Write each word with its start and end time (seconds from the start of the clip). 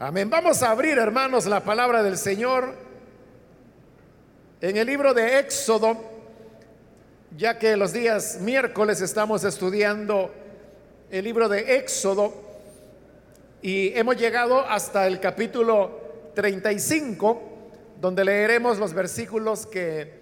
Amén. 0.00 0.30
Vamos 0.30 0.62
a 0.62 0.70
abrir, 0.70 0.96
hermanos, 0.96 1.44
la 1.46 1.64
palabra 1.64 2.04
del 2.04 2.16
Señor 2.16 2.72
en 4.60 4.76
el 4.76 4.86
libro 4.86 5.12
de 5.12 5.40
Éxodo, 5.40 5.96
ya 7.36 7.58
que 7.58 7.76
los 7.76 7.92
días 7.92 8.38
miércoles 8.40 9.00
estamos 9.00 9.42
estudiando 9.42 10.32
el 11.10 11.24
libro 11.24 11.48
de 11.48 11.78
Éxodo 11.78 12.32
y 13.60 13.88
hemos 13.98 14.16
llegado 14.16 14.60
hasta 14.60 15.08
el 15.08 15.18
capítulo 15.18 16.00
35, 16.36 17.42
donde 18.00 18.24
leeremos 18.24 18.78
los 18.78 18.94
versículos 18.94 19.66
que 19.66 20.12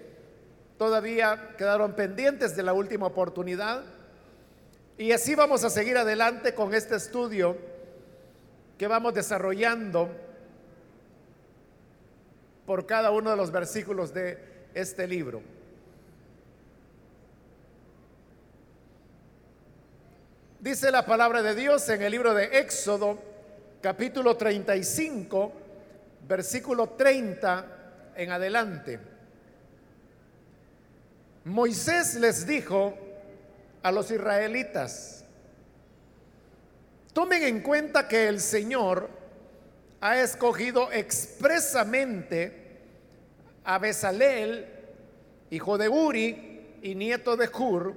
todavía 0.79 1.53
quedaron 1.55 1.93
pendientes 1.93 2.55
de 2.55 2.63
la 2.63 2.73
última 2.73 3.05
oportunidad. 3.05 3.83
Y 4.97 5.11
así 5.11 5.35
vamos 5.35 5.63
a 5.63 5.69
seguir 5.69 5.99
adelante 5.99 6.55
con 6.55 6.73
este 6.73 6.95
estudio 6.95 7.76
que 8.77 8.87
vamos 8.87 9.13
desarrollando 9.13 10.09
por 12.65 12.85
cada 12.85 13.11
uno 13.11 13.31
de 13.31 13.37
los 13.37 13.51
versículos 13.51 14.13
de 14.13 14.37
este 14.73 15.07
libro. 15.07 15.41
Dice 20.59 20.91
la 20.91 21.05
palabra 21.05 21.41
de 21.41 21.55
Dios 21.55 21.87
en 21.89 22.01
el 22.01 22.11
libro 22.11 22.33
de 22.33 22.59
Éxodo, 22.59 23.17
capítulo 23.81 24.35
35, 24.35 25.53
versículo 26.27 26.89
30 26.89 28.13
en 28.15 28.31
adelante. 28.31 28.99
Moisés 31.45 32.15
les 32.15 32.45
dijo 32.45 32.97
a 33.81 33.91
los 33.91 34.11
israelitas, 34.11 35.16
Tomen 37.17 37.41
en 37.41 37.61
cuenta 37.61 38.07
que 38.07 38.27
el 38.27 38.39
Señor 38.39 39.09
ha 40.01 40.19
escogido 40.21 40.91
expresamente 40.91 42.77
a 43.63 43.79
Bezalel, 43.79 44.67
hijo 45.49 45.79
de 45.79 45.89
Uri 45.89 46.77
y 46.83 46.93
nieto 46.93 47.35
de 47.35 47.49
Hur, 47.49 47.95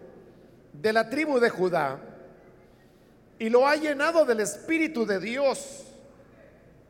de 0.72 0.92
la 0.94 1.10
tribu 1.10 1.38
de 1.38 1.50
Judá, 1.50 2.00
y 3.38 3.50
lo 3.50 3.68
ha 3.68 3.76
llenado 3.76 4.24
del 4.24 4.40
Espíritu 4.40 5.04
de 5.04 5.20
Dios, 5.20 5.84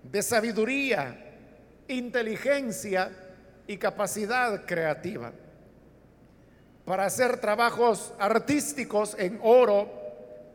de 0.05 0.23
sabiduría, 0.23 1.35
inteligencia 1.89 3.11
y 3.67 3.77
capacidad 3.77 4.65
creativa, 4.67 5.33
para 6.85 7.07
hacer 7.07 7.41
trabajos 7.41 8.15
artísticos 8.21 9.17
en 9.19 9.41
oro, 9.43 9.91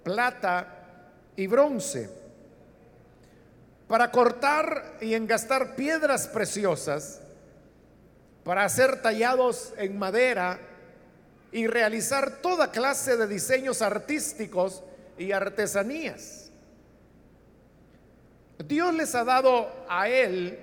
plata, 0.05 0.74
y 1.35 1.47
bronce, 1.47 2.09
para 3.87 4.11
cortar 4.11 4.97
y 5.01 5.13
engastar 5.13 5.75
piedras 5.75 6.27
preciosas, 6.27 7.21
para 8.43 8.63
hacer 8.63 9.01
tallados 9.01 9.73
en 9.77 9.97
madera 9.97 10.59
y 11.51 11.67
realizar 11.67 12.41
toda 12.41 12.71
clase 12.71 13.17
de 13.17 13.27
diseños 13.27 13.81
artísticos 13.81 14.83
y 15.17 15.31
artesanías. 15.31 16.51
Dios 18.63 18.93
les 18.93 19.13
ha 19.15 19.23
dado 19.23 19.69
a 19.89 20.07
él 20.09 20.59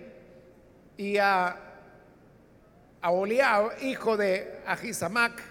y 0.96 1.18
a, 1.18 1.56
a 3.00 3.12
hijo 3.80 4.16
de 4.16 4.60
Ahisamac, 4.66 5.42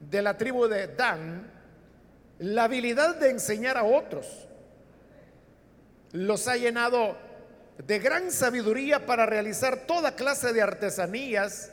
de 0.00 0.22
la 0.22 0.36
tribu 0.36 0.66
de 0.66 0.86
Dan, 0.88 1.50
la 2.38 2.64
habilidad 2.64 3.16
de 3.16 3.30
enseñar 3.30 3.76
a 3.76 3.84
otros. 3.84 4.46
Los 6.12 6.48
ha 6.48 6.56
llenado 6.56 7.16
de 7.84 7.98
gran 7.98 8.30
sabiduría 8.30 9.06
para 9.06 9.26
realizar 9.26 9.86
toda 9.86 10.14
clase 10.16 10.52
de 10.52 10.62
artesanías, 10.62 11.70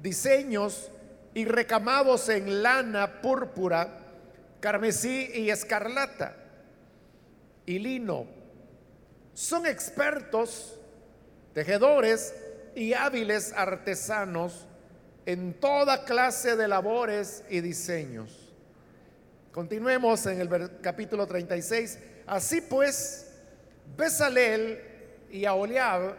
diseños 0.00 0.90
y 1.34 1.44
recamados 1.44 2.28
en 2.28 2.62
lana, 2.62 3.20
púrpura, 3.20 3.98
carmesí 4.60 5.30
y 5.34 5.50
escarlata 5.50 6.36
y 7.66 7.78
lino. 7.78 8.26
Son 9.34 9.66
expertos, 9.66 10.78
tejedores 11.52 12.34
y 12.74 12.92
hábiles 12.94 13.52
artesanos 13.52 14.66
en 15.26 15.54
toda 15.54 16.04
clase 16.04 16.56
de 16.56 16.68
labores 16.68 17.42
y 17.48 17.60
diseños. 17.60 18.43
Continuemos 19.54 20.26
en 20.26 20.40
el 20.40 20.80
capítulo 20.80 21.28
36. 21.28 22.00
Así 22.26 22.60
pues, 22.60 23.30
Besalel 23.96 24.82
y 25.30 25.44
Aholiab 25.44 26.16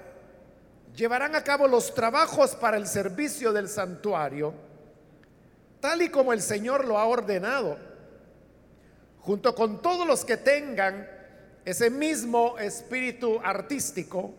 llevarán 0.96 1.36
a 1.36 1.44
cabo 1.44 1.68
los 1.68 1.94
trabajos 1.94 2.56
para 2.56 2.78
el 2.78 2.88
servicio 2.88 3.52
del 3.52 3.68
santuario, 3.68 4.54
tal 5.82 6.02
y 6.02 6.08
como 6.08 6.32
el 6.32 6.42
Señor 6.42 6.86
lo 6.86 6.98
ha 6.98 7.04
ordenado, 7.08 7.78
junto 9.20 9.54
con 9.54 9.82
todos 9.82 10.08
los 10.08 10.24
que 10.24 10.38
tengan 10.38 11.06
ese 11.66 11.90
mismo 11.90 12.58
espíritu 12.58 13.42
artístico 13.44 14.34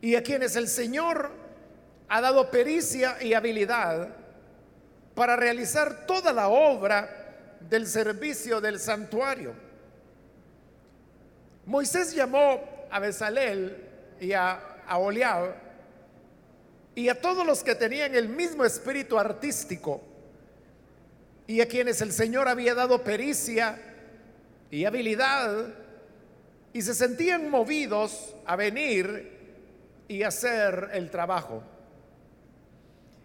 y 0.00 0.14
a 0.14 0.22
quienes 0.22 0.56
el 0.56 0.68
Señor 0.68 1.30
ha 2.08 2.22
dado 2.22 2.50
pericia 2.50 3.22
y 3.22 3.34
habilidad 3.34 4.16
para 5.14 5.36
realizar 5.36 6.06
toda 6.06 6.32
la 6.32 6.48
obra 6.48 7.24
del 7.60 7.86
servicio 7.86 8.60
del 8.60 8.78
santuario. 8.78 9.54
Moisés 11.66 12.14
llamó 12.14 12.62
a 12.90 12.98
Bezalel 13.00 13.76
y 14.20 14.32
a, 14.32 14.52
a 14.86 14.98
Oliab 14.98 15.54
y 16.94 17.08
a 17.08 17.20
todos 17.20 17.46
los 17.46 17.62
que 17.62 17.74
tenían 17.74 18.14
el 18.14 18.28
mismo 18.28 18.64
espíritu 18.64 19.18
artístico 19.18 20.00
y 21.46 21.60
a 21.60 21.68
quienes 21.68 22.00
el 22.00 22.12
Señor 22.12 22.48
había 22.48 22.74
dado 22.74 23.02
pericia 23.04 23.78
y 24.70 24.84
habilidad 24.84 25.74
y 26.72 26.82
se 26.82 26.94
sentían 26.94 27.50
movidos 27.50 28.34
a 28.44 28.56
venir 28.56 29.36
y 30.08 30.22
hacer 30.22 30.90
el 30.92 31.10
trabajo. 31.10 31.62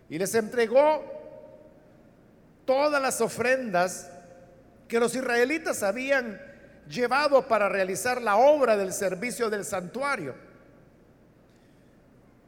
Y 0.10 0.18
les 0.18 0.36
entregó 0.36 1.04
todas 2.66 3.02
las 3.02 3.22
ofrendas 3.22 4.11
que 4.92 5.00
los 5.00 5.16
israelitas 5.16 5.84
habían 5.84 6.38
llevado 6.86 7.48
para 7.48 7.70
realizar 7.70 8.22
la 8.22 8.36
obra 8.36 8.76
del 8.76 8.92
servicio 8.92 9.50
del 9.50 9.64
santuario. 9.64 10.36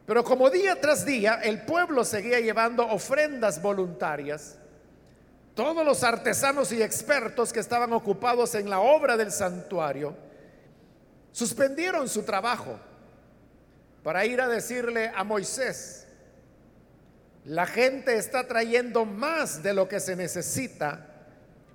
Pero 0.04 0.22
como 0.22 0.50
día 0.50 0.78
tras 0.78 1.06
día 1.06 1.40
el 1.42 1.62
pueblo 1.62 2.04
seguía 2.04 2.40
llevando 2.40 2.86
ofrendas 2.86 3.62
voluntarias, 3.62 4.58
todos 5.54 5.86
los 5.86 6.04
artesanos 6.04 6.70
y 6.72 6.82
expertos 6.82 7.50
que 7.50 7.60
estaban 7.60 7.94
ocupados 7.94 8.54
en 8.54 8.68
la 8.68 8.80
obra 8.80 9.16
del 9.16 9.32
santuario 9.32 10.14
suspendieron 11.32 12.10
su 12.10 12.24
trabajo 12.24 12.78
para 14.02 14.26
ir 14.26 14.42
a 14.42 14.48
decirle 14.48 15.10
a 15.16 15.24
Moisés, 15.24 16.06
la 17.46 17.64
gente 17.64 18.18
está 18.18 18.46
trayendo 18.46 19.06
más 19.06 19.62
de 19.62 19.72
lo 19.72 19.88
que 19.88 19.98
se 19.98 20.14
necesita 20.14 21.12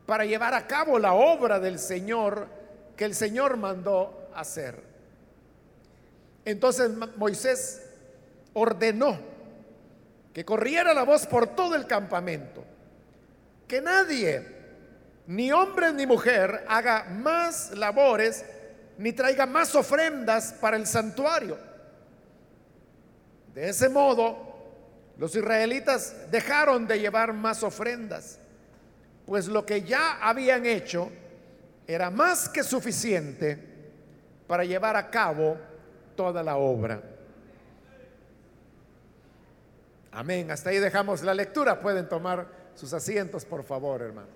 para 0.10 0.26
llevar 0.26 0.56
a 0.56 0.66
cabo 0.66 0.98
la 0.98 1.14
obra 1.14 1.60
del 1.60 1.78
Señor 1.78 2.48
que 2.98 3.06
el 3.06 3.14
Señor 3.14 3.58
mandó 3.58 4.32
hacer. 4.34 4.82
Entonces 6.44 6.90
Moisés 7.16 7.84
ordenó 8.54 9.20
que 10.34 10.44
corriera 10.44 10.96
la 10.96 11.04
voz 11.04 11.28
por 11.28 11.56
todo 11.56 11.76
el 11.76 11.86
campamento, 11.86 12.64
que 13.68 13.82
nadie, 13.82 14.48
ni 15.28 15.52
hombre 15.52 15.94
ni 15.94 16.08
mujer, 16.08 16.66
haga 16.68 17.04
más 17.04 17.78
labores 17.78 18.44
ni 18.98 19.14
traiga 19.14 19.46
más 19.46 19.76
ofrendas 19.76 20.54
para 20.54 20.76
el 20.76 20.88
santuario. 20.88 21.56
De 23.54 23.70
ese 23.70 23.90
modo, 23.90 24.58
los 25.20 25.36
israelitas 25.36 26.32
dejaron 26.32 26.88
de 26.88 27.00
llevar 27.00 27.32
más 27.32 27.62
ofrendas 27.62 28.40
pues 29.30 29.48
lo 29.48 29.64
que 29.64 29.84
ya 29.84 30.18
habían 30.28 30.66
hecho 30.66 31.12
era 31.86 32.10
más 32.10 32.50
que 32.50 32.64
suficiente 32.64 33.60
para 34.48 34.64
llevar 34.64 34.96
a 34.96 35.12
cabo 35.12 35.56
toda 36.16 36.42
la 36.42 36.58
obra. 36.58 37.00
Amén. 40.12 40.50
Hasta 40.50 40.72
ahí 40.72 40.80
dejamos 40.80 41.22
la 41.22 41.36
lectura. 41.36 41.80
Pueden 41.80 42.10
tomar 42.10 42.48
sus 42.74 42.92
asientos, 42.92 43.46
por 43.46 43.64
favor, 43.64 44.02
hermanos. 44.02 44.32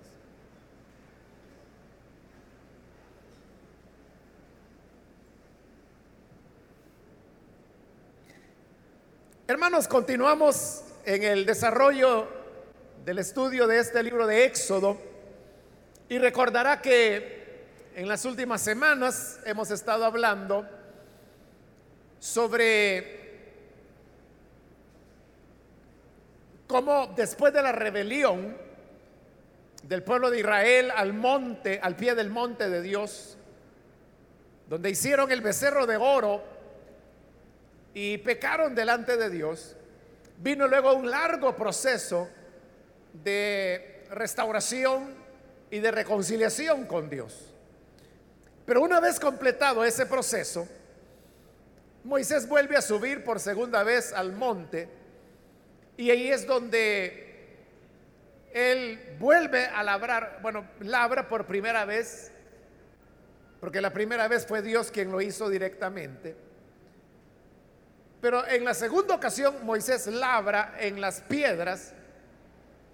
Hermanos, 9.48 9.88
continuamos 9.88 10.84
en 11.04 11.24
el 11.24 11.44
desarrollo 11.44 12.43
del 13.04 13.18
estudio 13.18 13.66
de 13.66 13.80
este 13.80 14.02
libro 14.02 14.26
de 14.26 14.46
Éxodo 14.46 14.96
y 16.08 16.16
recordará 16.16 16.80
que 16.80 17.66
en 17.94 18.08
las 18.08 18.24
últimas 18.24 18.62
semanas 18.62 19.40
hemos 19.44 19.70
estado 19.70 20.06
hablando 20.06 20.66
sobre 22.18 23.52
cómo 26.66 27.12
después 27.14 27.52
de 27.52 27.60
la 27.60 27.72
rebelión 27.72 28.56
del 29.82 30.02
pueblo 30.02 30.30
de 30.30 30.38
Israel 30.38 30.90
al 30.96 31.12
monte, 31.12 31.80
al 31.82 31.96
pie 31.96 32.14
del 32.14 32.30
monte 32.30 32.70
de 32.70 32.80
Dios, 32.80 33.36
donde 34.66 34.88
hicieron 34.88 35.30
el 35.30 35.42
becerro 35.42 35.86
de 35.86 35.98
oro 35.98 36.42
y 37.92 38.16
pecaron 38.16 38.74
delante 38.74 39.18
de 39.18 39.28
Dios, 39.28 39.76
vino 40.38 40.66
luego 40.66 40.94
un 40.94 41.10
largo 41.10 41.54
proceso 41.54 42.30
de 43.22 44.04
restauración 44.10 45.14
y 45.70 45.78
de 45.78 45.90
reconciliación 45.90 46.86
con 46.86 47.08
Dios. 47.08 47.52
Pero 48.66 48.82
una 48.82 49.00
vez 49.00 49.20
completado 49.20 49.84
ese 49.84 50.06
proceso, 50.06 50.66
Moisés 52.02 52.48
vuelve 52.48 52.76
a 52.76 52.82
subir 52.82 53.24
por 53.24 53.40
segunda 53.40 53.82
vez 53.82 54.12
al 54.12 54.32
monte 54.32 54.88
y 55.96 56.10
ahí 56.10 56.30
es 56.30 56.46
donde 56.46 57.24
él 58.52 59.16
vuelve 59.18 59.66
a 59.66 59.82
labrar, 59.82 60.38
bueno, 60.42 60.68
labra 60.80 61.28
por 61.28 61.46
primera 61.46 61.84
vez, 61.84 62.30
porque 63.60 63.80
la 63.80 63.92
primera 63.92 64.28
vez 64.28 64.46
fue 64.46 64.62
Dios 64.62 64.90
quien 64.90 65.10
lo 65.10 65.20
hizo 65.20 65.48
directamente. 65.48 66.36
Pero 68.20 68.46
en 68.46 68.64
la 68.64 68.74
segunda 68.74 69.14
ocasión 69.14 69.64
Moisés 69.64 70.06
labra 70.06 70.76
en 70.78 71.00
las 71.00 71.20
piedras 71.20 71.92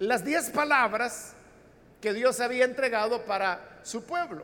las 0.01 0.25
diez 0.25 0.49
palabras 0.49 1.33
que 2.01 2.11
Dios 2.11 2.39
había 2.39 2.65
entregado 2.65 3.23
para 3.23 3.79
su 3.83 4.03
pueblo. 4.03 4.43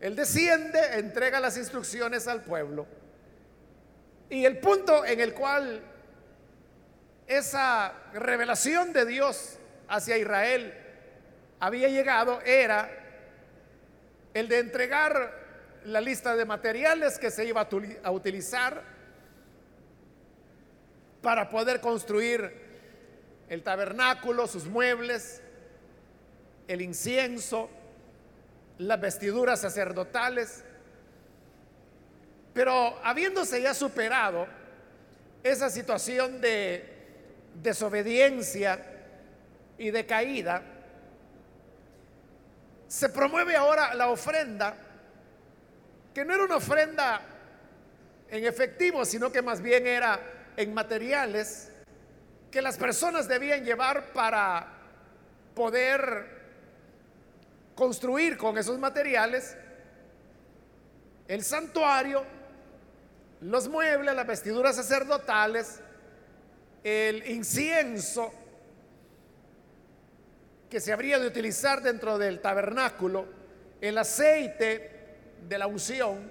Él 0.00 0.14
desciende, 0.14 0.78
entrega 1.00 1.40
las 1.40 1.56
instrucciones 1.56 2.28
al 2.28 2.42
pueblo. 2.42 2.86
Y 4.30 4.44
el 4.44 4.58
punto 4.58 5.04
en 5.04 5.18
el 5.18 5.34
cual 5.34 5.82
esa 7.26 7.92
revelación 8.12 8.92
de 8.92 9.04
Dios 9.04 9.58
hacia 9.88 10.16
Israel 10.16 10.72
había 11.58 11.88
llegado 11.88 12.40
era 12.42 12.88
el 14.32 14.46
de 14.46 14.60
entregar 14.60 15.34
la 15.86 16.00
lista 16.00 16.36
de 16.36 16.44
materiales 16.44 17.18
que 17.18 17.32
se 17.32 17.44
iba 17.44 17.68
a 18.04 18.10
utilizar 18.12 18.84
para 21.20 21.50
poder 21.50 21.80
construir 21.80 22.67
el 23.48 23.62
tabernáculo, 23.62 24.46
sus 24.46 24.66
muebles, 24.66 25.40
el 26.66 26.82
incienso, 26.82 27.70
las 28.78 29.00
vestiduras 29.00 29.60
sacerdotales. 29.60 30.64
Pero 32.52 32.98
habiéndose 33.02 33.62
ya 33.62 33.74
superado 33.74 34.46
esa 35.42 35.70
situación 35.70 36.40
de 36.40 36.84
desobediencia 37.62 38.84
y 39.78 39.90
de 39.90 40.06
caída, 40.06 40.62
se 42.86 43.08
promueve 43.08 43.54
ahora 43.54 43.94
la 43.94 44.08
ofrenda, 44.08 44.74
que 46.14 46.24
no 46.24 46.34
era 46.34 46.44
una 46.44 46.56
ofrenda 46.56 47.20
en 48.30 48.44
efectivo, 48.44 49.04
sino 49.04 49.30
que 49.30 49.42
más 49.42 49.60
bien 49.60 49.86
era 49.86 50.20
en 50.56 50.74
materiales 50.74 51.70
que 52.50 52.62
las 52.62 52.78
personas 52.78 53.28
debían 53.28 53.64
llevar 53.64 54.12
para 54.12 54.66
poder 55.54 56.38
construir 57.74 58.36
con 58.36 58.56
esos 58.58 58.78
materiales 58.78 59.56
el 61.26 61.44
santuario, 61.44 62.24
los 63.42 63.68
muebles, 63.68 64.14
las 64.14 64.26
vestiduras 64.26 64.76
sacerdotales, 64.76 65.80
el 66.82 67.28
incienso 67.28 68.32
que 70.70 70.80
se 70.80 70.92
habría 70.92 71.18
de 71.18 71.26
utilizar 71.26 71.82
dentro 71.82 72.18
del 72.18 72.40
tabernáculo, 72.40 73.26
el 73.80 73.98
aceite 73.98 74.90
de 75.46 75.58
la 75.58 75.66
unción. 75.66 76.30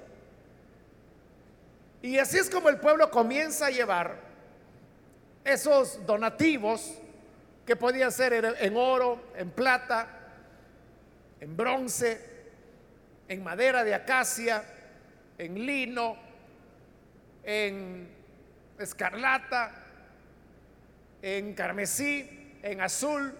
Y 2.02 2.18
así 2.18 2.38
es 2.38 2.50
como 2.50 2.70
el 2.70 2.80
pueblo 2.80 3.10
comienza 3.12 3.68
a 3.68 3.70
llevar 3.70 4.27
esos 5.48 6.06
donativos 6.06 6.94
que 7.66 7.76
podían 7.76 8.12
ser 8.12 8.34
en 8.34 8.78
oro, 8.78 9.32
en 9.36 9.50
plata, 9.50 10.08
en 11.40 11.56
bronce, 11.56 12.22
en 13.28 13.44
madera 13.44 13.84
de 13.84 13.94
acacia, 13.94 14.64
en 15.38 15.66
lino, 15.66 16.18
en 17.44 18.10
escarlata, 18.80 19.72
en 21.22 21.54
carmesí, 21.54 22.60
en 22.64 22.82
azul, 22.82 23.34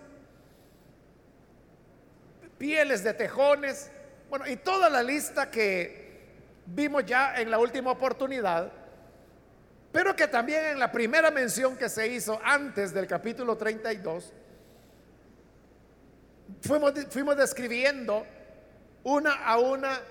pieles 2.58 3.04
de 3.04 3.14
tejones, 3.14 3.92
bueno, 4.30 4.48
y 4.48 4.58
toda 4.58 4.90
la 4.90 5.04
lista 5.04 5.50
que 5.50 6.08
vimos 6.66 7.06
ya 7.06 7.40
en 7.40 7.50
la 7.50 7.60
última 7.60 7.92
oportunidad 7.92 8.72
pero 9.92 10.16
que 10.16 10.28
también 10.28 10.66
en 10.66 10.80
la 10.80 10.92
primera 10.92 11.32
mención 11.32 11.78
que 11.78 11.90
se 11.90 12.08
hizo 12.08 12.40
antes 12.44 12.94
del 12.94 13.08
capítulo 13.08 13.58
32, 13.58 14.34
fuimos, 16.62 16.94
fuimos 17.10 17.38
describiendo 17.38 18.26
una 19.04 19.34
a 19.46 19.58
una 19.58 20.02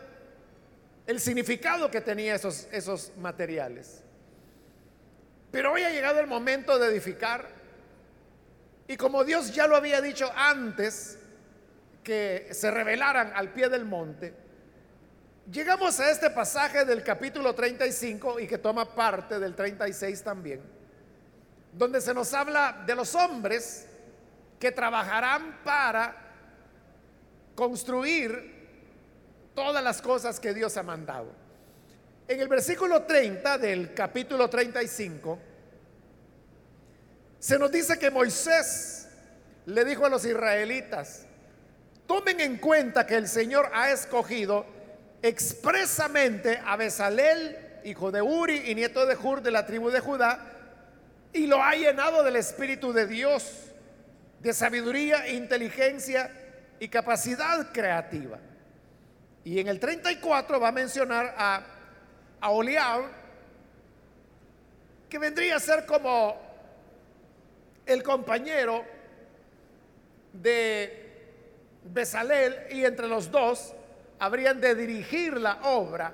el 1.06 1.20
significado 1.20 1.90
que 1.90 2.00
tenía 2.00 2.34
esos, 2.34 2.66
esos 2.72 3.12
materiales. 3.18 4.02
Pero 5.52 5.72
hoy 5.72 5.82
ha 5.82 5.90
llegado 5.90 6.18
el 6.18 6.26
momento 6.26 6.78
de 6.78 6.88
edificar 6.88 7.48
y 8.88 8.96
como 8.96 9.24
Dios 9.24 9.54
ya 9.54 9.66
lo 9.66 9.76
había 9.76 10.00
dicho 10.00 10.30
antes 10.34 11.18
que 12.02 12.48
se 12.52 12.70
revelaran 12.70 13.32
al 13.34 13.52
pie 13.52 13.68
del 13.68 13.84
monte, 13.84 14.34
Llegamos 15.50 16.00
a 16.00 16.10
este 16.10 16.28
pasaje 16.30 16.84
del 16.84 17.04
capítulo 17.04 17.54
35 17.54 18.40
y 18.40 18.48
que 18.48 18.58
toma 18.58 18.96
parte 18.96 19.38
del 19.38 19.54
36 19.54 20.24
también, 20.24 20.60
donde 21.72 22.00
se 22.00 22.12
nos 22.12 22.34
habla 22.34 22.82
de 22.84 22.96
los 22.96 23.14
hombres 23.14 23.86
que 24.58 24.72
trabajarán 24.72 25.60
para 25.62 26.16
construir 27.54 28.56
todas 29.54 29.84
las 29.84 30.02
cosas 30.02 30.40
que 30.40 30.52
Dios 30.52 30.76
ha 30.76 30.82
mandado. 30.82 31.32
En 32.26 32.40
el 32.40 32.48
versículo 32.48 33.04
30 33.04 33.56
del 33.58 33.94
capítulo 33.94 34.50
35 34.50 35.38
se 37.38 37.56
nos 37.56 37.70
dice 37.70 37.96
que 38.00 38.10
Moisés 38.10 39.06
le 39.66 39.84
dijo 39.84 40.04
a 40.04 40.08
los 40.08 40.24
israelitas, 40.24 41.24
tomen 42.08 42.40
en 42.40 42.56
cuenta 42.56 43.06
que 43.06 43.14
el 43.14 43.28
Señor 43.28 43.70
ha 43.72 43.92
escogido 43.92 44.74
expresamente 45.22 46.60
a 46.64 46.76
Besalel, 46.76 47.56
hijo 47.84 48.10
de 48.10 48.22
Uri 48.22 48.70
y 48.70 48.74
nieto 48.74 49.06
de 49.06 49.16
Hur 49.16 49.42
de 49.42 49.50
la 49.50 49.66
tribu 49.66 49.90
de 49.90 50.00
Judá, 50.00 50.40
y 51.32 51.46
lo 51.46 51.62
ha 51.62 51.74
llenado 51.74 52.22
del 52.22 52.36
Espíritu 52.36 52.92
de 52.92 53.06
Dios, 53.06 53.72
de 54.40 54.52
sabiduría, 54.52 55.28
inteligencia 55.28 56.30
y 56.80 56.88
capacidad 56.88 57.72
creativa. 57.72 58.38
Y 59.44 59.60
en 59.60 59.68
el 59.68 59.78
34 59.78 60.60
va 60.60 60.68
a 60.68 60.72
mencionar 60.72 61.34
a, 61.36 61.62
a 62.40 62.50
Oliab, 62.50 63.04
que 65.08 65.18
vendría 65.18 65.56
a 65.56 65.60
ser 65.60 65.86
como 65.86 66.36
el 67.86 68.02
compañero 68.02 68.84
de 70.32 71.04
Besalel, 71.84 72.66
y 72.70 72.84
entre 72.84 73.06
los 73.06 73.30
dos 73.30 73.75
habrían 74.18 74.60
de 74.60 74.74
dirigir 74.74 75.36
la 75.38 75.60
obra 75.62 76.12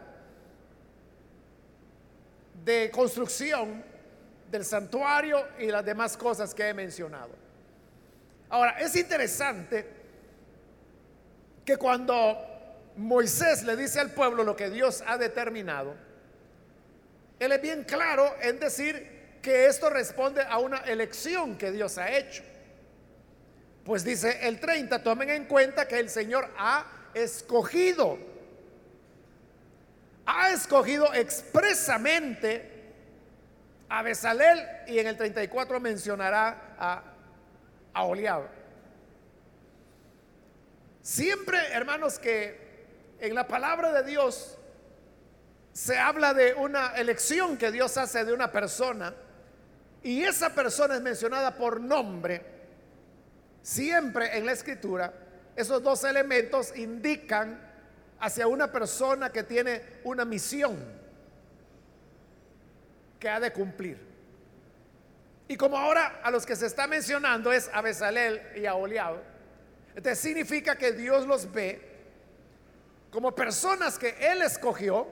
de 2.64 2.90
construcción 2.90 3.84
del 4.50 4.64
santuario 4.64 5.46
y 5.58 5.66
las 5.66 5.84
demás 5.84 6.16
cosas 6.16 6.54
que 6.54 6.68
he 6.68 6.74
mencionado. 6.74 7.30
Ahora, 8.50 8.72
es 8.78 8.94
interesante 8.96 9.86
que 11.64 11.76
cuando 11.76 12.36
Moisés 12.96 13.62
le 13.62 13.76
dice 13.76 13.98
al 13.98 14.10
pueblo 14.10 14.44
lo 14.44 14.54
que 14.54 14.68
Dios 14.68 15.02
ha 15.06 15.16
determinado, 15.16 15.94
él 17.38 17.52
es 17.52 17.62
bien 17.62 17.84
claro 17.84 18.34
en 18.40 18.60
decir 18.60 19.38
que 19.40 19.66
esto 19.66 19.90
responde 19.90 20.42
a 20.42 20.58
una 20.58 20.78
elección 20.78 21.56
que 21.56 21.72
Dios 21.72 21.98
ha 21.98 22.10
hecho. 22.12 22.44
Pues 23.84 24.04
dice 24.04 24.46
el 24.46 24.60
30, 24.60 25.02
tomen 25.02 25.30
en 25.30 25.46
cuenta 25.46 25.88
que 25.88 25.98
el 25.98 26.08
Señor 26.08 26.48
ha 26.56 26.86
escogido. 27.14 28.18
Ha 30.26 30.50
escogido 30.50 31.12
expresamente 31.14 32.70
a 33.88 34.02
Besalel 34.02 34.60
y 34.86 34.98
en 34.98 35.06
el 35.06 35.16
34 35.16 35.80
mencionará 35.80 36.76
a, 36.78 37.02
a 37.92 38.04
Oliab. 38.04 38.44
Siempre, 41.02 41.58
hermanos, 41.72 42.18
que 42.18 42.86
en 43.18 43.34
la 43.34 43.46
palabra 43.46 43.92
de 43.92 44.02
Dios 44.04 44.56
se 45.72 45.98
habla 45.98 46.34
de 46.34 46.54
una 46.54 46.94
elección 46.96 47.56
que 47.56 47.72
Dios 47.72 47.96
hace 47.96 48.24
de 48.24 48.32
una 48.32 48.52
persona 48.52 49.14
y 50.02 50.24
esa 50.24 50.54
persona 50.54 50.96
es 50.96 51.00
mencionada 51.00 51.56
por 51.56 51.80
nombre, 51.80 52.44
siempre 53.62 54.36
en 54.36 54.46
la 54.46 54.52
escritura, 54.52 55.12
esos 55.56 55.82
dos 55.82 56.04
elementos 56.04 56.76
indican 56.76 57.60
hacia 58.20 58.46
una 58.46 58.70
persona 58.70 59.30
que 59.30 59.42
tiene 59.42 59.82
una 60.04 60.24
misión 60.24 60.78
que 63.18 63.28
ha 63.28 63.40
de 63.40 63.52
cumplir. 63.52 63.98
Y 65.48 65.56
como 65.56 65.76
ahora 65.76 66.20
a 66.22 66.30
los 66.30 66.46
que 66.46 66.56
se 66.56 66.66
está 66.66 66.86
mencionando 66.86 67.52
es 67.52 67.68
a 67.72 67.82
Besalel 67.82 68.40
y 68.56 68.66
a 68.66 68.74
Oliab, 68.74 69.16
significa 70.14 70.76
que 70.76 70.92
Dios 70.92 71.26
los 71.26 71.52
ve 71.52 71.80
como 73.10 73.34
personas 73.34 73.98
que 73.98 74.16
Él 74.20 74.40
escogió 74.40 75.06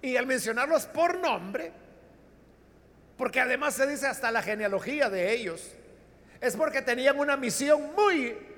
y 0.00 0.16
al 0.16 0.26
mencionarlos 0.26 0.86
por 0.86 1.18
nombre, 1.18 1.72
porque 3.18 3.40
además 3.40 3.74
se 3.74 3.86
dice 3.86 4.06
hasta 4.06 4.30
la 4.30 4.42
genealogía 4.42 5.10
de 5.10 5.32
ellos, 5.32 5.72
es 6.40 6.56
porque 6.56 6.82
tenían 6.82 7.18
una 7.18 7.36
misión 7.36 7.94
muy 7.94 8.51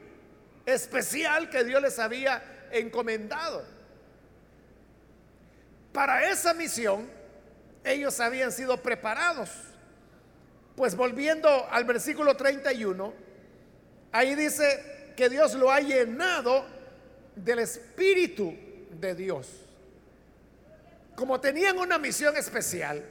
especial 0.67 1.51
que 1.51 1.65
Dios 1.65 1.81
les 1.83 1.99
había 1.99 2.43
encomendado. 2.71 3.65
Para 5.93 6.31
esa 6.31 6.55
misión, 6.55 7.09
ellos 7.85 8.19
habían 8.21 8.51
sido 8.51 8.83
preparados. 8.83 9.51
Pues 10.77 10.97
volviendo 10.97 11.69
al 11.71 11.85
versículo 11.85 12.37
31, 12.37 13.13
ahí 14.11 14.35
dice 14.35 15.13
que 15.17 15.29
Dios 15.29 15.55
lo 15.55 15.71
ha 15.71 15.81
llenado 15.81 16.67
del 17.37 17.61
Espíritu 17.61 18.57
de 18.91 19.15
Dios. 19.15 19.49
Como 21.15 21.41
tenían 21.41 21.79
una 21.79 21.99
misión 21.99 22.37
especial, 22.37 23.05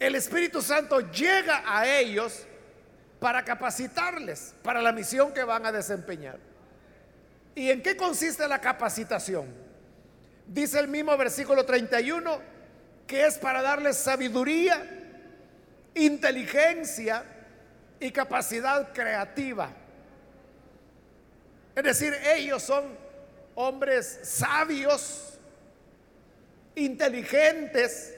el 0.00 0.16
Espíritu 0.16 0.60
Santo 0.60 0.98
llega 1.12 1.62
a 1.64 1.86
ellos 1.86 2.46
para 3.20 3.44
capacitarles 3.44 4.54
para 4.64 4.82
la 4.82 4.90
misión 4.90 5.32
que 5.32 5.44
van 5.44 5.64
a 5.64 5.70
desempeñar. 5.70 6.51
¿Y 7.54 7.70
en 7.70 7.82
qué 7.82 7.96
consiste 7.96 8.46
la 8.48 8.60
capacitación? 8.60 9.46
Dice 10.46 10.78
el 10.78 10.88
mismo 10.88 11.16
versículo 11.16 11.64
31 11.64 12.52
que 13.06 13.26
es 13.26 13.36
para 13.36 13.60
darles 13.60 13.98
sabiduría, 13.98 14.82
inteligencia 15.94 17.24
y 18.00 18.10
capacidad 18.10 18.92
creativa. 18.92 19.70
Es 21.74 21.84
decir, 21.84 22.14
ellos 22.34 22.62
son 22.62 22.96
hombres 23.54 24.20
sabios, 24.22 25.38
inteligentes, 26.74 28.14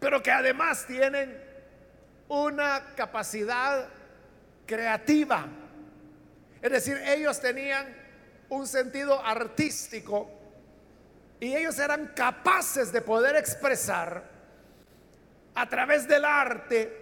pero 0.00 0.22
que 0.22 0.32
además 0.32 0.84
tienen 0.86 1.40
una 2.28 2.94
capacidad 2.96 3.88
creativa. 4.66 5.46
Es 6.60 6.72
decir, 6.72 6.96
ellos 7.06 7.40
tenían 7.40 8.01
un 8.52 8.66
sentido 8.66 9.18
artístico 9.24 10.30
y 11.40 11.56
ellos 11.56 11.78
eran 11.78 12.08
capaces 12.08 12.92
de 12.92 13.00
poder 13.00 13.34
expresar 13.36 14.22
a 15.54 15.68
través 15.68 16.06
del 16.06 16.24
arte 16.24 16.98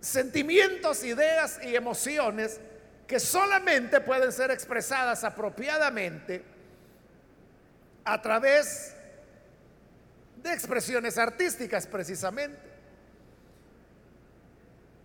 sentimientos, 0.00 1.04
ideas 1.04 1.60
y 1.62 1.76
emociones 1.76 2.60
que 3.06 3.20
solamente 3.20 4.00
pueden 4.00 4.32
ser 4.32 4.50
expresadas 4.50 5.22
apropiadamente 5.22 6.42
a 8.04 8.22
través 8.22 8.96
de 10.42 10.50
expresiones 10.50 11.18
artísticas 11.18 11.86
precisamente. 11.86 12.58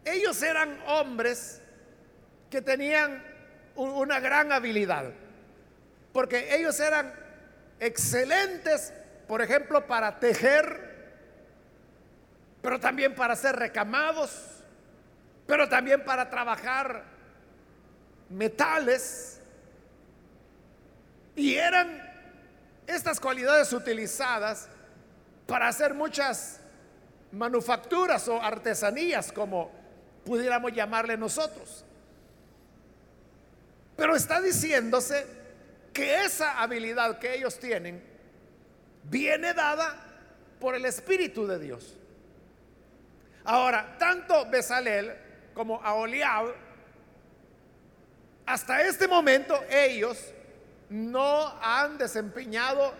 Ellos 0.05 0.41
eran 0.41 0.81
hombres 0.87 1.61
que 2.49 2.61
tenían 2.61 3.28
una 3.79 4.19
gran 4.19 4.51
habilidad, 4.51 5.11
porque 6.11 6.55
ellos 6.55 6.79
eran 6.79 7.13
excelentes, 7.79 8.93
por 9.27 9.41
ejemplo, 9.41 9.87
para 9.87 10.19
tejer, 10.19 10.89
pero 12.61 12.79
también 12.79 13.15
para 13.15 13.33
hacer 13.33 13.55
recamados, 13.55 14.63
pero 15.47 15.69
también 15.69 16.03
para 16.03 16.29
trabajar 16.29 17.03
metales. 18.29 19.39
Y 21.35 21.55
eran 21.55 22.05
estas 22.85 23.19
cualidades 23.19 23.71
utilizadas 23.71 24.67
para 25.47 25.69
hacer 25.69 25.93
muchas 25.93 26.59
manufacturas 27.31 28.27
o 28.27 28.41
artesanías, 28.41 29.31
como 29.31 29.71
pudiéramos 30.25 30.73
llamarle 30.73 31.15
nosotros. 31.15 31.85
Pero 33.99 34.15
está 34.15 34.39
diciéndose 34.39 35.27
que 35.91 36.23
esa 36.23 36.61
habilidad 36.61 37.19
que 37.19 37.35
ellos 37.35 37.59
tienen 37.59 38.01
viene 39.03 39.53
dada 39.53 39.93
por 40.57 40.73
el 40.73 40.85
Espíritu 40.85 41.45
de 41.45 41.59
Dios. 41.59 41.97
Ahora, 43.43 43.97
tanto 43.99 44.49
Besalel 44.49 45.13
como 45.53 45.83
Aholiab, 45.83 46.53
hasta 48.45 48.83
este 48.83 49.05
momento 49.05 49.61
ellos 49.69 50.17
no 50.89 51.53
han 51.61 51.97
desempeñado 51.97 52.93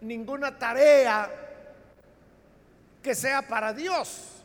ninguna 0.00 0.58
tarea 0.58 1.30
que 3.02 3.14
sea 3.14 3.42
para 3.42 3.74
Dios. 3.74 4.42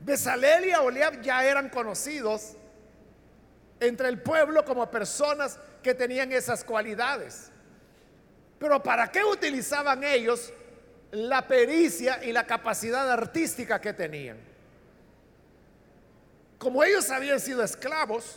Besalel 0.00 0.66
y 0.66 0.72
Aholiab 0.72 1.20
ya 1.22 1.44
eran 1.44 1.68
conocidos 1.68 2.56
entre 3.82 4.08
el 4.08 4.20
pueblo 4.20 4.64
como 4.64 4.88
personas 4.90 5.58
que 5.82 5.92
tenían 5.92 6.30
esas 6.32 6.62
cualidades. 6.62 7.50
Pero 8.58 8.80
¿para 8.80 9.10
qué 9.10 9.24
utilizaban 9.24 10.04
ellos 10.04 10.52
la 11.10 11.46
pericia 11.48 12.22
y 12.22 12.30
la 12.30 12.46
capacidad 12.46 13.10
artística 13.10 13.80
que 13.80 13.92
tenían? 13.92 14.38
Como 16.58 16.84
ellos 16.84 17.10
habían 17.10 17.40
sido 17.40 17.64
esclavos, 17.64 18.36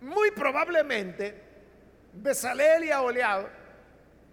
muy 0.00 0.32
probablemente 0.32 1.40
Besalel 2.12 2.84
y 2.84 2.90
Aholiab 2.90 3.48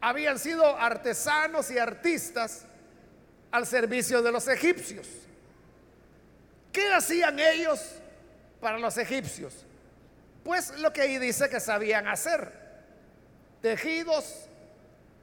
habían 0.01 0.39
sido 0.39 0.65
artesanos 0.65 1.69
y 1.69 1.77
artistas 1.77 2.65
al 3.51 3.67
servicio 3.67 4.23
de 4.23 4.31
los 4.31 4.47
egipcios. 4.47 5.07
¿Qué 6.71 6.91
hacían 6.91 7.39
ellos 7.39 7.79
para 8.59 8.79
los 8.79 8.97
egipcios? 8.97 9.65
Pues 10.45 10.79
lo 10.79 10.93
que 10.93 11.01
ahí 11.01 11.17
dice 11.17 11.49
que 11.49 11.59
sabían 11.59 12.07
hacer. 12.07 12.53
Tejidos, 13.61 14.47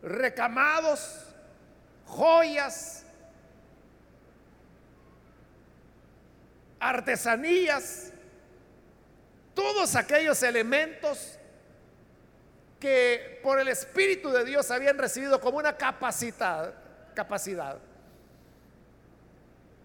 recamados, 0.02 1.33
joyas, 2.05 3.05
artesanías, 6.81 8.12
todos 9.55 9.95
aquellos 9.97 10.43
elementos 10.43 11.38
que 12.81 13.41
por 13.45 13.61
el 13.61 13.69
Espíritu 13.69 14.31
de 14.31 14.45
Dios 14.45 14.71
habían 14.71 14.99
recibido 14.99 15.41
como 15.41 15.59
una 15.59 15.76
capacidad, 15.76 16.75
capacidad 17.14 17.79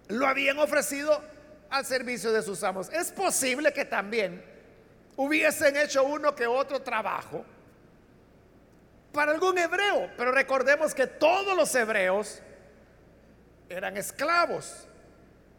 lo 0.07 0.25
habían 0.25 0.57
ofrecido 0.57 1.21
al 1.69 1.85
servicio 1.85 2.31
de 2.31 2.41
sus 2.41 2.63
amos. 2.63 2.89
Es 2.89 3.11
posible 3.11 3.73
que 3.73 3.85
también 3.85 4.56
hubiesen 5.17 5.75
hecho 5.75 6.03
uno 6.03 6.33
que 6.33 6.47
otro 6.47 6.81
trabajo 6.81 7.45
para 9.11 9.31
algún 9.31 9.57
hebreo, 9.57 10.11
pero 10.15 10.31
recordemos 10.31 10.93
que 10.93 11.07
todos 11.07 11.55
los 11.57 11.73
hebreos 11.75 12.41
eran 13.69 13.97
esclavos 13.97 14.87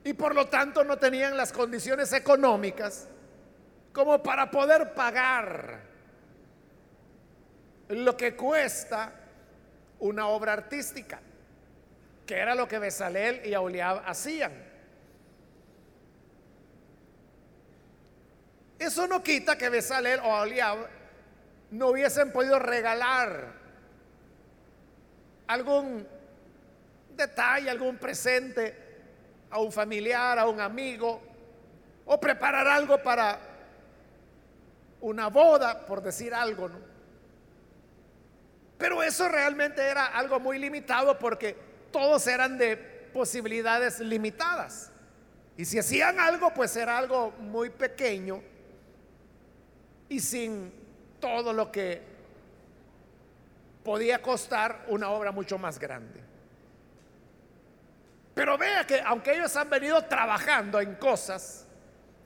y 0.05 0.15
por 0.15 0.35
lo 0.35 0.47
tanto 0.47 0.85
no 0.85 0.97
tenían 0.97 1.37
las 1.37 1.53
condiciones 1.53 2.13
económicas 2.13 3.09
como 3.93 4.23
para 4.23 4.51
poder 4.51 4.95
pagar 4.95 5.81
lo 7.89 8.17
que 8.17 8.35
cuesta 8.35 9.13
una 9.99 10.29
obra 10.29 10.53
artística 10.55 11.21
que 12.29 12.37
era 12.37 12.55
lo 12.55 12.69
que 12.69 12.79
Besalel 12.79 13.41
y 13.47 13.55
Aholiab 13.55 14.03
hacían. 14.07 14.53
Eso 18.79 19.07
no 19.09 19.23
quita 19.23 19.59
que 19.59 19.69
Besalel 19.69 20.21
o 20.21 20.35
Aholiab 20.35 20.87
no 21.73 21.89
hubiesen 21.89 22.33
podido 22.33 22.59
regalar 22.59 23.53
algún 25.49 26.07
detalle, 27.17 27.69
algún 27.69 27.97
presente 27.97 28.87
a 29.51 29.59
un 29.59 29.73
familiar, 29.73 30.39
a 30.39 30.47
un 30.47 30.61
amigo, 30.61 31.21
o 32.07 32.21
preparar 32.21 32.69
algo 32.69 33.03
para 33.03 33.39
una 35.01 35.29
boda, 35.29 35.85
por 35.87 36.03
decir 36.03 36.33
algo, 36.33 36.69
¿no? 36.69 36.79
Pero 38.79 39.03
eso 39.03 39.29
realmente 39.29 39.83
era 39.83 40.07
algo 40.07 40.39
muy 40.39 40.59
limitado 40.59 41.19
porque 41.19 41.57
todos 41.91 42.27
eran 42.29 42.57
de 42.59 42.77
posibilidades 43.13 43.99
limitadas. 43.99 44.93
Y 45.57 45.65
si 45.65 45.79
hacían 45.79 46.21
algo, 46.21 46.55
pues 46.55 46.77
era 46.77 46.97
algo 46.97 47.33
muy 47.33 47.71
pequeño 47.71 48.41
y 50.09 50.21
sin 50.21 50.73
todo 51.21 51.53
lo 51.53 51.71
que 51.71 52.03
podía 53.85 54.21
costar 54.21 54.85
una 54.89 55.11
obra 55.11 55.33
mucho 55.33 55.59
más 55.59 55.79
grande. 55.79 56.21
Pero 58.35 58.57
vea 58.57 58.87
que 58.87 59.01
aunque 59.01 59.33
ellos 59.35 59.57
han 59.57 59.69
venido 59.69 60.05
trabajando 60.05 60.81
en 60.81 60.95
cosas 60.95 61.67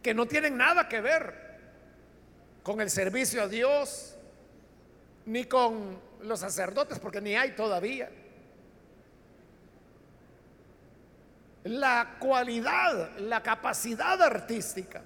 que 0.02 0.12
no 0.12 0.26
tienen 0.26 0.56
nada 0.56 0.88
que 0.88 1.00
ver 1.00 1.42
con 2.62 2.80
el 2.80 2.90
servicio 2.90 3.42
a 3.42 3.48
Dios, 3.48 4.16
ni 5.26 5.44
con 5.44 6.00
los 6.22 6.40
sacerdotes, 6.40 6.98
porque 6.98 7.20
ni 7.20 7.36
hay 7.36 7.52
todavía. 7.52 8.10
La 11.64 12.16
cualidad, 12.18 13.16
la 13.18 13.42
capacidad 13.42 14.20
artística, 14.20 15.02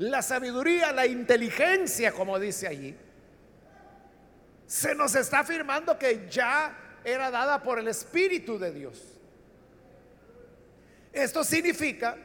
la 0.00 0.22
sabiduría, 0.22 0.92
la 0.92 1.06
inteligencia, 1.06 2.12
como 2.12 2.38
dice 2.38 2.66
allí, 2.66 2.96
se 4.66 4.94
nos 4.94 5.14
está 5.14 5.40
afirmando 5.40 5.98
que 5.98 6.26
ya 6.30 6.74
era 7.04 7.30
dada 7.30 7.62
por 7.62 7.78
el 7.78 7.86
Espíritu 7.86 8.58
de 8.58 8.72
Dios. 8.72 8.98
Esto 11.12 11.44
significa 11.44 12.16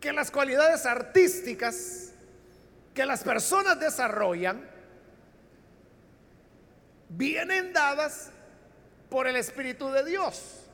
que 0.00 0.14
las 0.14 0.30
cualidades 0.30 0.86
artísticas 0.86 2.14
que 2.94 3.04
las 3.04 3.22
personas 3.22 3.78
desarrollan 3.78 4.66
vienen 7.10 7.74
dadas 7.74 8.30
por 9.10 9.26
el 9.26 9.36
Espíritu 9.36 9.90
de 9.90 10.06
Dios. 10.06 10.64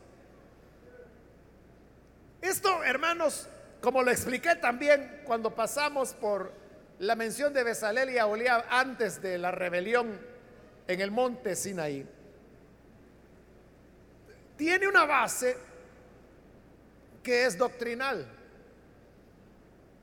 Esto, 2.40 2.84
hermanos, 2.84 3.48
como 3.80 4.02
lo 4.02 4.10
expliqué 4.10 4.56
también 4.56 5.22
cuando 5.24 5.54
pasamos 5.54 6.12
por 6.14 6.52
la 6.98 7.14
mención 7.14 7.52
de 7.52 7.62
Besalel 7.62 8.10
y 8.10 8.18
Aholiab 8.18 8.64
antes 8.70 9.22
de 9.22 9.38
la 9.38 9.50
rebelión 9.50 10.18
en 10.86 11.00
el 11.00 11.10
monte 11.10 11.54
Sinaí, 11.54 12.06
tiene 14.56 14.88
una 14.88 15.04
base 15.04 15.56
que 17.22 17.44
es 17.44 17.56
doctrinal. 17.56 18.26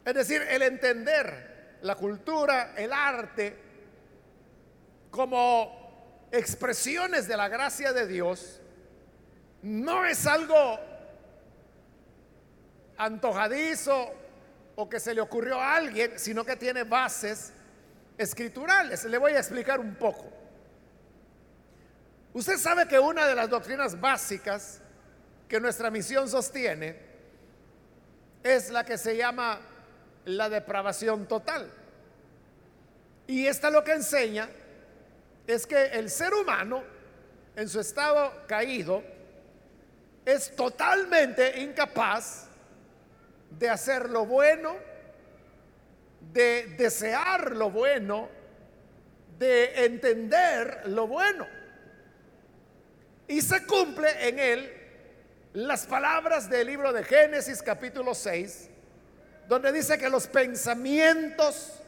Es 0.05 0.13
decir, 0.13 0.41
el 0.43 0.61
entender 0.61 1.77
la 1.81 1.95
cultura, 1.95 2.73
el 2.77 2.93
arte, 2.93 3.57
como 5.11 6.27
expresiones 6.31 7.27
de 7.27 7.35
la 7.35 7.49
gracia 7.49 7.91
de 7.91 8.07
Dios, 8.07 8.61
no 9.63 10.05
es 10.05 10.25
algo 10.27 10.79
antojadizo 12.97 14.13
o 14.75 14.89
que 14.89 14.99
se 14.99 15.13
le 15.13 15.21
ocurrió 15.21 15.59
a 15.59 15.75
alguien, 15.75 16.19
sino 16.19 16.43
que 16.45 16.55
tiene 16.55 16.83
bases 16.83 17.53
escriturales. 18.17 19.03
Le 19.05 19.17
voy 19.17 19.33
a 19.33 19.39
explicar 19.39 19.79
un 19.79 19.95
poco. 19.95 20.31
Usted 22.33 22.57
sabe 22.57 22.87
que 22.87 22.99
una 22.99 23.27
de 23.27 23.35
las 23.35 23.49
doctrinas 23.49 23.99
básicas 23.99 24.81
que 25.47 25.59
nuestra 25.59 25.89
misión 25.89 26.27
sostiene 26.29 26.99
es 28.43 28.69
la 28.69 28.83
que 28.83 28.97
se 28.97 29.15
llama 29.15 29.59
la 30.25 30.49
depravación 30.49 31.27
total. 31.27 31.71
Y 33.27 33.47
esta 33.47 33.69
lo 33.69 33.83
que 33.83 33.93
enseña 33.93 34.49
es 35.47 35.65
que 35.65 35.85
el 35.85 36.09
ser 36.09 36.33
humano, 36.33 36.83
en 37.55 37.69
su 37.69 37.79
estado 37.79 38.45
caído, 38.47 39.01
es 40.25 40.55
totalmente 40.55 41.59
incapaz 41.61 42.44
de 43.51 43.69
hacer 43.69 44.09
lo 44.09 44.25
bueno, 44.25 44.75
de 46.33 46.75
desear 46.77 47.51
lo 47.51 47.69
bueno, 47.69 48.29
de 49.37 49.85
entender 49.85 50.83
lo 50.87 51.07
bueno. 51.07 51.47
Y 53.27 53.41
se 53.41 53.65
cumple 53.65 54.27
en 54.27 54.39
él 54.39 54.73
las 55.53 55.85
palabras 55.85 56.49
del 56.49 56.67
libro 56.67 56.91
de 56.91 57.03
Génesis 57.03 57.61
capítulo 57.61 58.13
6, 58.13 58.69
donde 59.47 59.71
dice 59.71 59.97
que 59.97 60.09
los 60.09 60.27
pensamientos 60.27 61.81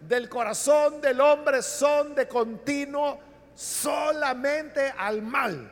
del 0.00 0.28
corazón 0.28 1.00
del 1.00 1.20
hombre 1.20 1.62
son 1.62 2.14
de 2.14 2.26
continuo 2.26 3.20
solamente 3.54 4.92
al 4.96 5.22
mal. 5.22 5.70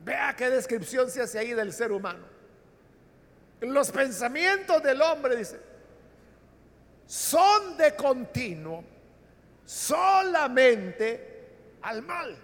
Vea 0.00 0.34
qué 0.36 0.50
descripción 0.50 1.10
se 1.10 1.22
hace 1.22 1.38
ahí 1.38 1.52
del 1.54 1.72
ser 1.72 1.92
humano. 1.92 2.31
Los 3.62 3.92
pensamientos 3.92 4.82
del 4.82 5.00
hombre, 5.00 5.36
dice, 5.36 5.60
son 7.06 7.76
de 7.76 7.94
continuo 7.94 8.84
solamente 9.64 11.46
al 11.82 12.02
mal. 12.02 12.36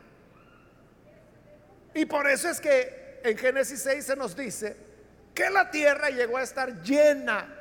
Y 1.94 2.07
por 2.07 2.28
eso 2.28 2.48
es 2.48 2.61
que 2.61 3.20
en 3.24 3.37
Génesis 3.37 3.83
6 3.83 4.04
se 4.04 4.14
nos 4.14 4.37
dice 4.37 4.76
que 5.35 5.50
la 5.50 5.70
tierra 5.70 6.11
llegó 6.11 6.37
a 6.37 6.42
estar 6.44 6.83
llena 6.83 7.52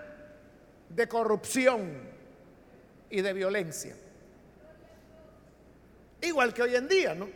de 0.89 1.07
corrupción 1.07 2.07
y 3.09 3.21
de 3.21 3.33
violencia. 3.33 3.95
Igual 6.21 6.53
que 6.53 6.61
hoy 6.61 6.75
en 6.75 6.87
día, 6.87 7.15
¿no? 7.15 7.27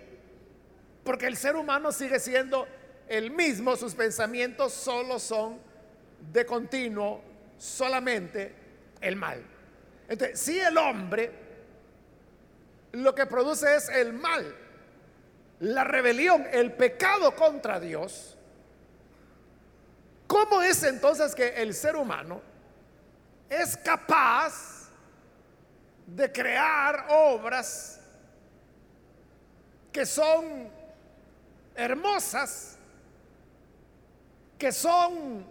Porque 1.04 1.26
el 1.26 1.36
ser 1.36 1.56
humano 1.56 1.92
sigue 1.92 2.20
siendo 2.20 2.68
el 3.08 3.32
mismo, 3.32 3.76
sus 3.76 3.96
pensamientos 3.96 4.74
solo 4.74 5.18
son 5.18 5.71
de 6.32 6.46
continuo 6.46 7.22
solamente 7.58 8.56
el 9.02 9.16
mal. 9.16 9.44
Entonces, 10.08 10.40
si 10.40 10.60
el 10.60 10.78
hombre 10.78 11.32
lo 12.94 13.16
que 13.16 13.26
produce 13.26 13.76
es 13.76 13.90
el 13.90 14.14
mal, 14.14 14.56
la 15.60 15.84
rebelión, 15.84 16.46
el 16.52 16.74
pecado 16.74 17.36
contra 17.36 17.80
Dios, 17.80 18.38
¿cómo 20.28 20.62
es 20.62 20.84
entonces 20.84 21.34
que 21.36 21.50
el 21.62 21.74
ser 21.74 21.96
humano 21.96 22.42
es 23.50 23.78
capaz 23.78 24.90
de 26.08 26.32
crear 26.32 27.06
obras 27.10 28.00
que 29.92 30.06
son 30.06 30.70
hermosas, 31.76 32.78
que 34.58 34.72
son 34.72 35.46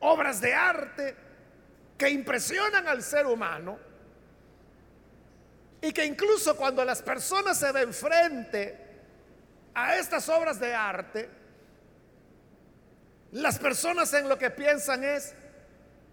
obras 0.00 0.40
de 0.40 0.54
arte, 0.54 1.16
que 1.96 2.08
impresionan 2.08 2.86
al 2.86 3.02
ser 3.02 3.26
humano? 3.26 3.78
Y 5.80 5.92
que 5.92 6.04
incluso 6.04 6.56
cuando 6.56 6.84
las 6.84 7.02
personas 7.02 7.58
se 7.58 7.70
ven 7.72 7.92
frente 7.92 8.86
a 9.74 9.96
estas 9.96 10.28
obras 10.28 10.58
de 10.58 10.74
arte, 10.74 11.28
las 13.32 13.58
personas 13.58 14.12
en 14.14 14.28
lo 14.28 14.38
que 14.38 14.50
piensan 14.50 15.04
es 15.04 15.34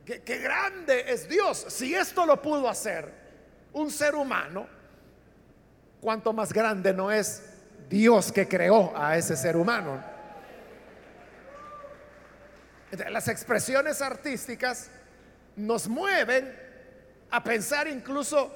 que, 0.05 0.37
grande 0.37 1.11
es 1.11 1.27
Dios. 1.27 1.65
Si 1.69 1.95
esto 1.95 2.25
lo 2.25 2.41
pudo 2.41 2.69
hacer 2.69 3.11
un 3.73 3.89
ser 3.89 4.15
humano, 4.15 4.67
cuanto 5.99 6.31
más 6.31 6.53
grande 6.53 6.93
no 6.93 7.11
es 7.11 7.43
Dios 7.89 8.31
que 8.31 8.47
creó 8.47 8.93
a 8.95 9.17
ese 9.17 9.35
ser 9.35 9.57
humano. 9.57 10.14
Las 13.09 13.27
expresiones 13.27 14.01
artísticas 14.01 14.89
nos 15.55 15.87
mueven 15.87 16.55
a 17.31 17.43
pensar 17.43 17.87
incluso 17.87 18.53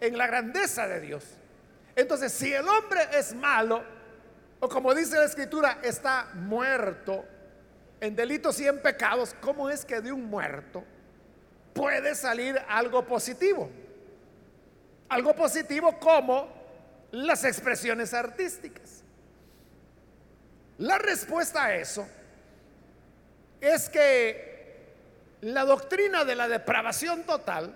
en 0.00 0.16
la 0.16 0.26
grandeza 0.26 0.86
de 0.86 1.00
Dios. 1.00 1.24
Entonces, 1.94 2.32
si 2.32 2.52
el 2.52 2.66
hombre 2.66 3.00
es 3.12 3.34
malo, 3.34 3.84
o 4.60 4.68
como 4.68 4.94
dice 4.94 5.16
la 5.16 5.24
escritura, 5.24 5.78
está 5.82 6.28
muerto 6.34 7.24
en 8.00 8.16
delitos 8.16 8.58
y 8.60 8.66
en 8.66 8.80
pecados, 8.80 9.34
¿cómo 9.40 9.68
es 9.70 9.84
que 9.84 10.00
de 10.00 10.12
un 10.12 10.24
muerto 10.24 10.84
puede 11.74 12.14
salir 12.14 12.60
algo 12.68 13.04
positivo? 13.06 13.70
Algo 15.08 15.34
positivo 15.34 15.98
como 15.98 16.48
las 17.10 17.44
expresiones 17.44 18.14
artísticas. 18.14 19.02
La 20.78 20.98
respuesta 20.98 21.64
a 21.66 21.74
eso 21.74 22.08
es 23.62 23.88
que 23.88 24.52
la 25.40 25.64
doctrina 25.64 26.24
de 26.24 26.34
la 26.34 26.48
depravación 26.48 27.22
total 27.22 27.74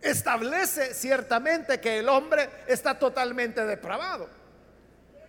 establece 0.00 0.94
ciertamente 0.94 1.80
que 1.80 1.98
el 1.98 2.08
hombre 2.08 2.48
está 2.66 2.98
totalmente 2.98 3.66
depravado. 3.66 4.28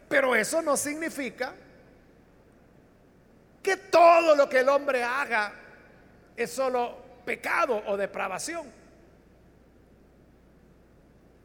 Pero 0.08 0.36
eso 0.36 0.62
no 0.62 0.78
significa 0.78 1.54
que 3.62 3.76
todo 3.76 4.36
lo 4.36 4.48
que 4.48 4.60
el 4.60 4.69
hombre 4.69 5.04
haga 5.04 5.54
es 6.38 6.52
solo 6.52 6.98
pecado 7.26 7.84
o 7.88 7.98
depravación. 7.98 8.80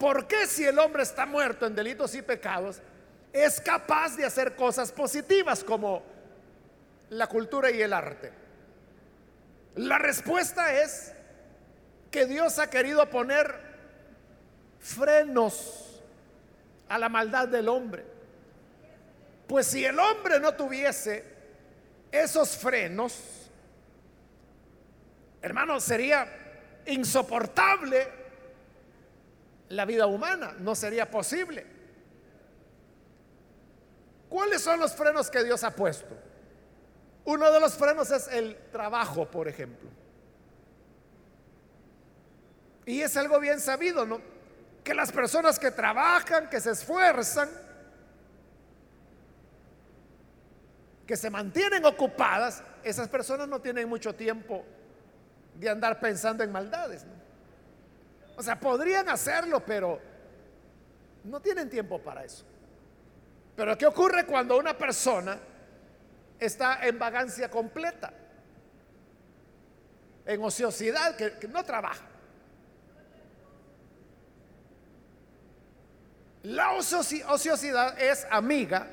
¿por 0.05 0.27
qué 0.27 0.47
si 0.47 0.63
el 0.65 0.79
hombre 0.79 1.03
está 1.03 1.25
muerto 1.25 1.65
en 1.65 1.75
delitos 1.75 2.15
y 2.15 2.21
pecados, 2.21 2.79
es 3.33 3.59
capaz 3.59 4.17
de 4.17 4.27
hacer 4.27 4.55
cosas 4.55 4.93
positivas 4.93 5.65
como 5.65 6.03
la 7.11 7.27
cultura 7.27 7.71
y 7.71 7.81
el 7.81 7.93
arte? 7.93 8.33
La 9.77 9.99
respuesta 9.99 10.83
es 10.83 11.13
que 12.11 12.27
Dios 12.27 12.59
ha 12.59 12.71
querido 12.71 13.09
poner 13.11 13.55
frenos 14.79 16.01
a 16.89 16.99
la 16.99 17.09
maldad 17.09 17.49
del 17.49 17.69
hombre. 17.69 18.05
Pues 19.49 19.67
si 19.67 19.85
el 19.85 19.99
hombre 19.99 20.39
no 20.39 20.55
tuviese 20.55 21.25
esos 22.13 22.57
frenos, 22.57 23.51
hermano, 25.43 25.81
sería 25.81 26.29
insoportable 26.87 28.09
la 29.71 29.85
vida 29.85 30.07
humana, 30.07 30.55
no 30.59 30.75
sería 30.75 31.11
posible. 31.11 31.67
¿Cuáles 34.29 34.63
son 34.63 34.81
los 34.81 34.95
frenos 34.95 35.31
que 35.31 35.43
Dios 35.45 35.65
ha 35.65 35.71
puesto? 35.71 36.24
Uno 37.25 37.51
de 37.51 37.61
los 37.61 37.75
frenos 37.75 38.11
es 38.11 38.29
el 38.29 38.57
trabajo, 38.71 39.31
por 39.31 39.49
ejemplo. 39.49 39.89
Y 42.87 43.01
es 43.01 43.17
algo 43.17 43.41
bien 43.41 43.61
sabido, 43.61 44.05
¿no? 44.05 44.21
Que 44.83 44.95
las 44.95 45.11
personas 45.11 45.59
que 45.59 45.71
trabajan, 45.71 46.51
que 46.51 46.61
se 46.61 46.73
esfuerzan, 46.73 47.49
que 51.07 51.17
se 51.17 51.31
mantienen 51.31 51.85
ocupadas, 51.87 52.63
esas 52.83 53.09
personas 53.09 53.49
no 53.49 53.61
tienen 53.61 53.89
mucho 53.89 54.15
tiempo 54.15 54.65
de 55.55 55.71
andar 55.71 55.99
pensando 56.01 56.45
en 56.45 56.53
maldades. 56.53 57.07
O 58.37 58.43
sea, 58.43 58.59
podrían 58.59 59.09
hacerlo, 59.09 59.65
pero 59.65 59.99
no 61.25 61.41
tienen 61.41 61.71
tiempo 61.71 61.99
para 62.01 62.25
eso. 62.25 62.45
Pero 63.57 63.79
¿qué 63.79 63.87
ocurre 63.87 64.27
cuando 64.27 64.59
una 64.59 64.77
persona 64.77 65.39
está 66.39 66.87
en 66.87 66.99
vagancia 66.99 67.51
completa? 67.51 68.13
En 70.27 70.43
ociosidad, 70.43 71.17
que, 71.17 71.49
no 71.49 71.65
trabaja. 71.65 72.05
La 76.43 76.73
ociosidad 76.73 77.99
es 78.01 78.27
amiga 78.31 78.87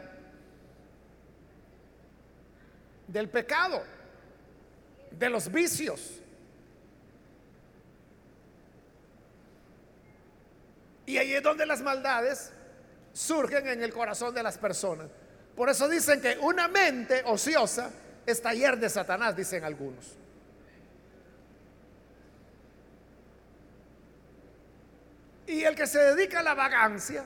del 3.08 3.30
pecado, 3.30 3.84
de 5.12 5.30
los 5.30 5.52
vicios. 5.52 6.22
Y 11.06 11.18
ahí 11.18 11.34
es 11.34 11.44
donde 11.44 11.66
las 11.66 11.82
maldades 11.82 12.54
surgen 13.12 13.68
en 13.68 13.84
el 13.84 13.94
corazón 13.94 14.34
de 14.34 14.44
las 14.44 14.58
personas. 14.58 15.10
Por 15.62 15.70
eso 15.70 15.88
dicen 15.88 16.20
que 16.20 16.40
una 16.42 16.68
mente 16.68 17.22
ociosa 17.24 17.92
es 18.26 18.42
taller 18.42 18.80
de 18.80 18.90
Satanás, 18.90 19.36
dicen 19.36 19.64
algunos. 19.64 20.18
Y 25.46 25.62
el 25.64 25.76
que 25.76 25.86
se 25.86 26.00
dedica 26.00 26.40
a 26.40 26.42
la 26.42 26.56
vagancia 26.56 27.26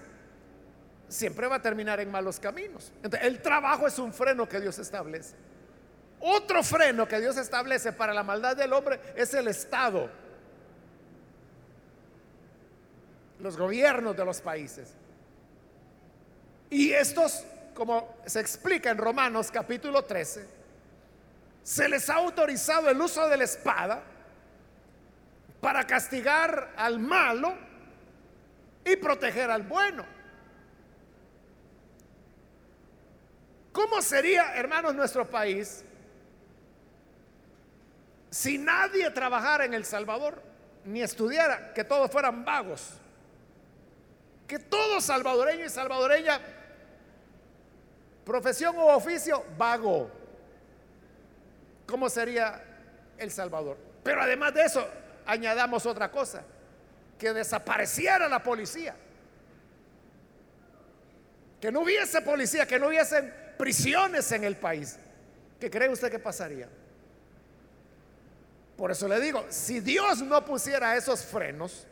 siempre 1.08 1.48
va 1.48 1.56
a 1.56 1.62
terminar 1.62 2.02
en 2.02 2.12
malos 2.12 2.38
caminos. 2.38 2.92
El 3.22 3.42
trabajo 3.42 3.88
es 3.88 3.98
un 4.00 4.12
freno 4.12 4.50
que 4.50 4.60
Dios 4.60 4.80
establece. 4.80 5.38
Otro 6.20 6.62
freno 6.62 7.08
que 7.08 7.22
Dios 7.22 7.38
establece 7.38 7.94
para 7.94 8.14
la 8.14 8.24
maldad 8.24 8.58
del 8.58 8.74
hombre 8.74 9.00
es 9.16 9.34
el 9.34 9.48
Estado, 9.48 10.10
los 13.40 13.56
gobiernos 13.56 14.18
de 14.18 14.26
los 14.26 14.42
países. 14.42 14.94
Y 16.70 16.92
estos, 16.92 17.46
como 17.76 18.16
se 18.26 18.40
explica 18.40 18.90
en 18.90 18.98
Romanos 18.98 19.52
capítulo 19.52 20.04
13, 20.04 20.48
se 21.62 21.90
les 21.90 22.10
ha 22.10 22.16
autorizado 22.16 22.90
el 22.90 23.00
uso 23.00 23.28
de 23.28 23.38
la 23.38 23.44
espada 23.44 24.02
para 25.60 25.86
castigar 25.86 26.74
al 26.78 27.00
malo 27.00 27.54
y 28.86 28.96
proteger 28.96 29.52
al 29.52 29.64
bueno. 29.64 30.06
¿Cómo 33.74 34.02
sería, 34.02 34.56
hermanos, 34.56 34.96
nuestro 34.96 35.30
país 35.30 35.84
si 38.32 38.58
nadie 38.58 39.10
trabajara 39.12 39.66
en 39.66 39.74
El 39.74 39.86
Salvador, 39.86 40.42
ni 40.86 41.02
estudiara, 41.02 41.74
que 41.74 41.84
todos 41.84 42.12
fueran 42.12 42.46
vagos, 42.46 42.94
que 44.48 44.60
todo 44.60 45.02
salvadoreño 45.02 45.66
y 45.66 45.70
salvadoreña, 45.70 46.40
profesión 48.26 48.76
o 48.78 48.88
oficio, 48.88 49.46
vago, 49.58 50.10
¿cómo 51.86 52.10
sería 52.10 52.62
El 53.18 53.32
Salvador? 53.32 53.78
Pero 54.04 54.22
además 54.22 54.54
de 54.54 54.64
eso, 54.64 54.86
añadamos 55.26 55.86
otra 55.86 56.12
cosa, 56.12 56.44
que 57.20 57.32
desapareciera 57.32 58.28
la 58.28 58.42
policía, 58.42 58.96
que 61.62 61.72
no 61.72 61.82
hubiese 61.82 62.22
policía, 62.22 62.68
que 62.68 62.80
no 62.80 62.88
hubiesen 62.88 63.34
prisiones 63.58 64.32
en 64.32 64.44
el 64.44 64.58
país. 64.58 64.98
¿Qué 65.60 65.70
cree 65.70 65.90
usted 65.90 66.12
que 66.12 66.20
pasaría? 66.20 66.68
Por 68.76 68.92
eso 68.92 69.08
le 69.08 69.20
digo, 69.22 69.46
si 69.50 69.80
Dios 69.80 70.22
no 70.22 70.44
pusiera 70.44 70.98
esos 70.98 71.24
frenos, 71.24 71.88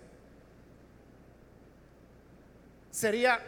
sería 2.91 3.39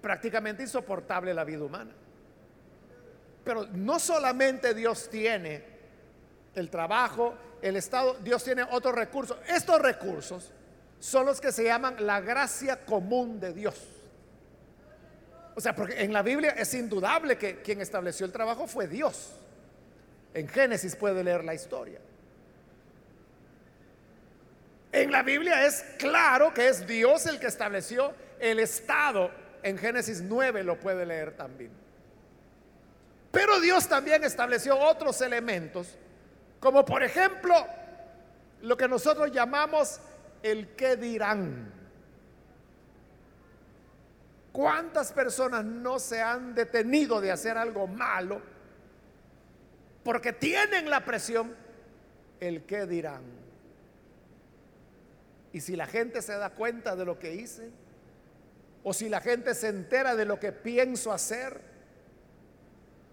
prácticamente 0.00 0.62
insoportable 0.62 1.34
la 1.34 1.44
vida 1.44 1.64
humana. 1.64 1.92
Pero 3.44 3.66
no 3.72 3.98
solamente 3.98 4.74
Dios 4.74 5.08
tiene 5.08 5.64
el 6.54 6.70
trabajo, 6.70 7.34
el 7.62 7.76
Estado, 7.76 8.16
Dios 8.22 8.42
tiene 8.44 8.62
otros 8.70 8.94
recursos. 8.94 9.38
Estos 9.48 9.80
recursos 9.80 10.52
son 10.98 11.26
los 11.26 11.40
que 11.40 11.52
se 11.52 11.64
llaman 11.64 11.96
la 12.06 12.20
gracia 12.20 12.84
común 12.84 13.40
de 13.40 13.52
Dios. 13.52 13.76
O 15.54 15.60
sea, 15.60 15.74
porque 15.74 16.02
en 16.02 16.12
la 16.12 16.22
Biblia 16.22 16.50
es 16.50 16.72
indudable 16.74 17.36
que 17.36 17.60
quien 17.60 17.80
estableció 17.80 18.24
el 18.26 18.32
trabajo 18.32 18.66
fue 18.66 18.86
Dios. 18.86 19.32
En 20.32 20.48
Génesis 20.48 20.94
puede 20.94 21.24
leer 21.24 21.44
la 21.44 21.54
historia. 21.54 22.00
En 24.92 25.10
la 25.12 25.22
Biblia 25.22 25.66
es 25.66 25.82
claro 25.98 26.52
que 26.52 26.68
es 26.68 26.86
Dios 26.86 27.26
el 27.26 27.38
que 27.38 27.46
estableció 27.46 28.12
el 28.38 28.58
Estado. 28.58 29.30
En 29.62 29.78
Génesis 29.78 30.22
9 30.22 30.64
lo 30.64 30.78
puede 30.78 31.04
leer 31.04 31.36
también. 31.36 31.70
Pero 33.30 33.60
Dios 33.60 33.88
también 33.88 34.24
estableció 34.24 34.76
otros 34.78 35.20
elementos, 35.20 35.96
como 36.58 36.84
por 36.84 37.02
ejemplo 37.02 37.54
lo 38.62 38.76
que 38.76 38.88
nosotros 38.88 39.30
llamamos 39.30 40.00
el 40.42 40.74
qué 40.74 40.96
dirán. 40.96 41.72
¿Cuántas 44.52 45.12
personas 45.12 45.64
no 45.64 45.98
se 46.00 46.20
han 46.20 46.54
detenido 46.54 47.20
de 47.20 47.30
hacer 47.30 47.56
algo 47.56 47.86
malo 47.86 48.42
porque 50.02 50.32
tienen 50.32 50.90
la 50.90 51.04
presión 51.04 51.54
el 52.40 52.64
qué 52.64 52.86
dirán? 52.86 53.22
Y 55.52 55.60
si 55.60 55.76
la 55.76 55.86
gente 55.86 56.20
se 56.20 56.36
da 56.36 56.50
cuenta 56.50 56.96
de 56.96 57.04
lo 57.04 57.18
que 57.18 57.34
hice, 57.34 57.70
o 58.82 58.92
si 58.92 59.08
la 59.08 59.20
gente 59.20 59.54
se 59.54 59.68
entera 59.68 60.14
de 60.14 60.24
lo 60.24 60.40
que 60.40 60.52
pienso 60.52 61.12
hacer, 61.12 61.60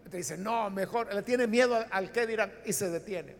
te 0.09 0.17
dice, 0.17 0.37
no, 0.37 0.69
mejor, 0.69 1.13
le 1.13 1.21
tiene 1.23 1.47
miedo 1.47 1.77
al 1.91 2.11
que 2.11 2.25
dirán 2.25 2.53
y 2.65 2.73
se 2.73 2.89
detiene. 2.89 3.35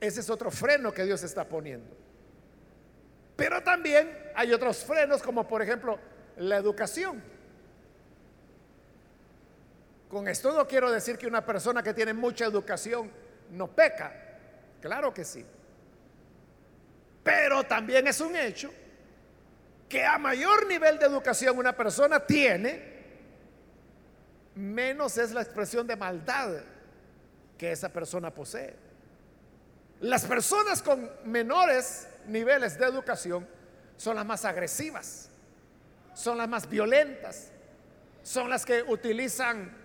Ese 0.00 0.20
es 0.20 0.30
otro 0.30 0.50
freno 0.50 0.92
que 0.92 1.04
Dios 1.04 1.22
está 1.22 1.46
poniendo. 1.46 1.94
Pero 3.36 3.62
también 3.62 4.30
hay 4.34 4.52
otros 4.52 4.84
frenos, 4.84 5.22
como 5.22 5.46
por 5.46 5.60
ejemplo 5.60 5.98
la 6.38 6.56
educación. 6.56 7.22
Con 10.08 10.26
esto 10.26 10.52
no 10.52 10.66
quiero 10.66 10.90
decir 10.90 11.18
que 11.18 11.26
una 11.26 11.44
persona 11.44 11.82
que 11.82 11.94
tiene 11.94 12.14
mucha 12.14 12.46
educación 12.46 13.10
no 13.50 13.68
peca. 13.68 14.12
Claro 14.80 15.12
que 15.12 15.24
sí. 15.24 15.44
Pero 17.22 17.64
también 17.64 18.06
es 18.06 18.20
un 18.20 18.34
hecho 18.36 18.72
que 19.88 20.04
a 20.06 20.18
mayor 20.18 20.66
nivel 20.66 20.98
de 20.98 21.06
educación 21.06 21.58
una 21.58 21.76
persona 21.76 22.20
tiene, 22.20 22.90
menos 24.54 25.18
es 25.18 25.32
la 25.32 25.42
expresión 25.42 25.86
de 25.86 25.96
maldad 25.96 26.62
que 27.58 27.72
esa 27.72 27.88
persona 27.88 28.32
posee. 28.32 28.74
Las 30.00 30.24
personas 30.24 30.80
con 30.80 31.10
menores 31.24 32.08
niveles 32.26 32.78
de 32.78 32.86
educación 32.86 33.46
son 33.96 34.16
las 34.16 34.24
más 34.24 34.44
agresivas, 34.44 35.28
son 36.14 36.38
las 36.38 36.48
más 36.48 36.68
violentas, 36.68 37.50
son 38.22 38.48
las 38.48 38.64
que 38.64 38.82
utilizan, 38.82 39.76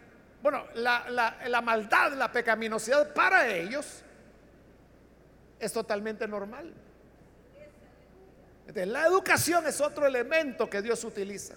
bueno, 0.42 0.66
la, 0.76 1.36
la 1.48 1.62
maldad, 1.62 2.14
la 2.14 2.32
pecaminosidad 2.32 3.14
para 3.14 3.48
ellos 3.48 4.04
es 5.60 5.74
totalmente 5.74 6.28
normal. 6.28 6.85
La 8.74 9.06
educación 9.06 9.68
es 9.68 9.80
otro 9.80 10.06
elemento 10.06 10.70
que 10.70 10.82
Dios 10.82 11.04
utiliza. 11.04 11.56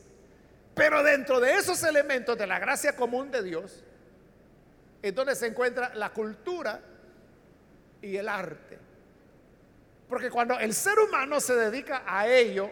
Pero 0.75 1.03
dentro 1.03 1.41
de 1.41 1.55
esos 1.55 1.83
elementos 1.83 2.37
de 2.39 2.47
la 2.47 2.59
gracia 2.59 2.95
común 2.95 3.31
de 3.31 3.43
Dios, 3.43 3.83
es 5.03 5.15
donde 5.15 5.35
se 5.35 5.47
encuentra 5.47 5.95
la 5.95 6.11
cultura 6.11 6.81
y 8.03 8.17
el 8.17 8.29
arte. 8.29 8.79
Porque 10.09 10.31
cuando 10.31 10.59
el 10.59 10.75
ser 10.75 10.99
humano 10.99 11.41
se 11.41 11.55
dedica 11.55 12.03
a 12.07 12.27
ello, 12.29 12.71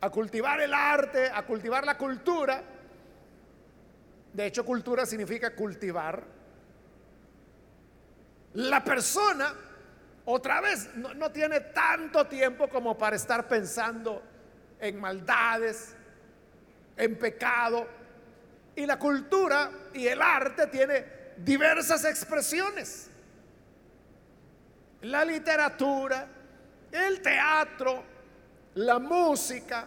a 0.00 0.10
cultivar 0.10 0.60
el 0.60 0.72
arte, 0.72 1.30
a 1.32 1.44
cultivar 1.44 1.84
la 1.84 1.98
cultura, 1.98 2.62
de 4.32 4.46
hecho 4.46 4.64
cultura 4.64 5.04
significa 5.04 5.54
cultivar, 5.54 6.24
la 8.54 8.82
persona 8.82 9.54
otra 10.24 10.60
vez 10.60 10.88
no, 10.94 11.30
tiene 11.30 11.60
tanto 11.60 12.26
tiempo 12.26 12.68
como 12.68 12.96
para 12.96 13.16
estar 13.16 13.48
pensando 13.48 14.22
en 14.78 15.00
maldades, 15.00 15.94
en 16.96 17.18
pecado. 17.18 17.86
Y 18.76 18.86
la 18.86 18.98
cultura 18.98 19.70
y 19.92 20.06
el 20.06 20.22
arte 20.22 20.66
tiene 20.68 21.04
diversas 21.36 22.04
expresiones 22.04 23.10
la 25.02 25.24
literatura, 25.24 26.26
el 26.92 27.22
teatro, 27.22 28.02
la 28.74 28.98
música, 28.98 29.86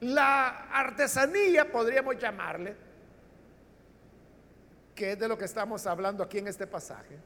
la 0.00 0.68
artesanía, 0.70 1.70
podríamos 1.70 2.18
llamarle, 2.18 2.74
que 4.94 5.12
es 5.12 5.18
de 5.18 5.28
lo 5.28 5.36
que 5.36 5.44
estamos 5.44 5.86
hablando 5.86 6.22
aquí 6.22 6.38
en 6.38 6.48
este 6.48 6.66
pasaje. 6.66 7.18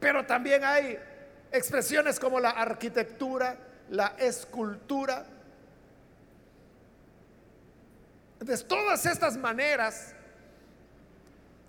Pero 0.00 0.24
también 0.26 0.64
hay 0.64 0.98
expresiones 1.50 2.20
como 2.20 2.40
la 2.40 2.50
arquitectura, 2.50 3.56
la 3.90 4.14
escultura. 4.18 5.24
De 8.40 8.56
todas 8.58 9.04
estas 9.06 9.36
maneras 9.36 10.14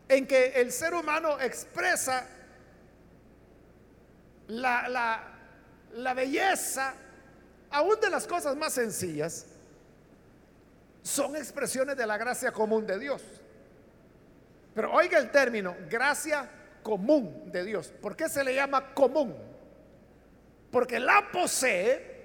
en 0.08 0.28
que 0.28 0.48
el 0.62 0.72
ser 0.72 0.94
humano 0.94 1.40
expresa 1.40 2.28
la, 4.48 5.24
la, 5.94 6.14
belleza, 6.14 6.94
aún 7.72 8.00
de 8.00 8.10
las 8.10 8.28
cosas 8.28 8.56
más 8.56 8.74
sencillas, 8.74 9.46
son 11.04 11.36
expresiones 11.36 11.96
de 11.96 12.06
la 12.06 12.18
gracia 12.18 12.52
común 12.52 12.86
de 12.86 13.00
Dios. 13.00 13.22
Pero 14.76 14.92
oiga 14.92 15.18
el 15.18 15.32
término, 15.32 15.76
gracia 15.90 16.50
común 16.82 17.52
de 17.52 17.64
Dios. 17.64 17.94
¿Por 18.02 18.16
qué 18.16 18.30
se 18.30 18.44
le 18.44 18.56
llama 18.56 18.94
común? 18.94 19.36
Porque 20.72 21.00
la 21.00 21.30
posee 21.32 22.20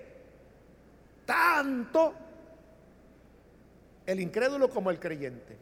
tanto 1.24 2.14
el 4.06 4.20
incrédulo 4.20 4.68
como 4.68 4.90
el 4.90 4.98
creyente. 4.98 5.56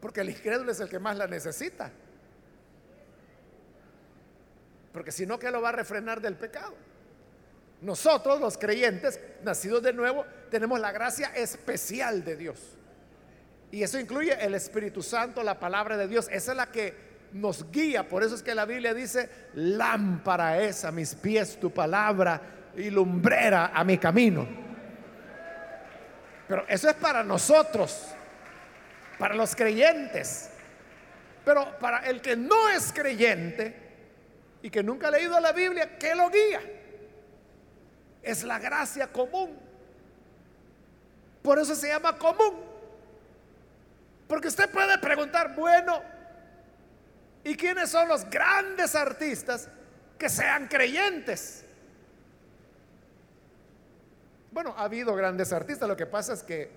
Porque 0.00 0.20
el 0.20 0.30
incrédulo 0.30 0.70
es 0.70 0.80
el 0.80 0.88
que 0.88 0.98
más 0.98 1.16
la 1.16 1.26
necesita. 1.26 1.90
Porque 4.92 5.10
si 5.10 5.26
no, 5.26 5.38
¿qué 5.38 5.50
lo 5.50 5.60
va 5.60 5.70
a 5.70 5.72
refrenar 5.72 6.20
del 6.20 6.36
pecado? 6.36 6.74
Nosotros, 7.80 8.40
los 8.40 8.56
creyentes, 8.56 9.20
nacidos 9.42 9.82
de 9.82 9.92
nuevo, 9.92 10.24
tenemos 10.50 10.78
la 10.78 10.92
gracia 10.92 11.34
especial 11.34 12.24
de 12.24 12.36
Dios. 12.36 12.78
Y 13.74 13.82
eso 13.82 13.98
incluye 13.98 14.32
el 14.40 14.54
Espíritu 14.54 15.02
Santo, 15.02 15.42
la 15.42 15.58
palabra 15.58 15.96
de 15.96 16.06
Dios. 16.06 16.28
Esa 16.30 16.52
es 16.52 16.56
la 16.56 16.70
que 16.70 16.94
nos 17.32 17.72
guía. 17.72 18.08
Por 18.08 18.22
eso 18.22 18.36
es 18.36 18.42
que 18.44 18.54
la 18.54 18.66
Biblia 18.66 18.94
dice, 18.94 19.28
lámpara 19.54 20.60
es 20.60 20.84
a 20.84 20.92
mis 20.92 21.16
pies 21.16 21.58
tu 21.58 21.72
palabra 21.72 22.40
y 22.76 22.88
lumbrera 22.88 23.72
a 23.74 23.82
mi 23.82 23.98
camino. 23.98 24.46
Pero 26.46 26.64
eso 26.68 26.88
es 26.88 26.94
para 26.94 27.24
nosotros 27.24 28.14
para 29.18 29.34
los 29.34 29.56
creyentes. 29.56 30.50
Pero 31.44 31.76
para 31.80 32.06
el 32.06 32.20
que 32.20 32.36
no 32.36 32.68
es 32.68 32.92
creyente 32.92 33.74
y 34.62 34.70
que 34.70 34.84
nunca 34.84 35.08
ha 35.08 35.10
leído 35.10 35.40
la 35.40 35.50
Biblia, 35.50 35.98
¿qué 35.98 36.14
lo 36.14 36.30
guía? 36.30 36.60
Es 38.22 38.44
la 38.44 38.60
gracia 38.60 39.08
común. 39.08 39.58
Por 41.42 41.58
eso 41.58 41.74
se 41.74 41.88
llama 41.88 42.16
común. 42.16 42.73
Porque 44.28 44.48
usted 44.48 44.70
puede 44.70 44.98
preguntar, 44.98 45.54
bueno, 45.54 46.02
¿y 47.42 47.56
quiénes 47.56 47.90
son 47.90 48.08
los 48.08 48.28
grandes 48.30 48.94
artistas 48.94 49.68
que 50.18 50.28
sean 50.28 50.66
creyentes? 50.68 51.64
Bueno, 54.50 54.74
ha 54.76 54.84
habido 54.84 55.14
grandes 55.14 55.52
artistas, 55.52 55.88
lo 55.88 55.96
que 55.96 56.06
pasa 56.06 56.32
es 56.32 56.42
que 56.42 56.70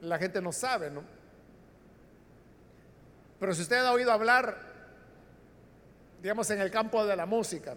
la 0.00 0.18
gente 0.18 0.42
no 0.42 0.52
sabe, 0.52 0.90
¿no? 0.90 1.02
Pero 3.38 3.54
si 3.54 3.62
usted 3.62 3.76
ha 3.76 3.92
oído 3.92 4.10
hablar, 4.10 4.58
digamos, 6.20 6.50
en 6.50 6.60
el 6.60 6.70
campo 6.70 7.06
de 7.06 7.14
la 7.16 7.24
música, 7.24 7.76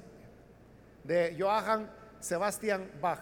de 1.04 1.36
Johann 1.39 1.89
Sebastian 2.19 2.89
Bach, 2.99 3.21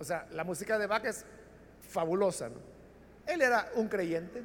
o 0.00 0.04
sea, 0.04 0.26
la 0.32 0.44
música 0.44 0.78
de 0.78 0.86
Bach 0.86 1.04
es 1.04 1.24
fabulosa, 1.88 2.48
¿no? 2.48 2.67
Él 3.28 3.42
era 3.42 3.70
un 3.74 3.88
creyente. 3.88 4.42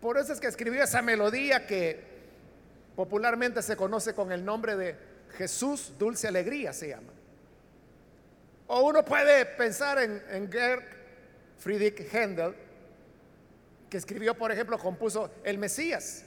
Por 0.00 0.16
eso 0.16 0.32
es 0.32 0.40
que 0.40 0.46
escribió 0.46 0.82
esa 0.82 1.02
melodía 1.02 1.66
que 1.66 2.02
popularmente 2.96 3.62
se 3.62 3.76
conoce 3.76 4.14
con 4.14 4.32
el 4.32 4.44
nombre 4.44 4.74
de 4.74 4.96
Jesús 5.36 5.92
Dulce 5.98 6.26
Alegría, 6.26 6.72
se 6.72 6.88
llama. 6.88 7.12
O 8.68 8.80
uno 8.80 9.04
puede 9.04 9.44
pensar 9.44 9.98
en, 9.98 10.22
en 10.30 10.50
Friedrich 11.58 12.12
Händel, 12.12 12.54
que 13.90 13.98
escribió, 13.98 14.34
por 14.34 14.50
ejemplo, 14.50 14.78
compuso 14.78 15.30
El 15.44 15.58
Mesías, 15.58 16.24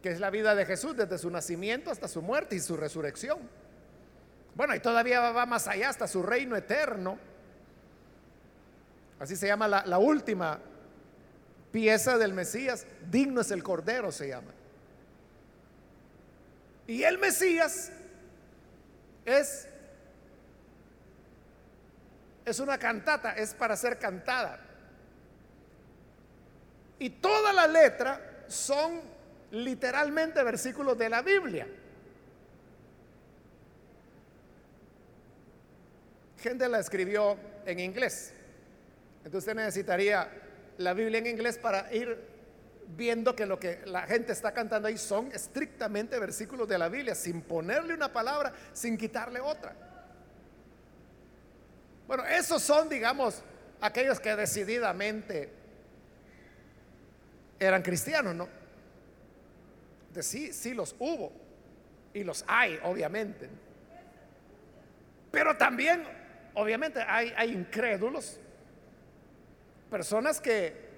que 0.00 0.10
es 0.10 0.20
la 0.20 0.30
vida 0.30 0.54
de 0.54 0.64
Jesús 0.64 0.96
desde 0.96 1.18
su 1.18 1.28
nacimiento 1.28 1.90
hasta 1.90 2.06
su 2.06 2.22
muerte 2.22 2.54
y 2.54 2.60
su 2.60 2.76
resurrección. 2.76 3.38
Bueno, 4.54 4.74
y 4.74 4.80
todavía 4.80 5.20
va 5.20 5.46
más 5.46 5.66
allá 5.66 5.88
hasta 5.88 6.06
su 6.06 6.22
reino 6.22 6.56
eterno. 6.56 7.18
Así 9.18 9.34
se 9.34 9.48
llama 9.48 9.66
la, 9.66 9.98
última 9.98 10.60
pieza 11.72 12.18
del 12.18 12.32
Mesías. 12.32 12.86
Digno 13.10 13.40
es 13.40 13.50
el 13.50 13.62
Cordero, 13.62 14.12
se 14.12 14.28
llama. 14.28 14.52
Y 16.86 17.02
el 17.02 17.18
Mesías 17.18 17.90
es, 19.24 19.68
es 22.44 22.60
una 22.60 22.78
cantata, 22.78 23.32
es 23.32 23.54
para 23.54 23.76
ser 23.76 23.98
cantada. 23.98 24.60
Y 27.00 27.10
toda 27.10 27.52
la 27.52 27.66
letra 27.66 28.44
son 28.46 29.00
literalmente 29.50 30.42
versículos 30.42 30.96
de 30.96 31.08
la 31.08 31.22
Biblia. 31.22 31.66
Gente 36.38 36.68
la 36.68 36.78
escribió 36.78 37.36
en 37.66 37.80
inglés. 37.80 38.32
Entonces 39.28 39.46
usted 39.46 39.62
necesitaría 39.62 40.26
la 40.78 40.94
Biblia 40.94 41.18
en 41.18 41.26
inglés 41.26 41.58
para 41.58 41.92
ir 41.92 42.18
viendo 42.96 43.36
que 43.36 43.44
lo 43.44 43.60
que 43.60 43.82
la 43.84 44.06
gente 44.06 44.32
está 44.32 44.54
cantando 44.54 44.88
ahí 44.88 44.96
son 44.96 45.30
estrictamente 45.32 46.18
versículos 46.18 46.66
de 46.66 46.78
la 46.78 46.88
Biblia, 46.88 47.14
sin 47.14 47.42
ponerle 47.42 47.92
una 47.92 48.10
palabra, 48.10 48.54
sin 48.72 48.96
quitarle 48.96 49.38
otra. 49.38 49.76
Bueno, 52.06 52.24
esos 52.24 52.62
son, 52.62 52.88
digamos, 52.88 53.42
aquellos 53.82 54.18
que 54.18 54.34
decididamente 54.34 55.52
eran 57.58 57.82
cristianos, 57.82 58.34
¿no? 58.34 58.48
De 60.14 60.22
sí, 60.22 60.54
sí 60.54 60.72
los 60.72 60.96
hubo 60.98 61.32
y 62.14 62.24
los 62.24 62.46
hay, 62.48 62.80
obviamente. 62.82 63.50
Pero 65.30 65.54
también, 65.58 66.02
obviamente, 66.54 67.02
hay, 67.06 67.34
hay 67.36 67.52
incrédulos, 67.52 68.40
personas 69.90 70.40
que 70.40 70.88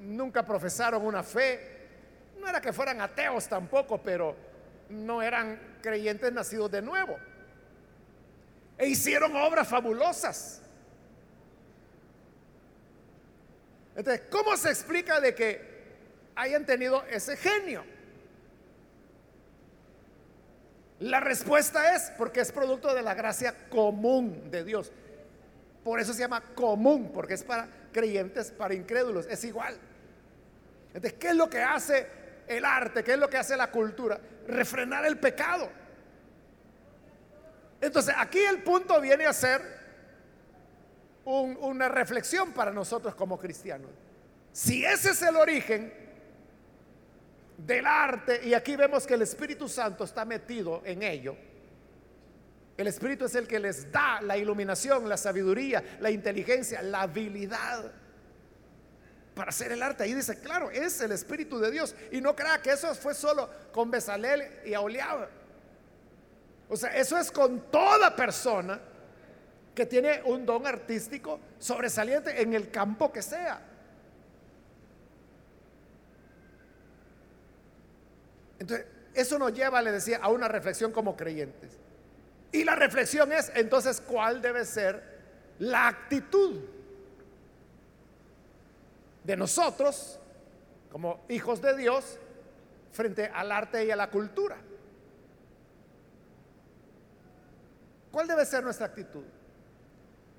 nunca 0.00 0.44
profesaron 0.44 1.04
una 1.04 1.22
fe, 1.22 1.76
no 2.38 2.48
era 2.48 2.60
que 2.60 2.72
fueran 2.72 3.00
ateos 3.00 3.48
tampoco, 3.48 3.98
pero 3.98 4.36
no 4.90 5.22
eran 5.22 5.78
creyentes 5.82 6.32
nacidos 6.32 6.70
de 6.70 6.82
nuevo. 6.82 7.18
E 8.76 8.86
hicieron 8.86 9.34
obras 9.36 9.66
fabulosas. 9.68 10.62
Entonces, 13.96 14.26
¿cómo 14.30 14.56
se 14.56 14.68
explica 14.68 15.20
de 15.20 15.34
que 15.34 15.60
hayan 16.36 16.64
tenido 16.64 17.04
ese 17.06 17.36
genio? 17.36 17.84
La 21.00 21.20
respuesta 21.20 21.94
es 21.94 22.12
porque 22.16 22.40
es 22.40 22.52
producto 22.52 22.94
de 22.94 23.02
la 23.02 23.14
gracia 23.14 23.54
común 23.68 24.50
de 24.50 24.64
Dios. 24.64 24.92
Por 25.84 26.00
eso 26.00 26.12
se 26.12 26.20
llama 26.20 26.40
común, 26.54 27.10
porque 27.12 27.34
es 27.34 27.44
para 27.44 27.68
creyentes, 27.92 28.50
para 28.50 28.74
incrédulos, 28.74 29.26
es 29.26 29.42
igual. 29.44 29.78
Entonces, 30.88 31.14
¿qué 31.14 31.28
es 31.28 31.36
lo 31.36 31.48
que 31.48 31.62
hace 31.62 32.06
el 32.46 32.64
arte? 32.64 33.04
¿Qué 33.04 33.12
es 33.12 33.18
lo 33.18 33.28
que 33.28 33.36
hace 33.36 33.56
la 33.56 33.70
cultura? 33.70 34.20
Refrenar 34.46 35.06
el 35.06 35.18
pecado. 35.18 35.70
Entonces, 37.80 38.14
aquí 38.16 38.38
el 38.38 38.62
punto 38.62 39.00
viene 39.00 39.26
a 39.26 39.32
ser 39.32 39.78
una 41.24 41.88
reflexión 41.88 42.52
para 42.52 42.72
nosotros 42.72 43.14
como 43.14 43.38
cristianos. 43.38 43.90
Si 44.50 44.84
ese 44.84 45.10
es 45.10 45.22
el 45.22 45.36
origen 45.36 45.92
del 47.58 47.86
arte, 47.86 48.40
y 48.44 48.54
aquí 48.54 48.76
vemos 48.76 49.06
que 49.06 49.14
el 49.14 49.22
Espíritu 49.22 49.68
Santo 49.68 50.04
está 50.04 50.24
metido 50.24 50.82
en 50.84 51.02
ello, 51.02 51.36
el 52.78 52.86
Espíritu 52.86 53.24
es 53.24 53.34
el 53.34 53.48
que 53.48 53.58
les 53.58 53.90
da 53.90 54.20
la 54.22 54.38
iluminación, 54.38 55.08
la 55.08 55.16
sabiduría, 55.16 55.82
la 55.98 56.12
inteligencia, 56.12 56.80
la 56.80 57.02
habilidad 57.02 57.90
para 59.34 59.48
hacer 59.48 59.72
el 59.72 59.82
arte. 59.82 60.04
Ahí 60.04 60.14
dice, 60.14 60.38
claro, 60.38 60.70
es 60.70 61.00
el 61.00 61.10
Espíritu 61.10 61.58
de 61.58 61.72
Dios. 61.72 61.96
Y 62.12 62.20
no 62.20 62.36
crea 62.36 62.62
que 62.62 62.70
eso 62.70 62.94
fue 62.94 63.14
solo 63.14 63.50
con 63.72 63.90
Besalel 63.90 64.44
y 64.64 64.74
Aoliab. 64.74 65.28
O 66.68 66.76
sea, 66.76 66.90
eso 66.96 67.18
es 67.18 67.32
con 67.32 67.68
toda 67.68 68.14
persona 68.14 68.80
que 69.74 69.84
tiene 69.84 70.22
un 70.24 70.46
don 70.46 70.64
artístico 70.64 71.40
sobresaliente 71.58 72.40
en 72.40 72.54
el 72.54 72.70
campo 72.70 73.12
que 73.12 73.22
sea. 73.22 73.60
Entonces, 78.60 78.86
eso 79.14 79.36
nos 79.36 79.52
lleva, 79.52 79.82
le 79.82 79.90
decía, 79.90 80.18
a 80.22 80.28
una 80.28 80.46
reflexión 80.46 80.92
como 80.92 81.16
creyentes. 81.16 81.76
Y 82.52 82.64
la 82.64 82.74
reflexión 82.74 83.32
es, 83.32 83.52
entonces, 83.54 84.00
¿cuál 84.00 84.40
debe 84.40 84.64
ser 84.64 85.02
la 85.58 85.88
actitud 85.88 86.60
de 89.24 89.36
nosotros 89.36 90.18
como 90.90 91.24
hijos 91.28 91.60
de 91.60 91.76
Dios 91.76 92.18
frente 92.92 93.26
al 93.26 93.52
arte 93.52 93.84
y 93.84 93.90
a 93.90 93.96
la 93.96 94.08
cultura? 94.08 94.56
¿Cuál 98.10 98.26
debe 98.26 98.46
ser 98.46 98.64
nuestra 98.64 98.86
actitud? 98.86 99.24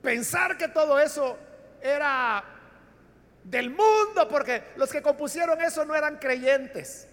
Pensar 0.02 0.58
que 0.58 0.68
todo 0.70 1.00
eso 1.00 1.38
era 1.82 2.44
del 3.44 3.70
mundo, 3.70 4.28
porque 4.30 4.64
los 4.76 4.92
que 4.92 5.02
compusieron 5.02 5.62
eso 5.62 5.86
no 5.86 5.96
eran 5.96 6.18
creyentes. 6.18 7.08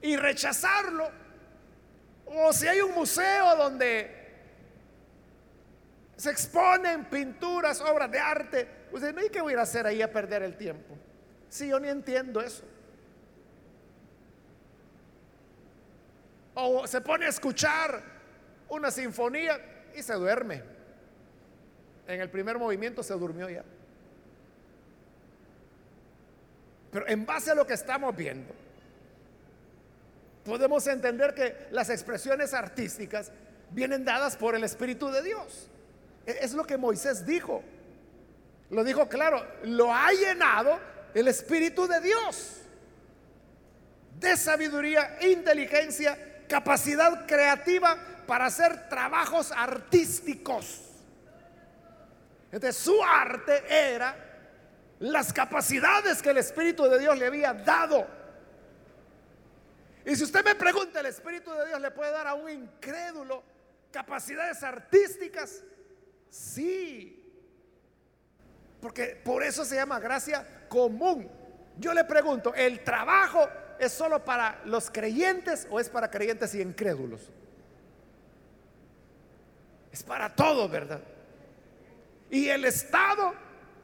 Y 0.00 0.16
rechazarlo. 0.16 1.23
O 2.26 2.52
si 2.52 2.66
hay 2.66 2.80
un 2.80 2.92
museo 2.94 3.56
donde 3.56 4.24
se 6.16 6.30
exponen 6.30 7.04
pinturas, 7.06 7.80
obras 7.80 8.10
de 8.10 8.18
arte, 8.18 8.68
usted 8.92 9.14
no 9.14 9.20
hay 9.20 9.28
que 9.28 9.42
ir 9.50 9.58
a 9.58 9.62
hacer 9.62 9.86
ahí 9.86 10.02
a 10.02 10.12
perder 10.12 10.42
el 10.42 10.56
tiempo. 10.56 10.96
Si 11.48 11.68
yo 11.68 11.78
ni 11.78 11.88
entiendo 11.88 12.40
eso. 12.40 12.64
O 16.54 16.86
se 16.86 17.00
pone 17.00 17.26
a 17.26 17.28
escuchar 17.28 18.00
una 18.68 18.90
sinfonía 18.90 19.60
y 19.94 20.02
se 20.02 20.14
duerme. 20.14 20.62
En 22.06 22.20
el 22.20 22.30
primer 22.30 22.58
movimiento 22.58 23.02
se 23.02 23.14
durmió 23.14 23.48
ya. 23.48 23.64
Pero 26.92 27.08
en 27.08 27.26
base 27.26 27.50
a 27.50 27.54
lo 27.54 27.66
que 27.66 27.74
estamos 27.74 28.14
viendo, 28.14 28.54
podemos 30.44 30.86
entender 30.86 31.34
que 31.34 31.68
las 31.70 31.90
expresiones 31.90 32.54
artísticas 32.54 33.32
vienen 33.70 34.04
dadas 34.04 34.36
por 34.36 34.54
el 34.54 34.64
Espíritu 34.64 35.10
de 35.10 35.22
Dios. 35.22 35.68
E-, 36.26 36.38
es 36.40 36.52
lo 36.52 36.64
que 36.64 36.76
Moisés 36.76 37.26
dijo. 37.26 37.62
Lo 38.70 38.84
dijo 38.84 39.08
claro, 39.08 39.46
lo 39.64 39.92
ha 39.92 40.10
llenado 40.12 40.78
el 41.14 41.28
Espíritu 41.28 41.86
de 41.86 42.00
Dios 42.00 42.60
de 44.18 44.36
sabiduría, 44.36 45.18
inteligencia, 45.20 46.16
capacidad 46.48 47.26
creativa 47.26 47.96
para 48.26 48.46
hacer 48.46 48.88
trabajos 48.88 49.52
artísticos. 49.52 50.80
Entonces 52.52 52.80
su 52.80 53.02
arte 53.02 53.64
era 53.68 54.16
las 55.00 55.32
capacidades 55.32 56.22
que 56.22 56.30
el 56.30 56.38
Espíritu 56.38 56.84
de 56.84 56.98
Dios 56.98 57.18
le 57.18 57.26
había 57.26 57.52
dado. 57.52 58.06
Y 60.04 60.14
si 60.16 60.24
usted 60.24 60.44
me 60.44 60.54
pregunta, 60.54 61.00
¿el 61.00 61.06
Espíritu 61.06 61.50
de 61.52 61.66
Dios 61.66 61.80
le 61.80 61.90
puede 61.90 62.12
dar 62.12 62.26
a 62.26 62.34
un 62.34 62.50
incrédulo 62.50 63.42
capacidades 63.90 64.62
artísticas? 64.62 65.62
Sí. 66.28 67.20
Porque 68.80 69.20
por 69.24 69.42
eso 69.42 69.64
se 69.64 69.76
llama 69.76 69.98
gracia 69.98 70.66
común. 70.68 71.30
Yo 71.78 71.94
le 71.94 72.04
pregunto, 72.04 72.54
¿el 72.54 72.84
trabajo 72.84 73.48
es 73.78 73.92
solo 73.92 74.24
para 74.24 74.60
los 74.66 74.90
creyentes 74.90 75.66
o 75.70 75.80
es 75.80 75.88
para 75.88 76.10
creyentes 76.10 76.54
y 76.54 76.60
incrédulos? 76.60 77.30
Es 79.90 80.02
para 80.02 80.34
todo, 80.34 80.68
¿verdad? 80.68 81.00
Y 82.30 82.48
el 82.48 82.64
Estado, 82.64 83.32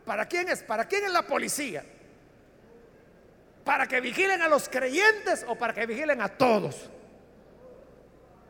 ¿para 0.05 0.27
quién 0.27 0.49
es? 0.49 0.63
¿Para 0.63 0.85
quién 0.87 1.05
es 1.05 1.13
la 1.13 1.23
policía? 1.23 1.85
¿Para 3.65 3.87
que 3.87 4.01
vigilen 4.01 4.43
a 4.43 4.49
los 4.49 4.69
creyentes 4.69 5.45
o 5.47 5.57
para 5.57 5.73
que 5.75 5.87
vigilen 5.87 6.21
a 6.21 6.29
todos? 6.29 6.91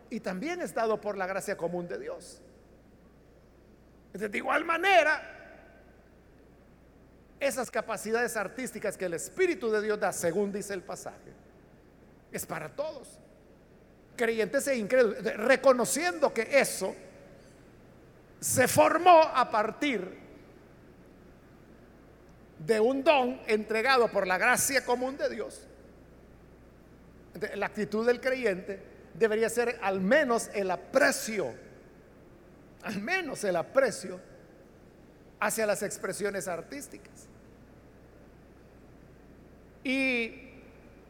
Y 0.09 0.21
también 0.21 0.61
es 0.61 0.75
dado 0.75 1.01
por 1.01 1.17
la 1.17 1.27
gracia 1.27 1.57
común 1.57 1.89
de 1.89 1.99
Dios. 1.99 2.43
de 4.13 4.39
igual 4.39 4.65
manera, 4.65 5.23
esas 7.39 7.71
capacidades 7.71 8.37
artísticas 8.37 8.97
que 8.97 9.07
el 9.07 9.15
Espíritu 9.15 9.71
de 9.71 9.81
Dios 9.81 9.99
da, 9.99 10.13
según 10.13 10.53
dice 10.53 10.75
el 10.75 10.83
pasaje, 10.83 11.33
es 12.31 12.45
para 12.45 12.69
todos, 12.69 13.19
creyentes 14.17 14.67
e 14.69 14.77
incrédulos, 14.77 15.23
reconociendo 15.37 16.35
que 16.35 16.61
eso 16.61 16.95
se 18.41 18.69
formó 18.69 19.23
a 19.23 19.51
partir 19.51 20.20
de 22.67 22.79
un 22.79 23.03
don 23.03 23.41
entregado 23.47 24.09
por 24.09 24.27
la 24.27 24.39
gracia 24.39 24.85
común 24.85 25.17
de 25.17 25.31
Dios. 25.31 25.67
La 27.55 27.67
actitud 27.67 28.07
del 28.07 28.21
creyente 28.21 28.83
debería 29.15 29.49
ser 29.49 29.79
al 29.83 30.01
menos 30.01 30.51
el 30.53 30.71
aprecio, 30.71 31.55
al 32.83 33.01
menos 33.01 33.45
el 33.45 33.57
aprecio 33.57 34.21
hacia 35.41 35.67
las 35.67 35.83
expresiones 35.83 36.49
artísticas. 36.49 37.29
Y 39.83 40.51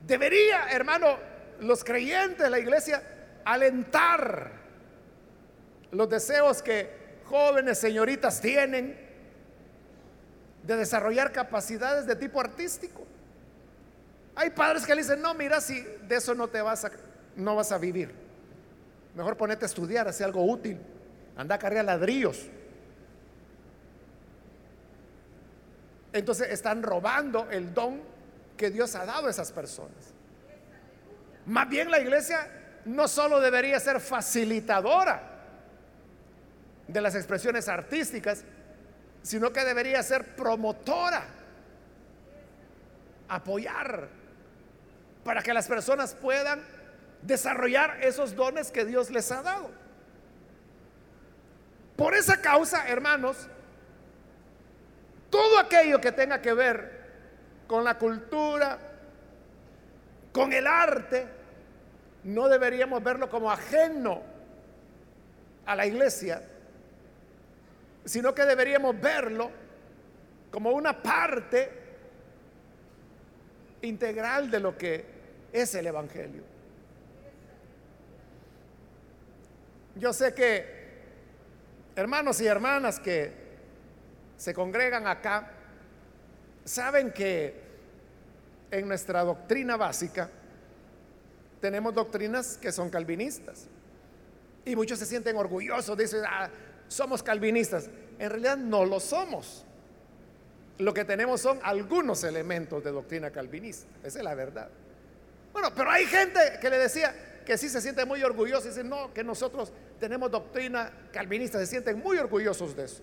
debería, 0.07 0.71
hermano, 0.71 1.19
los 1.61 1.83
creyentes 1.83 2.39
de 2.39 2.51
la 2.51 2.61
iglesia 2.61 3.03
alentar 3.45 4.53
los 5.91 6.09
deseos 6.09 6.63
que 6.63 7.01
jóvenes, 7.25 7.79
señoritas 7.79 8.41
tienen 8.41 9.10
de 10.63 10.77
desarrollar 10.77 11.33
capacidades 11.33 12.07
de 12.07 12.17
tipo 12.17 12.41
artístico. 12.41 13.07
Hay 14.35 14.51
padres 14.51 14.87
que 14.87 14.95
le 14.95 15.03
dicen, 15.03 15.21
no, 15.21 15.35
mira, 15.35 15.61
si 15.61 15.81
de 15.81 16.17
eso 16.17 16.35
no 16.35 16.49
te 16.49 16.63
vas 16.63 16.85
a, 16.85 16.91
no 17.37 17.57
vas 17.57 17.73
a 17.73 17.79
vivir. 17.79 18.15
Mejor 19.15 19.37
ponete 19.37 19.65
a 19.65 19.67
estudiar, 19.67 20.07
hacer 20.09 20.27
algo 20.27 20.45
útil. 20.45 20.79
Anda 21.37 21.57
a 21.57 21.59
cargar 21.59 21.85
ladrillos. 21.85 22.49
Entonces 26.13 26.51
están 26.51 26.83
robando 26.83 27.49
el 27.51 27.73
don 27.73 28.01
que 28.57 28.71
Dios 28.71 28.95
ha 28.95 29.05
dado 29.05 29.27
a 29.27 29.31
esas 29.31 29.53
personas. 29.53 30.13
Más 31.47 31.69
bien 31.69 31.91
la 31.91 32.01
iglesia 32.01 32.47
no 32.85 33.09
solo 33.09 33.41
debería 33.41 33.79
ser 33.81 34.01
facilitadora 34.01 35.23
de 36.87 37.01
las 37.01 37.15
expresiones 37.15 37.69
artísticas, 37.69 38.45
sino 39.23 39.53
que 39.53 39.65
debería 39.65 40.03
ser 40.03 40.35
promotora, 40.35 41.25
apoyar, 43.29 44.09
para 45.25 45.43
que 45.43 45.53
las 45.53 45.69
personas 45.69 46.15
puedan 46.15 46.63
desarrollar 47.23 47.99
esos 48.03 48.35
dones 48.35 48.71
que 48.71 48.85
Dios 48.85 49.11
les 49.11 49.31
ha 49.31 49.43
dado. 49.43 49.71
Por 51.97 52.15
esa 52.15 52.41
causa, 52.41 52.89
hermanos, 52.89 53.47
todo 55.29 55.59
aquello 55.59 56.01
que 56.01 56.13
tenga 56.13 56.41
que 56.41 56.55
ver 56.55 57.01
con 57.67 57.85
la 57.85 57.99
cultura, 57.99 58.79
con 60.33 60.53
el 60.53 60.67
arte, 60.67 61.27
no 62.25 62.49
deberíamos 62.49 63.03
verlo 63.03 63.29
como 63.29 63.51
ajeno 63.51 64.23
a 65.67 65.77
la 65.77 65.87
iglesia, 65.87 66.43
sino 68.05 68.35
que 68.35 68.45
deberíamos 68.45 69.01
verlo 69.01 69.51
como 70.51 70.71
una 70.71 71.03
parte 71.03 71.71
integral 73.83 74.51
de 74.51 74.61
lo 74.61 74.77
que 74.77 75.05
es 75.53 75.75
el 75.75 75.87
Evangelio. 75.87 76.43
Yo 79.97 80.13
sé 80.13 80.35
que 80.35 80.81
hermanos 81.97 82.41
y 82.41 82.47
hermanas 82.47 83.01
que 83.01 83.33
se 84.37 84.55
congregan 84.55 85.07
acá 85.07 85.57
Saben 86.71 87.13
que 87.13 87.55
en 88.71 88.87
nuestra 88.87 89.25
doctrina 89.25 89.77
básica 89.77 90.31
tenemos 91.61 91.93
doctrinas 91.95 92.57
que 92.59 92.71
son 92.71 92.91
calvinistas. 92.91 93.67
Y 94.65 94.77
muchos 94.77 94.99
se 94.99 95.07
sienten 95.07 95.37
orgullosos, 95.37 95.97
dicen, 95.97 96.23
ah, 96.27 96.49
somos 96.91 97.23
calvinistas. 97.23 97.89
En 98.19 98.31
realidad 98.31 98.57
no 98.57 98.85
lo 98.85 98.99
somos. 98.99 99.65
Lo 100.79 100.93
que 100.93 101.05
tenemos 101.05 101.41
son 101.41 101.61
algunos 101.63 102.25
elementos 102.25 102.83
de 102.83 102.91
doctrina 102.91 103.31
calvinista. 103.31 103.87
Esa 104.03 104.19
es 104.19 104.25
la 104.25 104.35
verdad. 104.35 104.69
Bueno, 105.53 105.73
pero 105.75 105.91
hay 105.91 106.05
gente 106.07 106.41
que 106.61 106.69
le 106.69 106.79
decía 106.79 107.15
que 107.47 107.57
sí 107.57 107.69
se 107.69 107.81
siente 107.81 108.05
muy 108.05 108.23
orgulloso 108.23 108.67
y 108.67 108.71
dice, 108.71 108.83
no, 108.83 109.15
que 109.15 109.23
nosotros 109.23 109.73
tenemos 110.01 110.31
doctrina 110.31 110.91
calvinista, 111.13 111.59
se 111.59 111.67
sienten 111.67 112.01
muy 112.01 112.19
orgullosos 112.19 112.75
de 112.75 112.85
eso. 112.85 113.03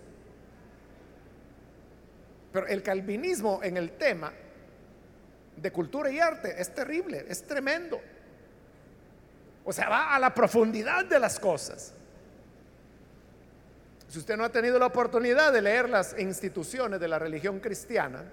Pero 2.51 2.67
el 2.67 2.83
calvinismo 2.83 3.61
en 3.63 3.77
el 3.77 3.91
tema 3.91 4.33
de 5.55 5.71
cultura 5.71 6.09
y 6.11 6.19
arte 6.19 6.59
es 6.59 6.73
terrible, 6.73 7.25
es 7.29 7.43
tremendo. 7.43 8.01
O 9.63 9.71
sea, 9.71 9.87
va 9.87 10.13
a 10.13 10.19
la 10.19 10.33
profundidad 10.33 11.05
de 11.05 11.19
las 11.19 11.39
cosas. 11.39 11.93
Si 14.07 14.19
usted 14.19 14.37
no 14.37 14.45
ha 14.45 14.49
tenido 14.49 14.79
la 14.79 14.85
oportunidad 14.85 15.51
de 15.51 15.61
leer 15.61 15.89
las 15.89 16.17
instituciones 16.17 16.99
de 16.99 17.07
la 17.07 17.19
religión 17.19 17.59
cristiana, 17.59 18.23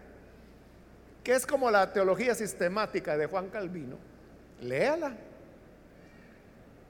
que 1.22 1.32
es 1.34 1.46
como 1.46 1.70
la 1.70 1.92
teología 1.92 2.34
sistemática 2.34 3.16
de 3.16 3.26
Juan 3.26 3.48
Calvino, 3.48 3.96
léala. 4.60 5.16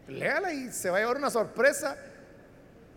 Léala 0.09 0.53
y 0.53 0.71
se 0.71 0.91
va 0.91 0.99
a 0.99 1.01
llevar 1.01 1.17
una 1.17 1.31
sorpresa 1.31 1.97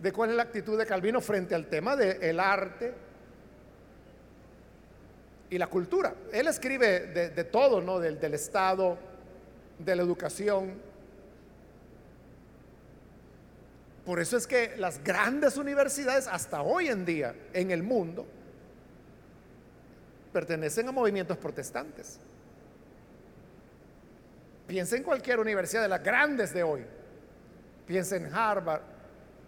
de 0.02 0.12
cuál 0.12 0.32
es 0.32 0.36
la 0.36 0.44
actitud 0.44 0.78
de 0.78 0.86
Calvino 0.86 1.22
frente 1.22 1.56
al 1.56 1.68
tema 1.68 1.96
del 1.96 2.40
arte 2.40 2.94
y 5.50 5.58
la 5.58 5.68
cultura. 5.68 6.14
Él 6.34 6.48
escribe 6.48 7.08
de, 7.08 7.44
todo, 7.46 7.82
¿no? 7.82 8.00
Del 8.00 8.34
Estado, 8.34 8.98
de 9.80 9.96
la 9.96 10.02
educación. 10.02 10.87
Por 14.08 14.22
eso 14.22 14.38
es 14.38 14.48
que 14.48 14.74
las 14.78 15.04
grandes 15.04 15.58
universidades 15.58 16.28
hasta 16.28 16.62
hoy 16.62 16.88
en 16.88 17.04
día 17.04 17.36
en 17.52 17.72
el 17.72 17.84
mundo 17.84 18.26
pertenecen 20.32 20.88
a 20.88 20.94
movimientos 20.94 21.38
protestantes. 21.38 22.18
Piensa 24.66 24.96
en 24.96 25.04
cualquier 25.04 25.42
universidad 25.42 25.82
de 25.82 25.90
las 25.90 26.02
grandes 26.02 26.54
de 26.54 26.64
hoy. 26.64 26.86
Piensa 27.86 28.16
en 28.16 28.34
Harvard, 28.34 28.80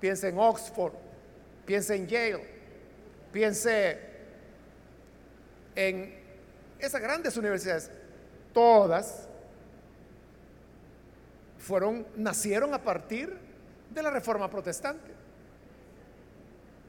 piensa 0.01 0.27
en 0.27 0.37
Oxford, 0.37 0.91
piensa 1.65 1.95
en 1.95 2.05
Yale, 2.05 2.45
piense 3.31 3.97
en 5.73 6.19
esas 6.79 7.01
grandes 7.01 7.37
universidades, 7.37 7.89
todas 8.53 9.25
fueron, 11.57 12.05
nacieron 12.17 12.73
a 12.73 12.83
partir 12.83 13.47
de 13.89 14.03
la 14.03 14.09
reforma 14.09 14.49
protestante. 14.49 15.11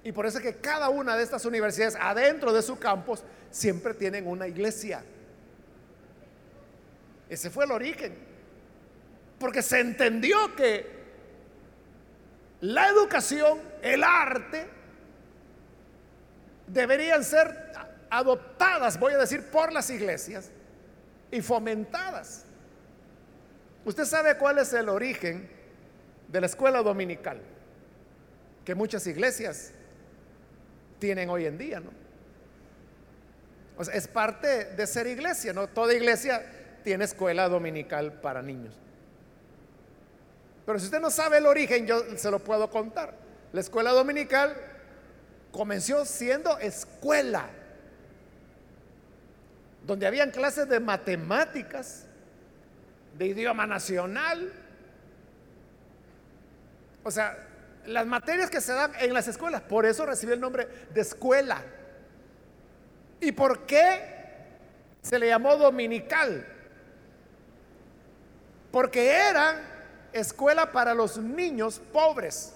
Y 0.03 0.13
por 0.13 0.27
eso 0.27 0.39
es 0.39 0.45
que 0.45 0.57
cada 0.57 0.89
una 0.89 1.17
de 1.17 1.23
estas 1.23 1.45
universidades, 1.45 1.97
adentro 2.01 2.53
de 2.53 2.63
su 2.63 2.79
campus, 2.79 3.23
siempre 3.51 3.95
tienen 3.95 4.27
una 4.27 4.47
iglesia. 4.47 5.05
Ese 7.29 7.51
fue 7.51 7.65
el 7.65 7.71
origen. 7.71 8.17
Porque 9.39 9.63
se 9.63 9.81
entendió 9.81 10.55
que 10.57 11.01
la 12.61 12.89
educación, 12.89 13.59
el 13.83 14.03
arte, 14.03 14.69
deberían 16.67 17.25
ser 17.25 17.73
adoptadas, 18.11 18.99
voy 18.99 19.15
a 19.15 19.19
decir, 19.19 19.51
por 19.51 19.73
las 19.73 19.91
iglesias 19.91 20.51
y 21.31 21.41
fomentadas. 21.41 22.45
Usted 23.85 24.05
sabe 24.05 24.37
cuál 24.37 24.59
es 24.59 24.73
el 24.73 24.89
origen 24.89 25.60
de 26.31 26.41
la 26.41 26.47
escuela 26.47 26.83
dominical 26.83 27.41
que 28.65 28.75
muchas 28.75 29.07
iglesias 29.07 29.73
tienen 30.99 31.29
hoy 31.31 31.47
en 31.47 31.59
día, 31.59 31.81
¿no? 31.81 31.91
O 33.77 33.85
sea, 33.85 33.95
es 33.95 34.07
parte 34.07 34.67
de 34.67 34.87
ser 34.87 35.07
iglesia, 35.07 35.53
¿no? 35.53 35.69
Toda 35.69 35.95
iglesia 35.95 36.45
tiene 36.85 37.05
escuela 37.05 37.49
dominical 37.49 38.21
para 38.21 38.43
niños. 38.43 38.75
Pero 40.67 40.79
si 40.79 40.85
usted 40.85 41.01
no 41.01 41.11
sabe 41.11 41.39
el 41.39 41.47
origen, 41.47 41.87
yo 41.87 42.17
se 42.17 42.31
lo 42.31 42.39
puedo 42.39 42.71
contar. 42.71 43.15
La 43.53 43.61
escuela 43.61 43.91
dominical 43.93 44.55
comenzó 45.51 46.05
siendo 46.05 46.59
escuela 46.59 47.49
donde 49.87 50.07
habían 50.07 50.31
clases 50.31 50.69
de 50.69 50.79
matemáticas, 50.79 52.07
de 53.17 53.27
idioma 53.27 53.67
nacional. 53.67 54.53
O 57.03 57.11
sea, 57.11 57.39
las 57.87 58.07
materias 58.07 58.51
que 58.51 58.61
se 58.61 58.73
dan 58.73 58.93
en 59.01 59.13
las 59.15 59.29
escuelas, 59.29 59.63
por 59.63 59.87
eso 59.87 60.07
recibió 60.07 60.35
el 60.35 60.41
nombre 60.41 60.69
de 60.93 61.01
escuela. 61.01 61.63
¿Y 63.21 63.33
por 63.33 63.67
qué 63.67 64.01
se 65.03 65.19
le 65.19 65.29
llamó 65.29 65.57
dominical? 65.57 66.47
Porque 68.71 69.11
eran 69.11 69.57
escuela 70.13 70.73
para 70.73 70.95
los 70.95 71.19
niños 71.19 71.81
pobres 71.93 72.55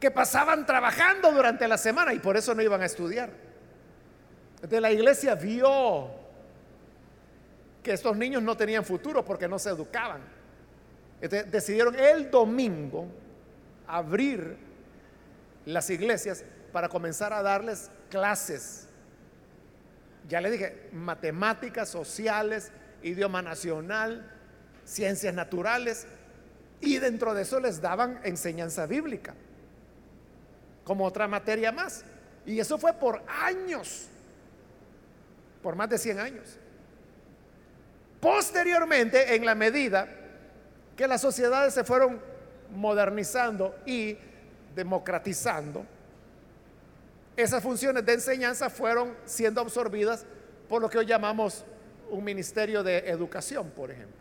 que 0.00 0.10
pasaban 0.10 0.66
trabajando 0.66 1.32
durante 1.32 1.66
la 1.66 1.78
semana 1.78 2.12
y 2.12 2.18
por 2.18 2.36
eso 2.36 2.54
no 2.54 2.62
iban 2.62 2.82
a 2.82 2.86
estudiar 2.86 3.46
de 4.62 4.80
la 4.80 4.90
iglesia 4.90 5.34
vio 5.34 6.10
que 7.82 7.92
estos 7.92 8.16
niños 8.16 8.42
no 8.42 8.56
tenían 8.56 8.84
futuro 8.84 9.24
porque 9.24 9.46
no 9.46 9.58
se 9.58 9.70
educaban. 9.70 10.20
decidieron 11.20 11.94
el 11.94 12.30
domingo 12.30 13.06
abrir 13.86 14.56
las 15.64 15.90
iglesias 15.90 16.44
para 16.72 16.88
comenzar 16.88 17.32
a 17.32 17.42
darles 17.42 17.90
clases. 18.10 18.88
Ya 20.28 20.40
le 20.40 20.50
dije, 20.50 20.88
matemáticas, 20.92 21.88
sociales, 21.88 22.72
idioma 23.02 23.42
nacional, 23.42 24.30
ciencias 24.84 25.34
naturales, 25.34 26.06
y 26.80 26.98
dentro 26.98 27.34
de 27.34 27.42
eso 27.42 27.60
les 27.60 27.80
daban 27.80 28.20
enseñanza 28.24 28.86
bíblica, 28.86 29.34
como 30.84 31.04
otra 31.04 31.26
materia 31.26 31.72
más. 31.72 32.04
Y 32.44 32.60
eso 32.60 32.78
fue 32.78 32.92
por 32.92 33.22
años 33.28 34.08
por 35.66 35.74
más 35.74 35.88
de 35.88 35.98
100 35.98 36.20
años. 36.20 36.58
Posteriormente, 38.20 39.34
en 39.34 39.44
la 39.44 39.56
medida 39.56 40.06
que 40.96 41.08
las 41.08 41.20
sociedades 41.20 41.74
se 41.74 41.82
fueron 41.82 42.20
modernizando 42.74 43.74
y 43.86 44.16
democratizando, 44.74 45.84
esas 47.36 47.62
funciones 47.62 48.04
de 48.04 48.14
enseñanza 48.14 48.70
fueron 48.70 49.14
siendo 49.24 49.60
absorbidas 49.60 50.24
por 50.68 50.80
lo 50.80 50.88
que 50.88 50.98
hoy 50.98 51.06
llamamos 51.06 51.64
un 52.10 52.24
ministerio 52.24 52.82
de 52.82 52.98
educación, 53.10 53.70
por 53.70 53.90
ejemplo. 53.90 54.16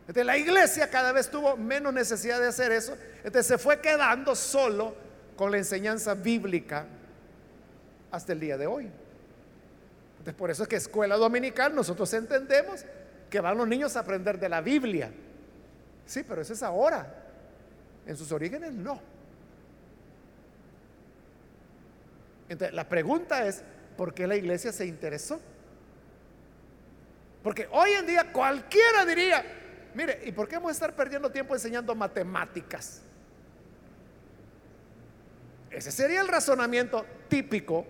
Entonces 0.00 0.26
la 0.26 0.36
iglesia 0.36 0.88
cada 0.90 1.12
vez 1.12 1.30
tuvo 1.30 1.56
menos 1.56 1.92
necesidad 1.92 2.40
de 2.40 2.48
hacer 2.48 2.72
eso, 2.72 2.96
entonces 3.18 3.46
se 3.46 3.58
fue 3.58 3.80
quedando 3.80 4.34
solo 4.34 4.94
con 5.36 5.50
la 5.50 5.58
enseñanza 5.58 6.14
bíblica 6.14 6.86
hasta 8.10 8.32
el 8.32 8.40
día 8.40 8.56
de 8.56 8.66
hoy 8.66 8.90
por 10.32 10.50
eso 10.50 10.62
es 10.62 10.68
que 10.68 10.76
escuela 10.76 11.16
dominical 11.16 11.74
nosotros 11.74 12.12
entendemos 12.14 12.84
que 13.28 13.40
van 13.40 13.58
los 13.58 13.68
niños 13.68 13.96
a 13.96 14.00
aprender 14.00 14.38
de 14.38 14.48
la 14.48 14.60
Biblia. 14.60 15.10
Sí, 16.06 16.22
pero 16.26 16.40
eso 16.40 16.52
es 16.52 16.62
ahora. 16.62 17.23
En 18.06 18.16
sus 18.16 18.30
orígenes 18.32 18.72
no. 18.72 19.00
Entonces, 22.48 22.74
la 22.74 22.88
pregunta 22.88 23.46
es, 23.46 23.62
¿por 23.96 24.12
qué 24.12 24.26
la 24.26 24.36
iglesia 24.36 24.72
se 24.72 24.86
interesó? 24.86 25.40
Porque 27.42 27.68
hoy 27.70 27.90
en 27.92 28.06
día 28.06 28.32
cualquiera 28.32 29.04
diría, 29.04 29.44
mire, 29.94 30.20
¿y 30.24 30.32
por 30.32 30.48
qué 30.48 30.56
vamos 30.56 30.70
a 30.70 30.72
estar 30.72 30.94
perdiendo 30.94 31.30
tiempo 31.30 31.54
enseñando 31.54 31.94
matemáticas? 31.94 33.02
Ese 35.70 35.90
sería 35.90 36.20
el 36.20 36.28
razonamiento 36.28 37.04
típico 37.28 37.84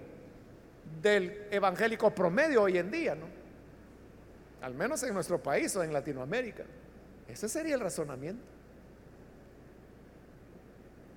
del 1.02 1.48
evangélico 1.50 2.14
promedio 2.14 2.62
hoy 2.62 2.78
en 2.78 2.90
día, 2.90 3.14
¿no? 3.14 3.26
Al 4.62 4.74
menos 4.74 5.02
en 5.02 5.12
nuestro 5.12 5.42
país 5.42 5.76
o 5.76 5.82
en 5.82 5.92
Latinoamérica. 5.92 6.64
Ese 7.28 7.48
sería 7.48 7.74
el 7.74 7.80
razonamiento. 7.80 8.53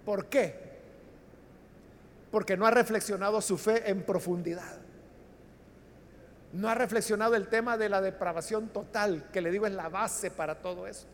¿Por 0.08 0.28
qué? 0.28 0.56
Porque 2.32 2.56
no 2.56 2.66
ha 2.66 2.72
reflexionado 2.72 3.42
su 3.42 3.58
fe 3.58 3.92
en 3.92 4.04
profundidad. 4.04 4.78
No 6.54 6.70
ha 6.70 6.76
reflexionado 6.76 7.36
el 7.36 7.50
tema 7.50 7.78
de 7.78 7.90
la 7.90 8.00
depravación 8.00 8.70
total, 8.70 9.28
que 9.34 9.42
le 9.42 9.52
digo 9.52 9.68
es 9.68 9.74
la 9.74 9.90
base 9.90 10.32
para 10.32 10.62
todo 10.62 10.88
eso. 10.88 11.08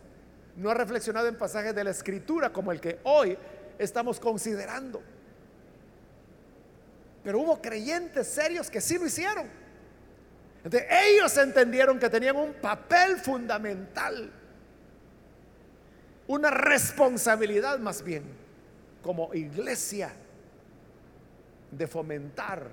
No 0.57 0.69
ha 0.69 0.75
reflexionado 0.75 1.27
en 1.27 1.35
pasajes 1.39 1.73
de 1.73 1.83
la 1.83 1.89
escritura 1.89 2.53
como 2.53 2.71
el 2.71 2.79
que 2.79 2.99
hoy 3.01 3.35
estamos 3.79 4.19
considerando. 4.19 5.01
Pero 7.23 7.39
hubo 7.39 7.59
creyentes 7.59 8.27
serios 8.27 8.69
que 8.69 8.79
sí 8.79 8.99
lo 8.99 9.07
hicieron. 9.07 9.49
Entonces, 10.63 10.87
ellos 10.91 11.35
entendieron 11.39 11.97
que 11.97 12.11
tenían 12.11 12.35
un 12.35 12.53
papel 12.53 13.17
fundamental, 13.17 14.31
una 16.27 16.51
responsabilidad 16.51 17.79
más 17.79 18.03
bien, 18.03 18.42
como 19.03 19.33
iglesia, 19.33 20.11
de 21.71 21.87
fomentar 21.87 22.67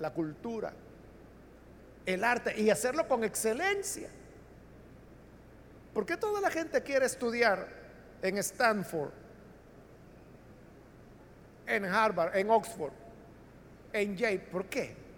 la 0.00 0.12
cultura, 0.12 0.72
el 2.06 2.24
arte 2.24 2.60
y 2.60 2.70
hacerlo 2.70 3.06
con 3.08 3.24
excelencia. 3.24 4.08
¿Por 5.94 6.04
qué 6.06 6.16
toda 6.16 6.40
la 6.40 6.50
gente 6.50 6.82
quiere 6.82 7.06
estudiar 7.06 7.68
en 8.22 8.38
Stanford, 8.38 9.10
en 11.66 11.84
Harvard, 11.84 12.36
en 12.36 12.50
Oxford, 12.50 12.92
en 13.92 14.16
Yale? 14.16 14.38
¿Por 14.38 14.66
qué? 14.66 15.08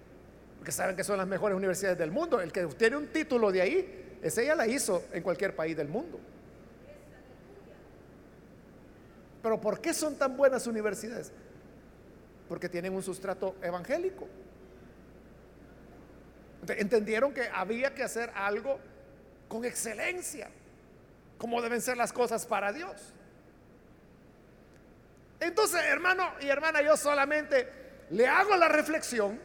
porque 0.61 0.73
saben 0.73 0.95
que 0.95 1.03
son 1.05 1.17
las 1.17 1.27
mejores 1.27 1.57
universidades 1.57 1.97
del 1.97 2.11
mundo. 2.11 2.39
El 2.39 2.53
que 2.53 2.67
tiene 2.67 2.95
un 2.95 3.07
título 3.07 3.51
de 3.51 3.63
ahí, 3.63 4.19
ese 4.23 4.45
ya 4.45 4.55
la 4.55 4.67
hizo 4.67 5.05
en 5.11 5.23
cualquier 5.23 5.57
país 5.57 5.75
del 5.75 5.89
mundo. 5.89 6.21
Pero 9.43 9.61
¿por 9.61 9.81
qué 9.81 9.95
son 9.95 10.17
tan 10.17 10.37
buenas 10.37 10.67
universidades? 10.67 11.33
Porque 12.49 12.69
tienen 12.69 12.95
un 12.95 13.03
sustrato 13.03 13.57
evangélico. 13.63 14.29
Entendieron 16.69 17.33
que 17.33 17.49
había 17.49 17.95
que 17.95 18.03
hacer 18.03 18.31
algo 18.35 18.79
con 19.49 19.65
excelencia, 19.65 20.51
como 21.39 21.63
deben 21.63 21.81
ser 21.81 21.97
las 21.97 22.13
cosas 22.13 22.45
para 22.45 22.73
Dios. 22.73 23.15
Entonces, 25.41 25.81
hermano 25.85 26.31
y 26.41 26.49
hermana, 26.49 26.83
yo 26.83 26.97
solamente 26.97 27.69
le 28.11 28.27
hago 28.27 28.57
la 28.57 28.69
reflexión 28.69 29.41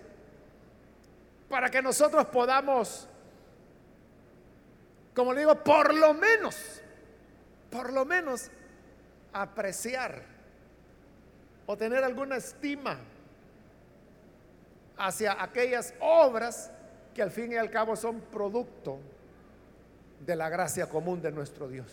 para 1.48 1.70
que 1.70 1.82
nosotros 1.82 2.26
podamos, 2.26 3.08
como 5.14 5.34
le 5.34 5.42
digo, 5.42 5.64
por 5.64 5.94
lo 5.94 6.14
menos, 6.14 6.82
por 7.70 7.94
lo 7.94 8.04
menos 8.04 8.52
apreciar 9.36 10.24
o 11.66 11.76
tener 11.76 12.06
alguna 12.06 12.38
estima 12.38 12.98
hacia 14.98 15.44
aquellas 15.44 15.94
obras 16.00 16.72
que 17.14 17.22
al 17.22 17.32
fin 17.32 17.52
y 17.52 17.58
al 17.58 17.70
cabo 17.70 17.98
son 17.98 18.22
producto 18.22 18.98
de 20.26 20.38
la 20.38 20.48
gracia 20.48 20.88
común 20.88 21.22
de 21.22 21.34
nuestro 21.34 21.68
Dios. 21.68 21.92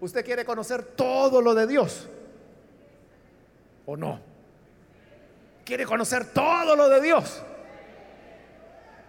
¿Usted 0.00 0.24
quiere 0.24 0.44
conocer 0.44 0.84
todo 0.84 1.42
lo 1.42 1.52
de 1.52 1.66
Dios? 1.66 2.08
¿O 3.84 3.96
no? 3.96 4.20
¿Quiere 5.64 5.84
conocer 5.84 6.26
todo 6.26 6.76
lo 6.76 6.88
de 6.88 7.00
Dios? 7.00 7.42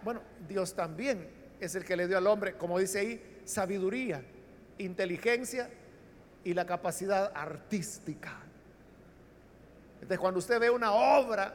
Bueno, 0.04 0.22
Dios 0.48 0.74
también 0.74 1.30
es 1.60 1.76
el 1.76 1.86
que 1.86 1.96
le 1.96 2.08
dio 2.08 2.18
al 2.18 2.26
hombre, 2.26 2.54
como 2.58 2.80
dice 2.80 3.00
ahí, 3.00 3.42
sabiduría, 3.46 4.24
inteligencia 4.80 5.70
y 6.46 6.54
la 6.54 6.66
capacidad 6.66 7.32
artística. 7.36 8.40
Entonces, 9.96 10.20
cuando 10.20 10.40
usted 10.40 10.60
ve 10.60 10.70
una 10.70 10.94
obra, 10.94 11.54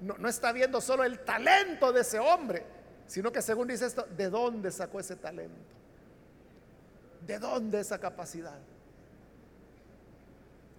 no, 0.00 0.28
está 0.28 0.52
viendo 0.52 0.80
solo 0.80 1.02
el 1.02 1.20
talento 1.20 1.90
de 1.92 2.02
ese 2.02 2.18
hombre, 2.18 2.62
sino 3.06 3.32
que 3.32 3.40
según 3.40 3.68
dice 3.68 3.86
esto, 3.86 4.06
¿de 4.16 4.28
dónde 4.28 4.70
sacó 4.70 5.00
ese 5.00 5.16
talento? 5.16 5.56
¿De 7.26 7.38
dónde 7.38 7.80
esa 7.80 7.98
capacidad? 7.98 8.58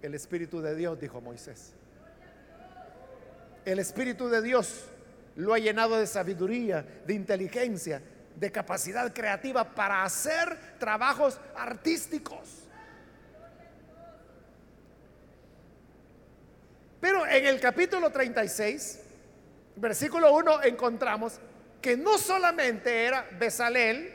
El 0.00 0.14
Espíritu 0.14 0.60
de 0.60 0.76
Dios, 0.76 0.98
dijo 0.98 1.20
Moisés. 1.20 1.72
El 3.64 3.80
Espíritu 3.80 4.28
de 4.28 4.40
Dios 4.40 4.84
lo 5.34 5.54
ha 5.54 5.58
llenado 5.58 5.98
de 5.98 6.06
sabiduría, 6.06 6.86
de 7.04 7.14
inteligencia, 7.14 8.00
de 8.36 8.52
capacidad 8.52 9.12
creativa 9.12 9.74
para 9.74 10.04
hacer 10.04 10.56
trabajos 10.78 11.40
artísticos. 11.56 12.69
Pero 17.00 17.26
en 17.26 17.46
el 17.46 17.60
capítulo 17.60 18.10
36, 18.10 19.00
versículo 19.76 20.34
1, 20.34 20.64
encontramos 20.64 21.40
que 21.80 21.96
no 21.96 22.18
solamente 22.18 23.06
era 23.06 23.26
Besalel 23.38 24.12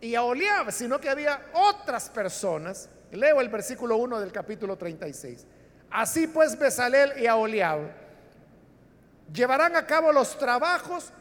y 0.00 0.14
Aholiab, 0.14 0.70
sino 0.70 1.00
que 1.00 1.10
había 1.10 1.42
otras 1.52 2.08
personas. 2.08 2.88
Leo 3.10 3.40
el 3.40 3.48
versículo 3.48 3.96
1 3.96 4.20
del 4.20 4.30
capítulo 4.30 4.76
36. 4.76 5.44
Así 5.90 6.28
pues, 6.28 6.56
Besalel 6.56 7.14
y 7.18 7.26
Aholiab 7.26 7.80
llevarán 9.32 9.76
a 9.76 9.86
cabo 9.86 10.12
los 10.12 10.38
trabajos 10.38 11.12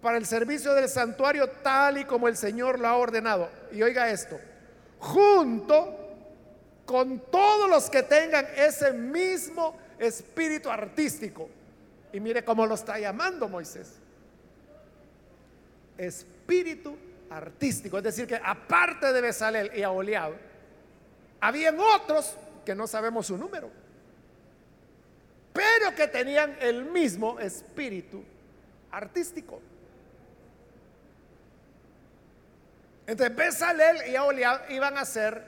para 0.00 0.18
el 0.18 0.26
servicio 0.26 0.72
del 0.74 0.88
santuario 0.88 1.48
tal 1.48 1.98
y 1.98 2.04
como 2.04 2.28
el 2.28 2.36
Señor 2.36 2.78
lo 2.78 2.86
ha 2.86 2.96
ordenado. 2.96 3.50
Y 3.72 3.82
oiga 3.82 4.08
esto, 4.10 4.38
junto 4.98 5.98
con 6.84 7.18
todos 7.30 7.68
los 7.68 7.90
que 7.90 8.04
tengan 8.04 8.46
ese 8.56 8.92
mismo 8.92 9.76
espíritu 9.98 10.70
artístico. 10.70 11.48
Y 12.12 12.20
mire 12.20 12.44
cómo 12.44 12.66
lo 12.66 12.74
está 12.74 12.98
llamando 12.98 13.48
Moisés. 13.48 13.94
Espíritu 15.98 16.96
artístico. 17.30 17.98
Es 17.98 18.04
decir, 18.04 18.26
que 18.26 18.36
aparte 18.36 19.12
de 19.12 19.20
Besalel 19.20 19.70
y 19.74 19.82
Aholiab, 19.82 20.32
habían 21.40 21.78
otros 21.78 22.36
que 22.64 22.74
no 22.74 22.86
sabemos 22.86 23.26
su 23.26 23.36
número 23.36 23.70
pero 25.56 25.94
que 25.94 26.06
tenían 26.06 26.54
el 26.60 26.84
mismo 26.84 27.40
espíritu 27.40 28.22
artístico. 28.90 29.62
Entonces 33.06 33.34
Besalel 33.34 34.10
y 34.10 34.16
Aholiab 34.16 34.70
iban 34.70 34.98
a 34.98 35.04
ser 35.06 35.42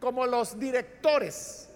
como 0.00 0.26
los 0.26 0.58
directores 0.58 1.67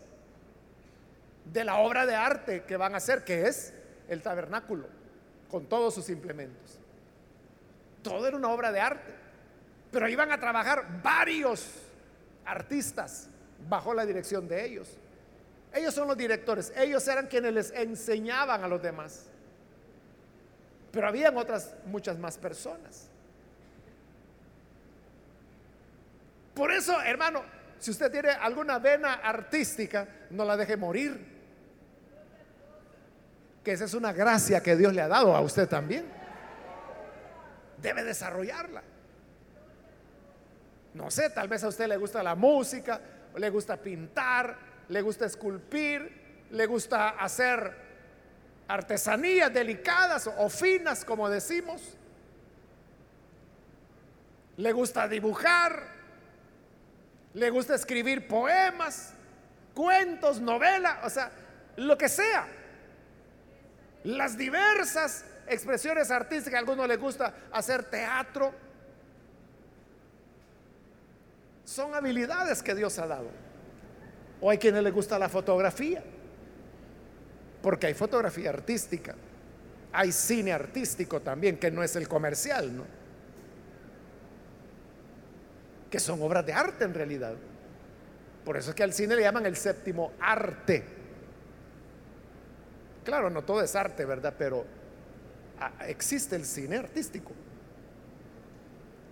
de 1.45 1.65
la 1.65 1.77
obra 1.77 2.07
de 2.07 2.15
arte 2.15 2.65
que 2.65 2.77
van 2.77 2.95
a 2.95 2.99
hacer, 2.99 3.25
que 3.25 3.47
es 3.47 3.73
el 4.09 4.23
tabernáculo, 4.23 4.87
con 5.51 5.67
todos 5.67 5.95
sus 5.95 6.09
implementos. 6.09 6.79
Todo 8.03 8.27
era 8.27 8.37
una 8.37 8.49
obra 8.49 8.73
de 8.73 8.81
arte, 8.81 9.13
pero 9.91 10.09
iban 10.09 10.33
a 10.33 10.41
trabajar 10.41 11.03
varios 11.03 11.67
artistas 12.45 13.29
bajo 13.69 13.95
la 13.95 14.05
dirección 14.05 14.49
de 14.49 14.65
ellos. 14.65 14.97
Ellos 15.73 15.95
son 15.95 16.09
los 16.09 16.17
directores, 16.17 16.73
ellos 16.77 17.07
eran 17.09 17.27
quienes 17.27 17.55
les 17.55 17.71
enseñaban 17.71 18.63
a 18.63 18.69
los 18.69 18.83
demás. 18.83 19.27
Pero 20.91 21.09
habían 21.09 21.37
otras 21.37 21.75
muchas 21.87 22.19
más 22.19 22.37
personas. 22.37 23.09
Por 26.55 26.71
eso, 26.71 27.01
hermano, 27.01 27.43
si 27.79 27.91
usted 27.91 28.13
tiene 28.13 28.29
alguna 28.29 28.79
vena 28.79 29.15
artística, 29.15 30.07
no 30.31 30.45
la 30.45 30.57
deje 30.57 30.77
morir. 30.77 31.32
Que 33.65 33.73
esa 33.73 33.85
es 33.85 33.95
una 33.95 34.13
gracia 34.13 34.63
que 34.63 34.77
Dios 34.77 34.93
le 34.95 35.03
ha 35.03 35.09
dado 35.09 35.37
a 35.37 35.41
usted 35.41 35.69
también. 35.69 36.05
Debe 37.81 38.03
desarrollarla. 38.03 38.83
No 40.95 41.11
sé, 41.11 41.31
tal 41.31 41.49
vez 41.49 41.65
a 41.65 41.69
usted 41.69 41.87
le 41.87 41.97
gusta 41.97 42.23
la 42.23 42.35
música, 42.35 43.01
le 43.37 43.51
gusta 43.51 43.77
pintar, 43.77 44.57
le 44.89 45.01
gusta 45.01 45.27
esculpir, 45.27 46.47
le 46.51 46.67
gusta 46.67 47.11
hacer 47.11 47.75
artesanías 48.69 49.53
delicadas 49.53 50.27
o 50.27 50.49
finas, 50.49 51.05
como 51.05 51.31
decimos. 51.31 51.97
Le 54.59 54.73
gusta 54.73 55.09
dibujar, 55.09 55.83
le 57.33 57.49
gusta 57.49 57.75
escribir 57.75 58.29
poemas, 58.29 59.15
cuentos, 59.75 60.41
novelas, 60.41 60.99
o 61.05 61.11
sea, 61.11 61.31
lo 61.77 61.97
que 61.97 62.09
sea. 62.09 62.47
Las 64.05 64.37
diversas 64.37 65.25
expresiones 65.47 66.11
artísticas, 66.11 66.55
a 66.55 66.59
algunos 66.59 66.89
les 66.89 66.99
gusta 66.99 67.35
hacer 67.53 67.85
teatro. 67.85 68.53
Son 71.65 71.95
habilidades 71.95 72.63
que 72.63 72.75
Dios 72.75 72.99
ha 72.99 73.07
dado. 73.07 73.31
O 74.41 74.51
hay 74.51 74.59
quienes 74.59 74.83
les 74.83 74.93
gusta 74.93 75.19
la 75.19 75.29
fotografía, 75.29 76.03
porque 77.63 77.87
hay 77.87 77.95
fotografía 77.95 78.51
artística. 78.51 79.15
Hay 79.93 80.11
cine 80.11 80.53
artístico 80.53 81.21
también, 81.21 81.59
que 81.59 81.71
no 81.71 81.83
es 81.83 81.95
el 81.97 82.09
comercial, 82.09 82.77
¿no? 82.77 82.85
Que 85.91 86.01
son 86.01 86.21
obras 86.23 86.45
de 86.45 86.53
arte 86.55 86.85
en 86.85 86.95
realidad. 86.95 87.35
Por 88.45 88.57
eso 88.57 88.71
es 88.71 88.75
que 88.75 88.83
al 88.83 88.93
cine 88.93 89.15
le 89.15 89.23
llaman 89.23 89.47
el 89.47 89.55
séptimo 89.55 90.13
arte. 90.19 91.02
Claro, 93.05 93.31
no 93.31 93.43
todo 93.43 93.63
es 93.63 93.75
arte, 93.75 94.05
¿verdad? 94.05 94.35
Pero 94.39 94.65
ah, 95.61 95.73
existe 95.87 96.37
el 96.37 96.45
cine 96.45 96.77
artístico. 96.77 97.33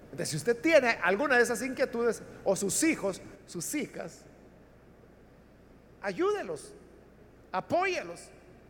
Entonces, 0.04 0.28
si 0.28 0.36
usted 0.36 0.56
tiene 0.60 0.98
alguna 1.02 1.36
de 1.36 1.42
esas 1.42 1.62
inquietudes, 1.62 2.22
o 2.44 2.56
sus 2.56 2.82
hijos, 2.82 3.20
sus 3.46 3.74
hijas, 3.74 4.22
ayúdelos, 6.02 6.72
apóyelos, 7.52 8.20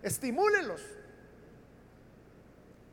estimúlelos. 0.03 0.83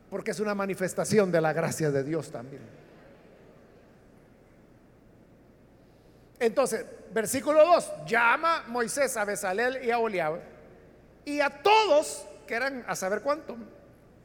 porque 0.09 0.31
es 0.31 0.39
una 0.39 0.55
manifestación 0.55 1.33
de 1.33 1.41
la 1.41 1.51
gracia 1.51 1.91
de 1.91 2.01
Dios 2.01 2.31
también. 2.31 2.61
Entonces, 6.39 6.85
versículo 7.13 7.65
2, 7.65 8.05
llama 8.05 8.63
Moisés 8.67 9.17
a 9.17 9.25
Besalel 9.25 9.83
y 9.83 9.91
a 9.91 9.99
Oliab 9.99 10.39
y 11.27 11.41
a 11.41 11.49
todos, 11.49 12.25
que 12.47 12.55
eran 12.55 12.85
a 12.87 12.95
saber 12.95 13.21
cuánto, 13.21 13.57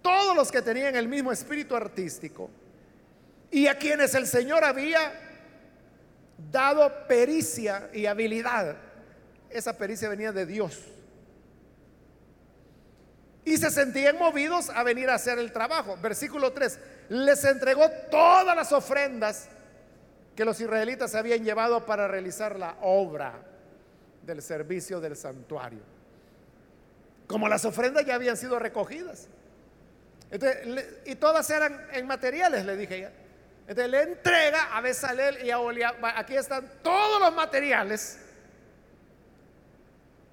todos 0.02 0.36
los 0.36 0.52
que 0.52 0.62
tenían 0.62 0.94
el 0.94 1.08
mismo 1.08 1.32
espíritu 1.32 1.74
artístico 1.74 2.48
y 3.50 3.66
a 3.66 3.76
quienes 3.76 4.14
el 4.14 4.24
Señor 4.24 4.62
había 4.62 5.12
dado 6.52 7.08
pericia 7.08 7.90
y 7.92 8.06
habilidad. 8.06 8.76
Esa 9.50 9.76
pericia 9.76 10.08
venía 10.08 10.30
de 10.30 10.46
Dios. 10.46 10.78
Y 13.44 13.56
se 13.56 13.72
sentían 13.72 14.16
movidos 14.16 14.70
a 14.70 14.84
venir 14.84 15.10
a 15.10 15.16
hacer 15.16 15.40
el 15.40 15.50
trabajo. 15.50 15.96
Versículo 16.00 16.52
3. 16.52 16.78
Les 17.08 17.42
entregó 17.42 17.90
todas 18.12 18.54
las 18.54 18.70
ofrendas 18.70 19.48
que 20.36 20.44
los 20.44 20.60
israelitas 20.60 21.16
habían 21.16 21.42
llevado 21.42 21.84
para 21.84 22.06
realizar 22.06 22.56
la 22.56 22.76
obra 22.80 23.42
del 24.24 24.40
servicio 24.40 25.00
del 25.00 25.16
santuario. 25.16 25.91
Como 27.32 27.48
las 27.48 27.64
ofrendas 27.64 28.04
ya 28.04 28.16
habían 28.16 28.36
sido 28.36 28.58
recogidas. 28.58 29.26
y 31.06 31.14
todas 31.14 31.48
eran 31.48 31.88
en 31.94 32.06
materiales, 32.06 32.66
le 32.66 32.76
dije 32.76 33.00
ya. 33.00 33.12
Entonces 33.62 33.90
le 33.90 34.02
entrega 34.02 34.76
a 34.76 34.82
Besalel 34.82 35.42
y 35.42 35.50
a 35.50 35.58
Oliab. 35.58 35.96
Aquí 36.14 36.36
están 36.36 36.70
todos 36.82 37.18
los 37.18 37.34
materiales. 37.34 38.18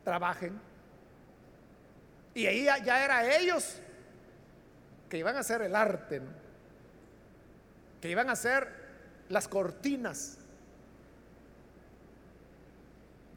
Trabajen. 0.04 0.60
Y 2.34 2.48
ahí 2.48 2.66
ya, 2.66 3.06
era 3.06 3.34
ellos 3.38 3.78
que 5.10 5.18
iban 5.18 5.38
a 5.38 5.40
hacer 5.40 5.62
el 5.62 5.76
arte, 5.76 6.22
que 8.02 8.10
iban 8.10 8.28
a 8.28 8.34
hacer 8.34 8.68
las 9.30 9.48
cortinas, 9.48 10.38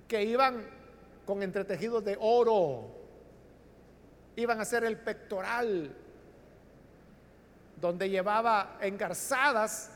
que 0.08 0.24
iban 0.24 0.66
con 1.24 1.44
entretejidos 1.44 2.04
de 2.04 2.16
oro, 2.20 3.01
iban 4.36 4.58
a 4.58 4.62
hacer 4.62 4.84
el 4.84 4.96
pectoral, 4.98 5.94
donde 7.80 8.08
llevaba 8.08 8.78
engarzadas 8.80 9.90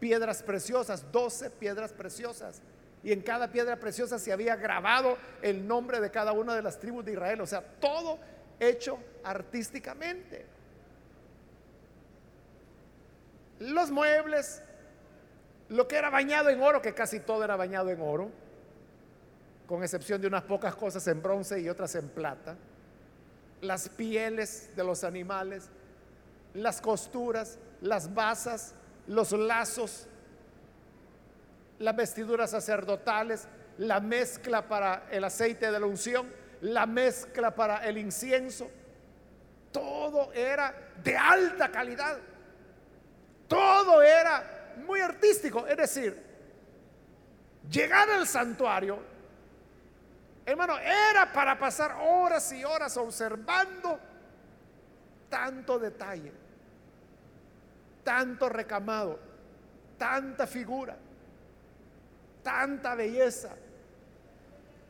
piedras 0.00 0.42
preciosas, 0.42 1.10
12 1.12 1.50
piedras 1.50 1.92
preciosas. 1.92 2.60
Y 3.02 3.12
en 3.12 3.20
cada 3.20 3.52
piedra 3.52 3.76
preciosa 3.76 4.18
se 4.18 4.32
había 4.32 4.56
grabado 4.56 5.18
el 5.42 5.66
nombre 5.66 6.00
de 6.00 6.10
cada 6.10 6.32
una 6.32 6.54
de 6.54 6.62
las 6.62 6.78
tribus 6.78 7.04
de 7.04 7.12
Israel. 7.12 7.40
O 7.42 7.46
sea, 7.46 7.62
todo 7.62 8.18
hecho 8.58 8.98
artísticamente. 9.22 10.46
Los 13.60 13.90
muebles, 13.90 14.62
lo 15.68 15.86
que 15.86 15.96
era 15.96 16.10
bañado 16.10 16.50
en 16.50 16.60
oro, 16.60 16.82
que 16.82 16.94
casi 16.94 17.20
todo 17.20 17.44
era 17.44 17.56
bañado 17.56 17.90
en 17.90 18.00
oro, 18.00 18.30
con 19.66 19.82
excepción 19.82 20.20
de 20.20 20.26
unas 20.26 20.42
pocas 20.42 20.74
cosas 20.74 21.06
en 21.06 21.22
bronce 21.22 21.60
y 21.60 21.68
otras 21.68 21.94
en 21.94 22.08
plata. 22.08 22.56
Las 23.64 23.88
pieles 23.88 24.70
de 24.76 24.84
los 24.84 25.04
animales, 25.04 25.70
las 26.52 26.80
costuras, 26.80 27.58
las 27.80 28.12
basas, 28.12 28.74
los 29.06 29.32
lazos, 29.32 30.06
las 31.78 31.96
vestiduras 31.96 32.50
sacerdotales, 32.50 33.48
la 33.78 34.00
mezcla 34.00 34.68
para 34.68 35.06
el 35.10 35.24
aceite 35.24 35.70
de 35.70 35.80
la 35.80 35.86
unción, 35.86 36.30
la 36.60 36.86
mezcla 36.86 37.54
para 37.54 37.86
el 37.86 37.98
incienso. 37.98 38.70
Todo 39.72 40.32
era 40.32 40.74
de 41.02 41.16
alta 41.16 41.70
calidad. 41.70 42.18
Todo 43.48 44.02
era 44.02 44.74
muy 44.86 45.00
artístico. 45.00 45.66
Es 45.66 45.76
decir, 45.76 46.22
llegar 47.70 48.08
al 48.10 48.26
santuario, 48.26 49.13
hermano, 50.46 50.78
era 50.78 51.32
para 51.32 51.58
pasar 51.58 51.96
horas 52.00 52.52
y 52.52 52.64
horas 52.64 52.96
observando 52.96 53.98
tanto 55.28 55.78
detalle, 55.78 56.32
tanto 58.02 58.48
recamado, 58.48 59.18
tanta 59.98 60.46
figura 60.46 60.96
tanta 62.44 62.94
belleza, 62.94 63.56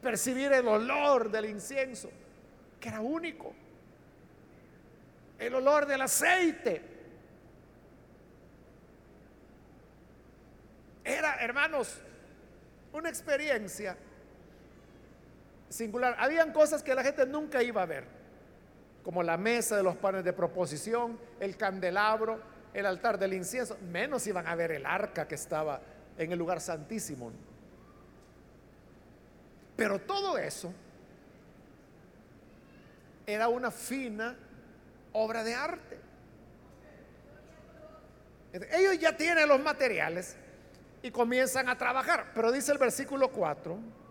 percibir 0.02 0.52
el 0.52 0.68
olor 0.68 1.30
del 1.30 1.46
incienso, 1.46 2.10
que 2.78 2.90
era 2.90 3.00
único, 3.00 3.54
el 5.38 5.54
olor 5.54 5.86
del 5.86 6.02
aceite. 6.02 6.82
Era, 11.02 11.36
hermanos, 11.36 11.98
una 12.92 13.08
experiencia 13.08 13.96
singular. 15.74 16.14
Habían 16.18 16.52
cosas 16.52 16.82
que 16.82 16.94
la 16.94 17.02
gente 17.02 17.26
nunca 17.26 17.62
iba 17.62 17.82
a 17.82 17.86
ver, 17.86 18.04
como 19.02 19.22
la 19.22 19.36
mesa 19.36 19.76
de 19.76 19.82
los 19.82 19.96
panes 19.96 20.24
de 20.24 20.32
proposición, 20.32 21.18
el 21.40 21.56
candelabro, 21.56 22.40
el 22.72 22.86
altar 22.86 23.18
del 23.18 23.34
incienso. 23.34 23.76
Menos 23.90 24.26
iban 24.26 24.46
a 24.46 24.54
ver 24.54 24.70
el 24.70 24.86
arca 24.86 25.26
que 25.26 25.34
estaba 25.34 25.80
en 26.16 26.30
el 26.30 26.38
lugar 26.38 26.60
santísimo. 26.60 27.32
Pero 29.76 29.98
todo 29.98 30.38
eso 30.38 30.72
era 33.26 33.48
una 33.48 33.72
fina 33.72 34.36
obra 35.12 35.42
de 35.42 35.54
arte. 35.54 35.98
Ellos 38.52 38.96
ya 39.00 39.16
tienen 39.16 39.48
los 39.48 39.60
materiales 39.60 40.36
y 41.02 41.10
comienzan 41.10 41.68
a 41.68 41.76
trabajar. 41.76 42.30
Pero 42.32 42.52
dice 42.52 42.70
el 42.70 42.78
versículo 42.78 43.32
4 43.32 44.03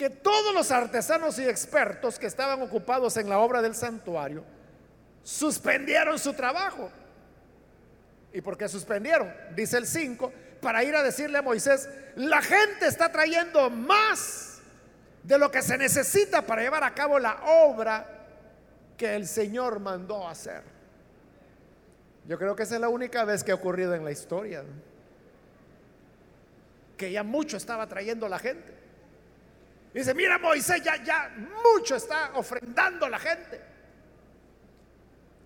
que 0.00 0.08
todos 0.08 0.54
los 0.54 0.70
artesanos 0.70 1.38
y 1.38 1.46
expertos 1.46 2.18
que 2.18 2.26
estaban 2.26 2.62
ocupados 2.62 3.18
en 3.18 3.28
la 3.28 3.38
obra 3.38 3.60
del 3.60 3.74
santuario 3.74 4.42
suspendieron 5.22 6.18
su 6.18 6.32
trabajo 6.32 6.90
¿Y 8.32 8.40
por 8.40 8.56
qué 8.56 8.68
suspendieron? 8.68 9.32
Dice 9.54 9.76
el 9.76 9.86
5, 9.86 10.32
para 10.60 10.84
ir 10.84 10.94
a 10.94 11.02
decirle 11.02 11.38
a 11.38 11.42
Moisés, 11.42 11.88
la 12.16 12.40
gente 12.40 12.86
está 12.86 13.10
trayendo 13.10 13.70
más 13.70 14.60
de 15.22 15.38
lo 15.38 15.50
que 15.50 15.62
se 15.62 15.76
necesita 15.76 16.42
para 16.42 16.62
llevar 16.62 16.84
a 16.84 16.94
cabo 16.94 17.18
la 17.18 17.40
obra 17.44 18.06
que 18.96 19.16
el 19.16 19.26
Señor 19.26 19.80
mandó 19.80 20.28
hacer. 20.28 20.62
Yo 22.26 22.38
creo 22.38 22.54
que 22.54 22.62
esa 22.62 22.76
es 22.76 22.80
la 22.80 22.88
única 22.88 23.24
vez 23.24 23.42
que 23.42 23.50
ha 23.50 23.56
ocurrido 23.56 23.94
en 23.94 24.04
la 24.04 24.12
historia. 24.12 24.62
Que 26.96 27.10
ya 27.10 27.24
mucho 27.24 27.56
estaba 27.56 27.88
trayendo 27.88 28.28
la 28.28 28.38
gente. 28.38 28.79
Dice, 29.92 30.14
mira 30.14 30.38
Moisés, 30.38 30.82
ya, 30.82 31.02
ya 31.02 31.30
mucho 31.64 31.96
está 31.96 32.32
ofrendando 32.34 33.08
la 33.08 33.18
gente. 33.18 33.60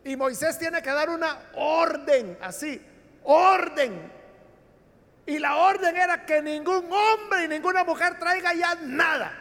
Y 0.04 0.16
Moisés 0.16 0.58
tiene 0.58 0.82
que 0.82 0.90
dar 0.90 1.08
una 1.08 1.38
orden, 1.54 2.36
así, 2.42 2.80
orden. 3.22 4.12
Y 5.26 5.38
la 5.38 5.56
orden 5.56 5.96
era 5.96 6.26
que 6.26 6.42
ningún 6.42 6.92
hombre 6.92 7.44
y 7.44 7.48
ninguna 7.48 7.84
mujer 7.84 8.18
traiga 8.18 8.52
ya 8.52 8.74
nada. 8.74 9.32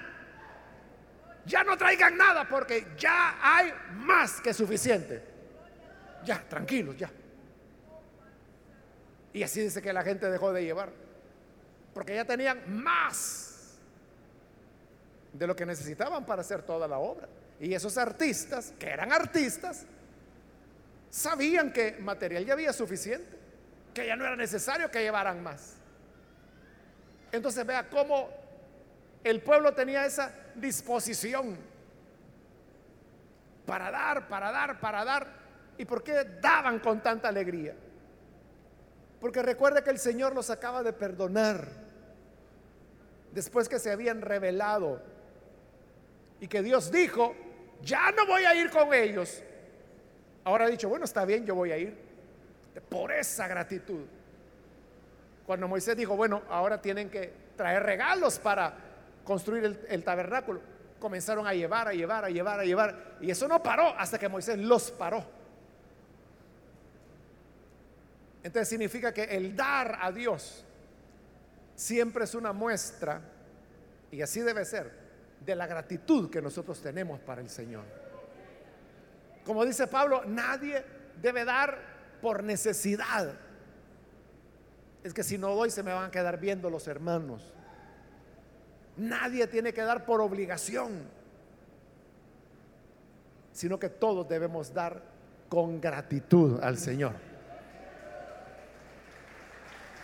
Ya 1.45 1.65
no 1.65 1.77
traigan 1.77 2.15
nada 2.15 2.47
porque 2.47 2.87
ya 2.97 3.37
hay 3.41 3.73
más 3.95 4.39
que 4.39 4.53
suficiente. 4.53 5.21
Ya, 6.23 6.41
tranquilos, 6.47 6.95
ya. 6.95 7.11
Y 9.33 9.43
así 9.43 9.59
dice 9.59 9.81
que 9.81 9.91
la 9.91 10.03
gente 10.03 10.29
dejó 10.31 10.53
de 10.53 10.63
llevar. 10.63 10.93
Porque 11.93 12.15
ya 12.15 12.23
tenían 12.23 12.61
más 12.81 13.52
de 15.33 15.47
lo 15.47 15.55
que 15.55 15.65
necesitaban 15.65 16.25
para 16.25 16.41
hacer 16.41 16.61
toda 16.61 16.87
la 16.87 16.99
obra. 16.99 17.27
Y 17.59 17.73
esos 17.73 17.97
artistas, 17.97 18.73
que 18.79 18.87
eran 18.87 19.11
artistas, 19.11 19.85
sabían 21.09 21.73
que 21.73 21.97
material 21.99 22.45
ya 22.45 22.53
había 22.53 22.71
suficiente, 22.71 23.37
que 23.93 24.07
ya 24.07 24.15
no 24.15 24.25
era 24.25 24.35
necesario 24.35 24.89
que 24.89 25.01
llevaran 25.01 25.41
más. 25.41 25.75
Entonces 27.31 27.65
vea 27.65 27.89
cómo 27.89 28.29
el 29.23 29.41
pueblo 29.41 29.73
tenía 29.73 30.05
esa 30.05 30.33
disposición 30.55 31.57
para 33.65 33.89
dar, 33.89 34.27
para 34.27 34.51
dar, 34.51 34.79
para 34.79 35.03
dar. 35.03 35.43
¿Y 35.77 35.85
por 35.85 36.03
qué 36.03 36.23
daban 36.41 36.79
con 36.79 37.01
tanta 37.01 37.29
alegría? 37.29 37.73
Porque 39.19 39.41
recuerde 39.41 39.83
que 39.83 39.89
el 39.89 39.99
Señor 39.99 40.35
los 40.35 40.49
acaba 40.49 40.83
de 40.83 40.93
perdonar 40.93 41.67
después 43.31 43.67
que 43.69 43.79
se 43.79 43.91
habían 43.91 44.21
revelado 44.21 45.01
y 46.43 46.47
que 46.49 46.61
Dios 46.61 46.91
dijo, 46.91 47.33
ya 47.81 48.11
no 48.11 48.25
voy 48.27 48.43
a 48.43 48.53
ir 48.53 48.69
con 48.69 48.93
ellos, 48.93 49.41
Ahora 50.43 50.65
ha 50.65 50.67
dicho, 50.67 50.89
bueno, 50.89 51.05
está 51.05 51.23
bien, 51.23 51.45
yo 51.45 51.55
voy 51.55 51.71
a 51.71 51.77
ir. 51.77 51.97
Por 52.89 53.13
esa 53.13 53.47
gratitud. 53.47 54.01
Cuando 55.45 55.69
Moisés 55.69 55.95
dijo, 55.95 56.17
bueno, 56.17 56.43
ahora 56.49 56.81
tienen 56.81 57.09
que 57.09 57.31
traer 57.55 57.81
regalos 57.83 58.39
para 58.39 58.73
construir 59.23 59.85
el, 59.87 60.03
tabernáculo, 60.03 60.59
comenzaron 60.99 61.47
a 61.47 61.53
llevar, 61.53 61.87
a 61.87 61.93
llevar, 61.93 62.25
a 62.25 62.29
llevar, 62.29 62.59
a 62.59 62.65
llevar. 62.65 63.17
Y 63.21 63.31
eso 63.31 63.47
no 63.47 63.63
paró 63.63 63.97
hasta 63.97 64.19
que 64.19 64.27
Moisés 64.27 64.57
los 64.57 64.91
paró. 64.91 65.25
Entonces 68.43 68.67
significa 68.67 69.13
que 69.13 69.23
el 69.23 69.55
dar 69.55 69.97
a 70.01 70.11
Dios 70.11 70.65
siempre 71.73 72.25
es 72.25 72.35
una 72.35 72.51
muestra, 72.51 73.21
y 74.11 74.21
así 74.21 74.41
debe 74.41 74.65
ser, 74.65 75.02
de 75.45 75.55
la 75.55 75.67
gratitud 75.67 76.29
que 76.29 76.41
nosotros 76.41 76.81
tenemos 76.81 77.19
para 77.19 77.41
el 77.41 77.49
Señor. 77.49 77.83
Como 79.45 79.65
dice 79.65 79.87
Pablo, 79.87 80.23
nadie 80.25 80.83
debe 81.21 81.43
dar 81.45 81.77
por 82.21 82.43
necesidad. 82.43 83.33
Es 85.03 85.13
que 85.13 85.23
si 85.23 85.37
no 85.37 85.53
doy 85.53 85.69
se 85.69 85.83
me 85.83 85.93
van 85.93 86.05
a 86.05 86.11
quedar 86.11 86.39
viendo 86.39 86.69
los 86.69 86.87
hermanos. 86.87 87.53
Nadie 88.95 89.47
tiene 89.47 89.73
que 89.73 89.81
dar 89.81 90.05
por 90.05 90.21
obligación, 90.21 90.91
sino 93.51 93.79
que 93.79 93.89
todos 93.89 94.27
debemos 94.29 94.73
dar 94.73 95.01
con 95.49 95.81
gratitud 95.81 96.59
al 96.61 96.77
Señor. 96.77 97.13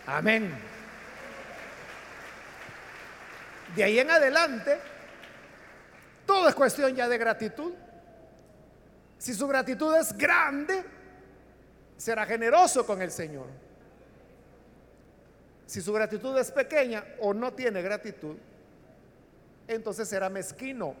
Amén. 0.06 0.52
De 3.76 3.84
ahí 3.84 3.98
en 4.00 4.10
adelante, 4.10 4.78
todo 6.30 6.48
es 6.48 6.54
cuestión 6.54 6.94
ya 6.94 7.08
de 7.08 7.18
gratitud. 7.18 7.72
Si 9.18 9.34
su 9.34 9.48
gratitud 9.48 9.96
es 9.96 10.16
grande, 10.16 10.84
será 11.96 12.24
generoso 12.24 12.86
con 12.86 13.02
el 13.02 13.10
Señor. 13.10 13.46
Si 15.66 15.80
su 15.80 15.92
gratitud 15.92 16.38
es 16.38 16.52
pequeña 16.52 17.04
o 17.18 17.34
no 17.34 17.52
tiene 17.52 17.82
gratitud, 17.82 18.36
entonces 19.66 20.08
será 20.08 20.30
mezquino 20.30 20.94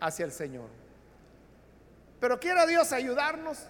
hacia 0.00 0.24
el 0.24 0.32
Señor. 0.32 0.70
Pero 2.20 2.40
quiera 2.40 2.64
Dios 2.64 2.90
ayudarnos 2.94 3.66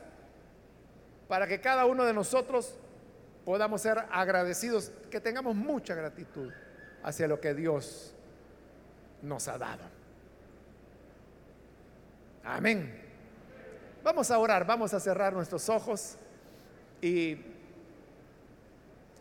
para 1.27 1.49
que 1.49 1.61
cada 1.61 1.87
uno 1.87 2.05
de 2.05 2.15
nosotros 2.15 2.77
podamos 3.45 3.81
ser 3.83 4.05
agradecidos, 4.13 4.93
que 5.11 5.21
tengamos 5.21 5.57
mucha 5.57 5.97
gratitud 5.97 6.53
hacia 7.03 7.27
lo 7.27 7.41
que 7.41 7.53
Dios 7.53 8.15
nos 9.23 9.49
ha 9.49 9.59
dado. 9.59 9.85
Amén. 12.45 13.05
Vamos 14.03 14.31
a 14.31 14.39
orar, 14.39 14.67
vamos 14.67 14.95
a 14.95 15.01
cerrar 15.01 15.33
nuestros 15.33 15.69
ojos 15.69 16.17
y 17.03 17.37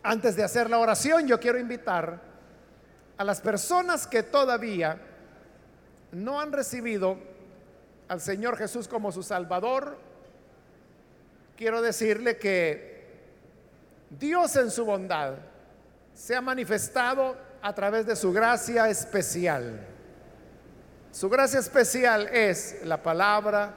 antes 0.04 0.36
de 0.36 0.44
hacer 0.44 0.70
la 0.70 0.80
oración 0.80 1.28
yo 1.28 1.40
quiero 1.40 1.60
invitar 1.60 2.22
a 3.18 3.24
las 3.24 3.42
personas 3.42 4.08
que 4.08 4.24
todavía 4.24 5.02
no 6.12 6.40
han 6.40 6.52
recibido 6.52 7.18
al 8.08 8.22
Señor 8.22 8.58
Jesús 8.58 8.88
como 8.88 9.12
su 9.12 9.24
Salvador, 9.24 9.98
quiero 11.58 11.82
decirle 11.82 12.38
que 12.38 13.08
Dios 14.10 14.56
en 14.56 14.72
su 14.72 14.86
bondad 14.86 15.36
se 16.14 16.36
ha 16.36 16.42
manifestado 16.42 17.36
a 17.68 17.76
través 17.76 18.06
de 18.06 18.16
su 18.16 18.32
gracia 18.32 18.88
especial. 18.88 19.82
Su 21.12 21.30
gracia 21.30 21.60
especial 21.60 22.30
es 22.30 22.78
la 22.86 23.04
palabra, 23.04 23.74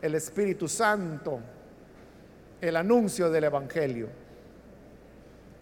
el 0.00 0.14
Espíritu 0.14 0.66
Santo, 0.68 1.40
el 2.62 2.74
anuncio 2.74 3.30
del 3.30 3.44
Evangelio. 3.44 4.08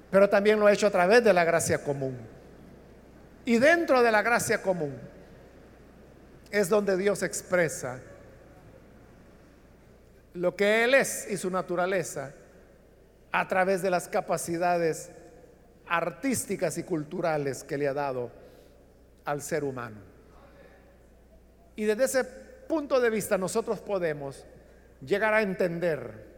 Pero 0.09 0.29
también 0.29 0.61
lo 0.61 0.68
ha 0.68 0.72
hecho 0.72 0.87
a 0.87 0.93
través 0.93 1.25
de 1.25 1.33
la 1.33 1.43
gracia 1.43 1.83
común. 1.83 2.16
Y 3.45 3.59
dentro 3.59 4.05
de 4.05 4.12
la 4.12 4.22
gracia 4.22 4.62
común 4.62 4.97
es 6.53 6.68
donde 6.68 6.97
Dios 6.97 7.25
expresa 7.25 7.99
lo 10.35 10.55
que 10.55 10.85
Él 10.85 10.95
es 10.95 11.27
y 11.29 11.37
su 11.37 11.51
naturaleza 11.51 12.35
a 13.33 13.49
través 13.49 13.83
de 13.83 13.91
las 13.91 14.07
capacidades 14.07 15.11
artísticas 15.89 16.78
y 16.78 16.82
culturales 16.82 17.64
que 17.64 17.78
le 17.78 17.89
ha 17.89 17.95
dado 17.95 18.30
al 19.24 19.43
ser 19.43 19.64
humano. 19.64 20.01
Y 21.76 21.85
desde 21.85 22.05
ese 22.05 22.24
punto 22.24 23.01
de 23.01 23.11
vista 23.11 23.37
nosotros 23.37 23.80
podemos 23.80 24.45
llegar 25.05 25.35
a 25.35 25.43
entender 25.43 26.32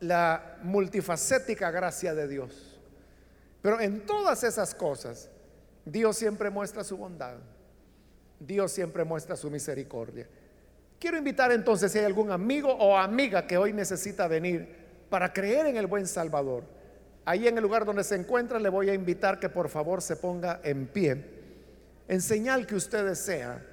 la 0.00 0.58
multifacética 0.62 1.70
gracia 1.70 2.14
de 2.14 2.28
Dios 2.28 2.74
pero 3.64 3.80
en 3.80 4.04
todas 4.04 4.44
esas 4.44 4.74
cosas, 4.74 5.30
Dios 5.86 6.18
siempre 6.18 6.50
muestra 6.50 6.84
su 6.84 6.98
bondad. 6.98 7.36
Dios 8.38 8.70
siempre 8.70 9.04
muestra 9.04 9.36
su 9.36 9.50
misericordia. 9.50 10.28
Quiero 10.98 11.16
invitar 11.16 11.50
entonces 11.50 11.90
si 11.90 11.98
hay 11.98 12.04
algún 12.04 12.30
amigo 12.30 12.70
o 12.70 12.94
amiga 12.94 13.46
que 13.46 13.56
hoy 13.56 13.72
necesita 13.72 14.28
venir 14.28 14.83
para 15.10 15.32
creer 15.32 15.66
en 15.66 15.76
el 15.76 15.86
buen 15.86 16.06
Salvador. 16.06 16.64
Ahí 17.24 17.48
en 17.48 17.56
el 17.56 17.62
lugar 17.62 17.84
donde 17.84 18.04
se 18.04 18.16
encuentra 18.16 18.58
le 18.58 18.68
voy 18.68 18.90
a 18.90 18.94
invitar 18.94 19.38
que 19.38 19.48
por 19.48 19.68
favor 19.68 20.02
se 20.02 20.16
ponga 20.16 20.60
en 20.62 20.86
pie 20.86 21.34
en 22.08 22.20
señal 22.20 22.66
que 22.66 22.74
usted 22.74 23.06
desea 23.06 23.64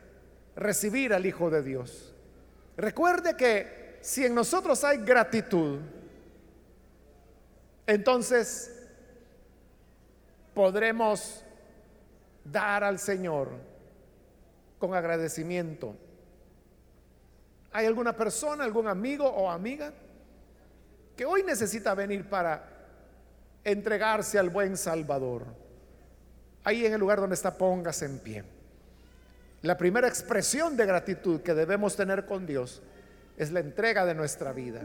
recibir 0.55 1.13
al 1.13 1.25
Hijo 1.25 1.49
de 1.49 1.61
Dios. 1.61 2.13
Recuerde 2.77 3.35
que 3.35 3.97
si 4.01 4.25
en 4.25 4.33
nosotros 4.33 4.83
hay 4.83 4.97
gratitud, 4.99 5.79
entonces 7.85 8.87
podremos 10.53 11.43
dar 12.43 12.83
al 12.83 12.99
Señor 12.99 13.49
con 14.79 14.95
agradecimiento. 14.95 15.95
¿Hay 17.73 17.85
alguna 17.85 18.15
persona, 18.15 18.63
algún 18.63 18.87
amigo 18.87 19.25
o 19.25 19.49
amiga 19.49 19.93
que 21.21 21.25
hoy 21.27 21.43
necesita 21.43 21.93
venir 21.93 22.27
para 22.27 22.63
entregarse 23.63 24.39
al 24.39 24.49
buen 24.49 24.75
Salvador? 24.75 25.45
Ahí 26.63 26.83
en 26.83 26.93
el 26.93 26.99
lugar 26.99 27.19
donde 27.19 27.35
está, 27.35 27.55
póngase 27.59 28.05
en 28.05 28.17
pie. 28.17 28.43
La 29.61 29.77
primera 29.77 30.07
expresión 30.07 30.75
de 30.75 30.87
gratitud 30.87 31.41
que 31.41 31.53
debemos 31.53 31.95
tener 31.95 32.25
con 32.25 32.47
Dios 32.47 32.81
es 33.37 33.51
la 33.51 33.59
entrega 33.59 34.03
de 34.03 34.15
nuestra 34.15 34.51
vida. 34.51 34.81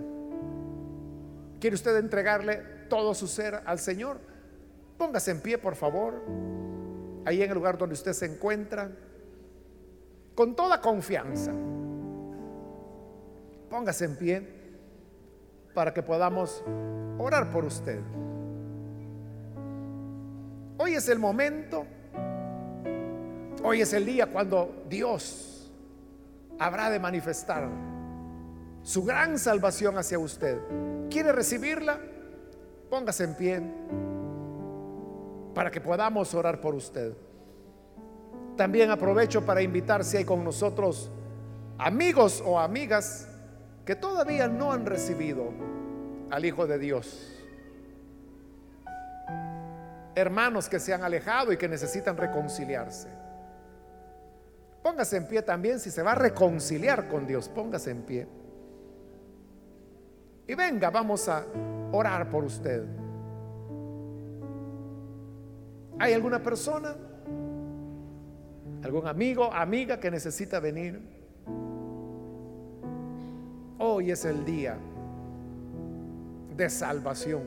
¿Quiere 1.59 1.75
usted 1.75 1.97
entregarle 1.97 2.57
todo 2.91 3.15
su 3.15 3.29
ser 3.29 3.63
al 3.65 3.79
Señor? 3.79 4.21
Póngase 4.99 5.31
en 5.31 5.41
pie, 5.41 5.57
por 5.57 5.75
favor, 5.75 6.23
ahí 7.25 7.41
en 7.41 7.49
el 7.49 7.55
lugar 7.55 7.79
donde 7.79 7.95
usted 7.95 8.13
se 8.13 8.27
encuentra, 8.27 8.91
con 10.35 10.55
toda 10.55 10.83
confianza. 10.83 11.53
Póngase 13.71 14.05
en 14.05 14.17
pie 14.17 14.56
para 15.77 15.93
que 15.93 16.03
podamos 16.03 16.65
orar 17.19 17.51
por 17.51 17.67
usted. 17.67 18.01
Hoy 20.79 20.95
es 20.95 21.07
el 21.11 21.19
momento, 21.19 21.85
hoy 23.63 23.83
es 23.83 23.93
el 23.93 24.07
día 24.07 24.27
cuando 24.27 24.85
Dios 24.89 25.71
habrá 26.59 26.89
de 26.89 26.99
manifestar 26.99 27.69
su 28.83 29.05
gran 29.05 29.39
salvación 29.39 29.99
hacia 29.99 30.19
usted. 30.19 30.59
¿Quiere 31.11 31.31
recibirla? 31.33 32.01
Póngase 32.89 33.25
en 33.25 33.35
pie 33.35 33.63
para 35.55 35.71
que 35.71 35.83
podamos 35.83 36.33
orar 36.33 36.59
por 36.59 36.75
usted. 36.75 37.13
También 38.57 38.91
aprovecho 38.91 39.45
para 39.45 39.61
invitar 39.61 40.05
si 40.05 40.17
hay 40.17 40.25
con 40.25 40.43
nosotros 40.43 41.11
amigos 41.77 42.43
o 42.47 42.59
amigas 42.59 43.26
que 43.87 43.95
todavía 43.95 44.49
no 44.49 44.73
han 44.73 44.85
recibido 44.85 45.53
al 46.31 46.45
Hijo 46.45 46.67
de 46.67 46.79
Dios. 46.79 47.33
Hermanos 50.17 50.69
que 50.69 50.81
se 50.81 50.93
han 50.93 51.05
alejado 51.05 51.53
y 51.53 51.57
que 51.57 51.69
necesitan 51.69 52.17
reconciliarse. 52.17 53.09
Póngase 54.83 55.17
en 55.19 55.29
pie 55.29 55.43
también 55.43 55.79
si 55.79 55.91
se 55.91 56.03
va 56.03 56.13
a 56.13 56.15
reconciliar 56.17 57.07
con 57.09 57.27
Dios. 57.27 57.49
Póngase 57.49 57.93
en 57.93 58.03
pie. 58.03 58.27
Y 60.49 60.55
venga, 60.55 60.91
vamos 60.91 61.29
a 61.29 61.45
orar 61.93 62.29
por 62.29 62.45
usted. 62.45 62.85
¿Hay 65.99 66.13
alguna 66.13 66.43
persona? 66.43 66.97
¿Algún 68.83 69.07
amigo, 69.07 69.53
amiga 69.53 70.01
que 70.01 70.11
necesita 70.11 70.61
venir? 70.61 71.16
Hoy 73.79 74.11
es 74.11 74.25
el 74.25 74.45
día 74.45 74.79
de 76.57 76.71
salvación, 76.71 77.43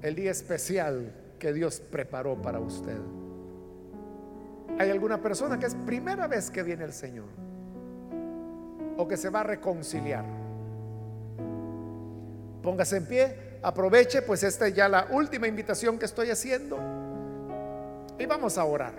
el 0.00 0.14
día 0.14 0.30
especial 0.30 1.12
que 1.38 1.52
Dios 1.52 1.80
preparó 1.80 2.40
para 2.40 2.58
usted. 2.58 2.96
¿Hay 4.78 4.90
alguna 4.90 5.20
persona 5.20 5.58
que 5.58 5.66
es 5.66 5.74
primera 5.74 6.26
vez 6.26 6.50
que 6.50 6.62
viene 6.62 6.84
el 6.84 6.92
Señor? 6.92 7.28
¿O 8.96 9.06
que 9.06 9.16
se 9.16 9.28
va 9.28 9.40
a 9.40 9.44
reconciliar? 9.44 10.24
Póngase 12.62 12.96
en 12.96 13.06
pie 13.06 13.48
aproveche, 13.62 14.22
pues 14.22 14.42
esta 14.42 14.66
es 14.68 14.74
ya 14.74 14.88
la 14.88 15.08
última 15.10 15.46
invitación 15.46 15.98
que 15.98 16.04
estoy 16.04 16.30
haciendo. 16.30 16.78
Y 18.18 18.26
vamos 18.26 18.58
a 18.58 18.64
orar. 18.64 18.94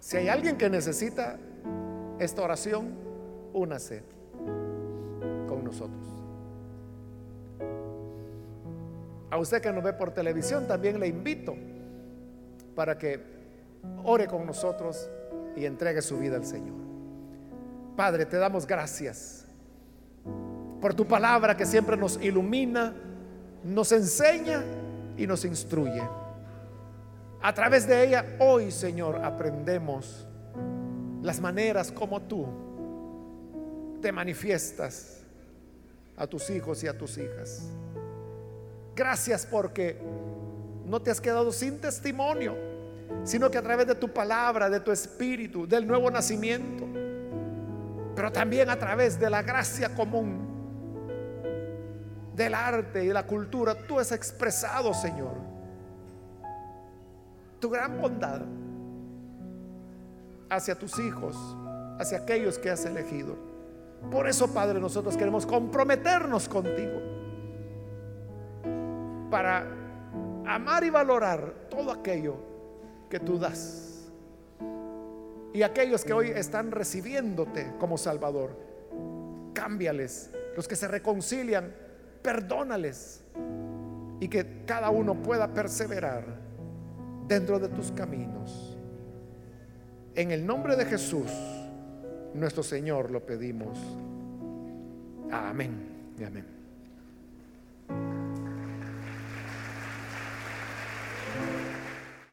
Si 0.00 0.16
hay 0.16 0.28
alguien 0.28 0.56
que 0.56 0.68
necesita 0.68 1.38
esta 2.18 2.42
oración, 2.42 3.11
únase. 3.52 4.02
nosotros. 5.62 6.00
A 9.30 9.38
usted 9.38 9.62
que 9.62 9.72
nos 9.72 9.82
ve 9.82 9.92
por 9.94 10.12
televisión 10.12 10.66
también 10.66 11.00
le 11.00 11.08
invito 11.08 11.54
para 12.74 12.98
que 12.98 13.20
ore 14.04 14.26
con 14.26 14.46
nosotros 14.46 15.08
y 15.56 15.64
entregue 15.64 16.02
su 16.02 16.18
vida 16.18 16.36
al 16.36 16.44
Señor. 16.44 16.76
Padre, 17.96 18.26
te 18.26 18.36
damos 18.36 18.66
gracias 18.66 19.46
por 20.80 20.94
tu 20.94 21.06
palabra 21.06 21.56
que 21.56 21.64
siempre 21.64 21.96
nos 21.96 22.22
ilumina, 22.22 22.94
nos 23.64 23.92
enseña 23.92 24.62
y 25.16 25.26
nos 25.26 25.44
instruye. 25.44 26.02
A 27.40 27.52
través 27.54 27.86
de 27.86 28.06
ella 28.06 28.36
hoy, 28.38 28.70
Señor, 28.70 29.24
aprendemos 29.24 30.26
las 31.22 31.40
maneras 31.40 31.90
como 31.90 32.20
tú 32.20 32.46
te 34.02 34.12
manifiestas 34.12 35.22
a 36.16 36.26
tus 36.26 36.50
hijos 36.50 36.82
y 36.84 36.88
a 36.88 36.98
tus 36.98 37.16
hijas. 37.16 37.62
Gracias 38.94 39.46
porque 39.46 39.98
no 40.84 41.00
te 41.00 41.10
has 41.10 41.20
quedado 41.20 41.50
sin 41.52 41.80
testimonio, 41.80 42.54
sino 43.24 43.50
que 43.50 43.56
a 43.56 43.62
través 43.62 43.86
de 43.86 43.94
tu 43.94 44.12
palabra, 44.12 44.68
de 44.68 44.80
tu 44.80 44.90
espíritu, 44.90 45.66
del 45.66 45.86
nuevo 45.86 46.10
nacimiento, 46.10 46.86
pero 48.14 48.30
también 48.30 48.68
a 48.68 48.78
través 48.78 49.18
de 49.18 49.30
la 49.30 49.42
gracia 49.42 49.94
común, 49.94 50.50
del 52.36 52.54
arte 52.54 53.04
y 53.04 53.08
de 53.08 53.14
la 53.14 53.26
cultura, 53.26 53.74
tú 53.74 53.98
has 53.98 54.12
expresado, 54.12 54.92
Señor, 54.92 55.34
tu 57.60 57.70
gran 57.70 58.00
bondad 58.00 58.42
hacia 60.50 60.74
tus 60.74 60.98
hijos, 60.98 61.36
hacia 61.98 62.18
aquellos 62.18 62.58
que 62.58 62.70
has 62.70 62.84
elegido. 62.84 63.51
Por 64.10 64.28
eso, 64.28 64.52
Padre, 64.52 64.80
nosotros 64.80 65.16
queremos 65.16 65.46
comprometernos 65.46 66.48
contigo 66.48 67.00
para 69.30 69.66
amar 70.46 70.84
y 70.84 70.90
valorar 70.90 71.54
todo 71.70 71.90
aquello 71.90 72.36
que 73.08 73.18
tú 73.18 73.38
das. 73.38 74.10
Y 75.54 75.62
aquellos 75.62 76.04
que 76.04 76.12
hoy 76.12 76.28
están 76.28 76.70
recibiéndote 76.70 77.72
como 77.78 77.98
Salvador, 77.98 78.58
cámbiales. 79.52 80.30
Los 80.56 80.66
que 80.66 80.76
se 80.76 80.88
reconcilian, 80.88 81.74
perdónales. 82.22 83.22
Y 84.20 84.28
que 84.28 84.64
cada 84.66 84.90
uno 84.90 85.14
pueda 85.14 85.52
perseverar 85.52 86.24
dentro 87.26 87.58
de 87.58 87.68
tus 87.68 87.90
caminos. 87.92 88.76
En 90.14 90.30
el 90.30 90.46
nombre 90.46 90.76
de 90.76 90.84
Jesús, 90.84 91.30
nuestro 92.34 92.62
Señor, 92.62 93.10
lo 93.10 93.24
pedimos. 93.24 93.78
Amén 95.30 96.14
y 96.18 96.24
amén. 96.24 96.61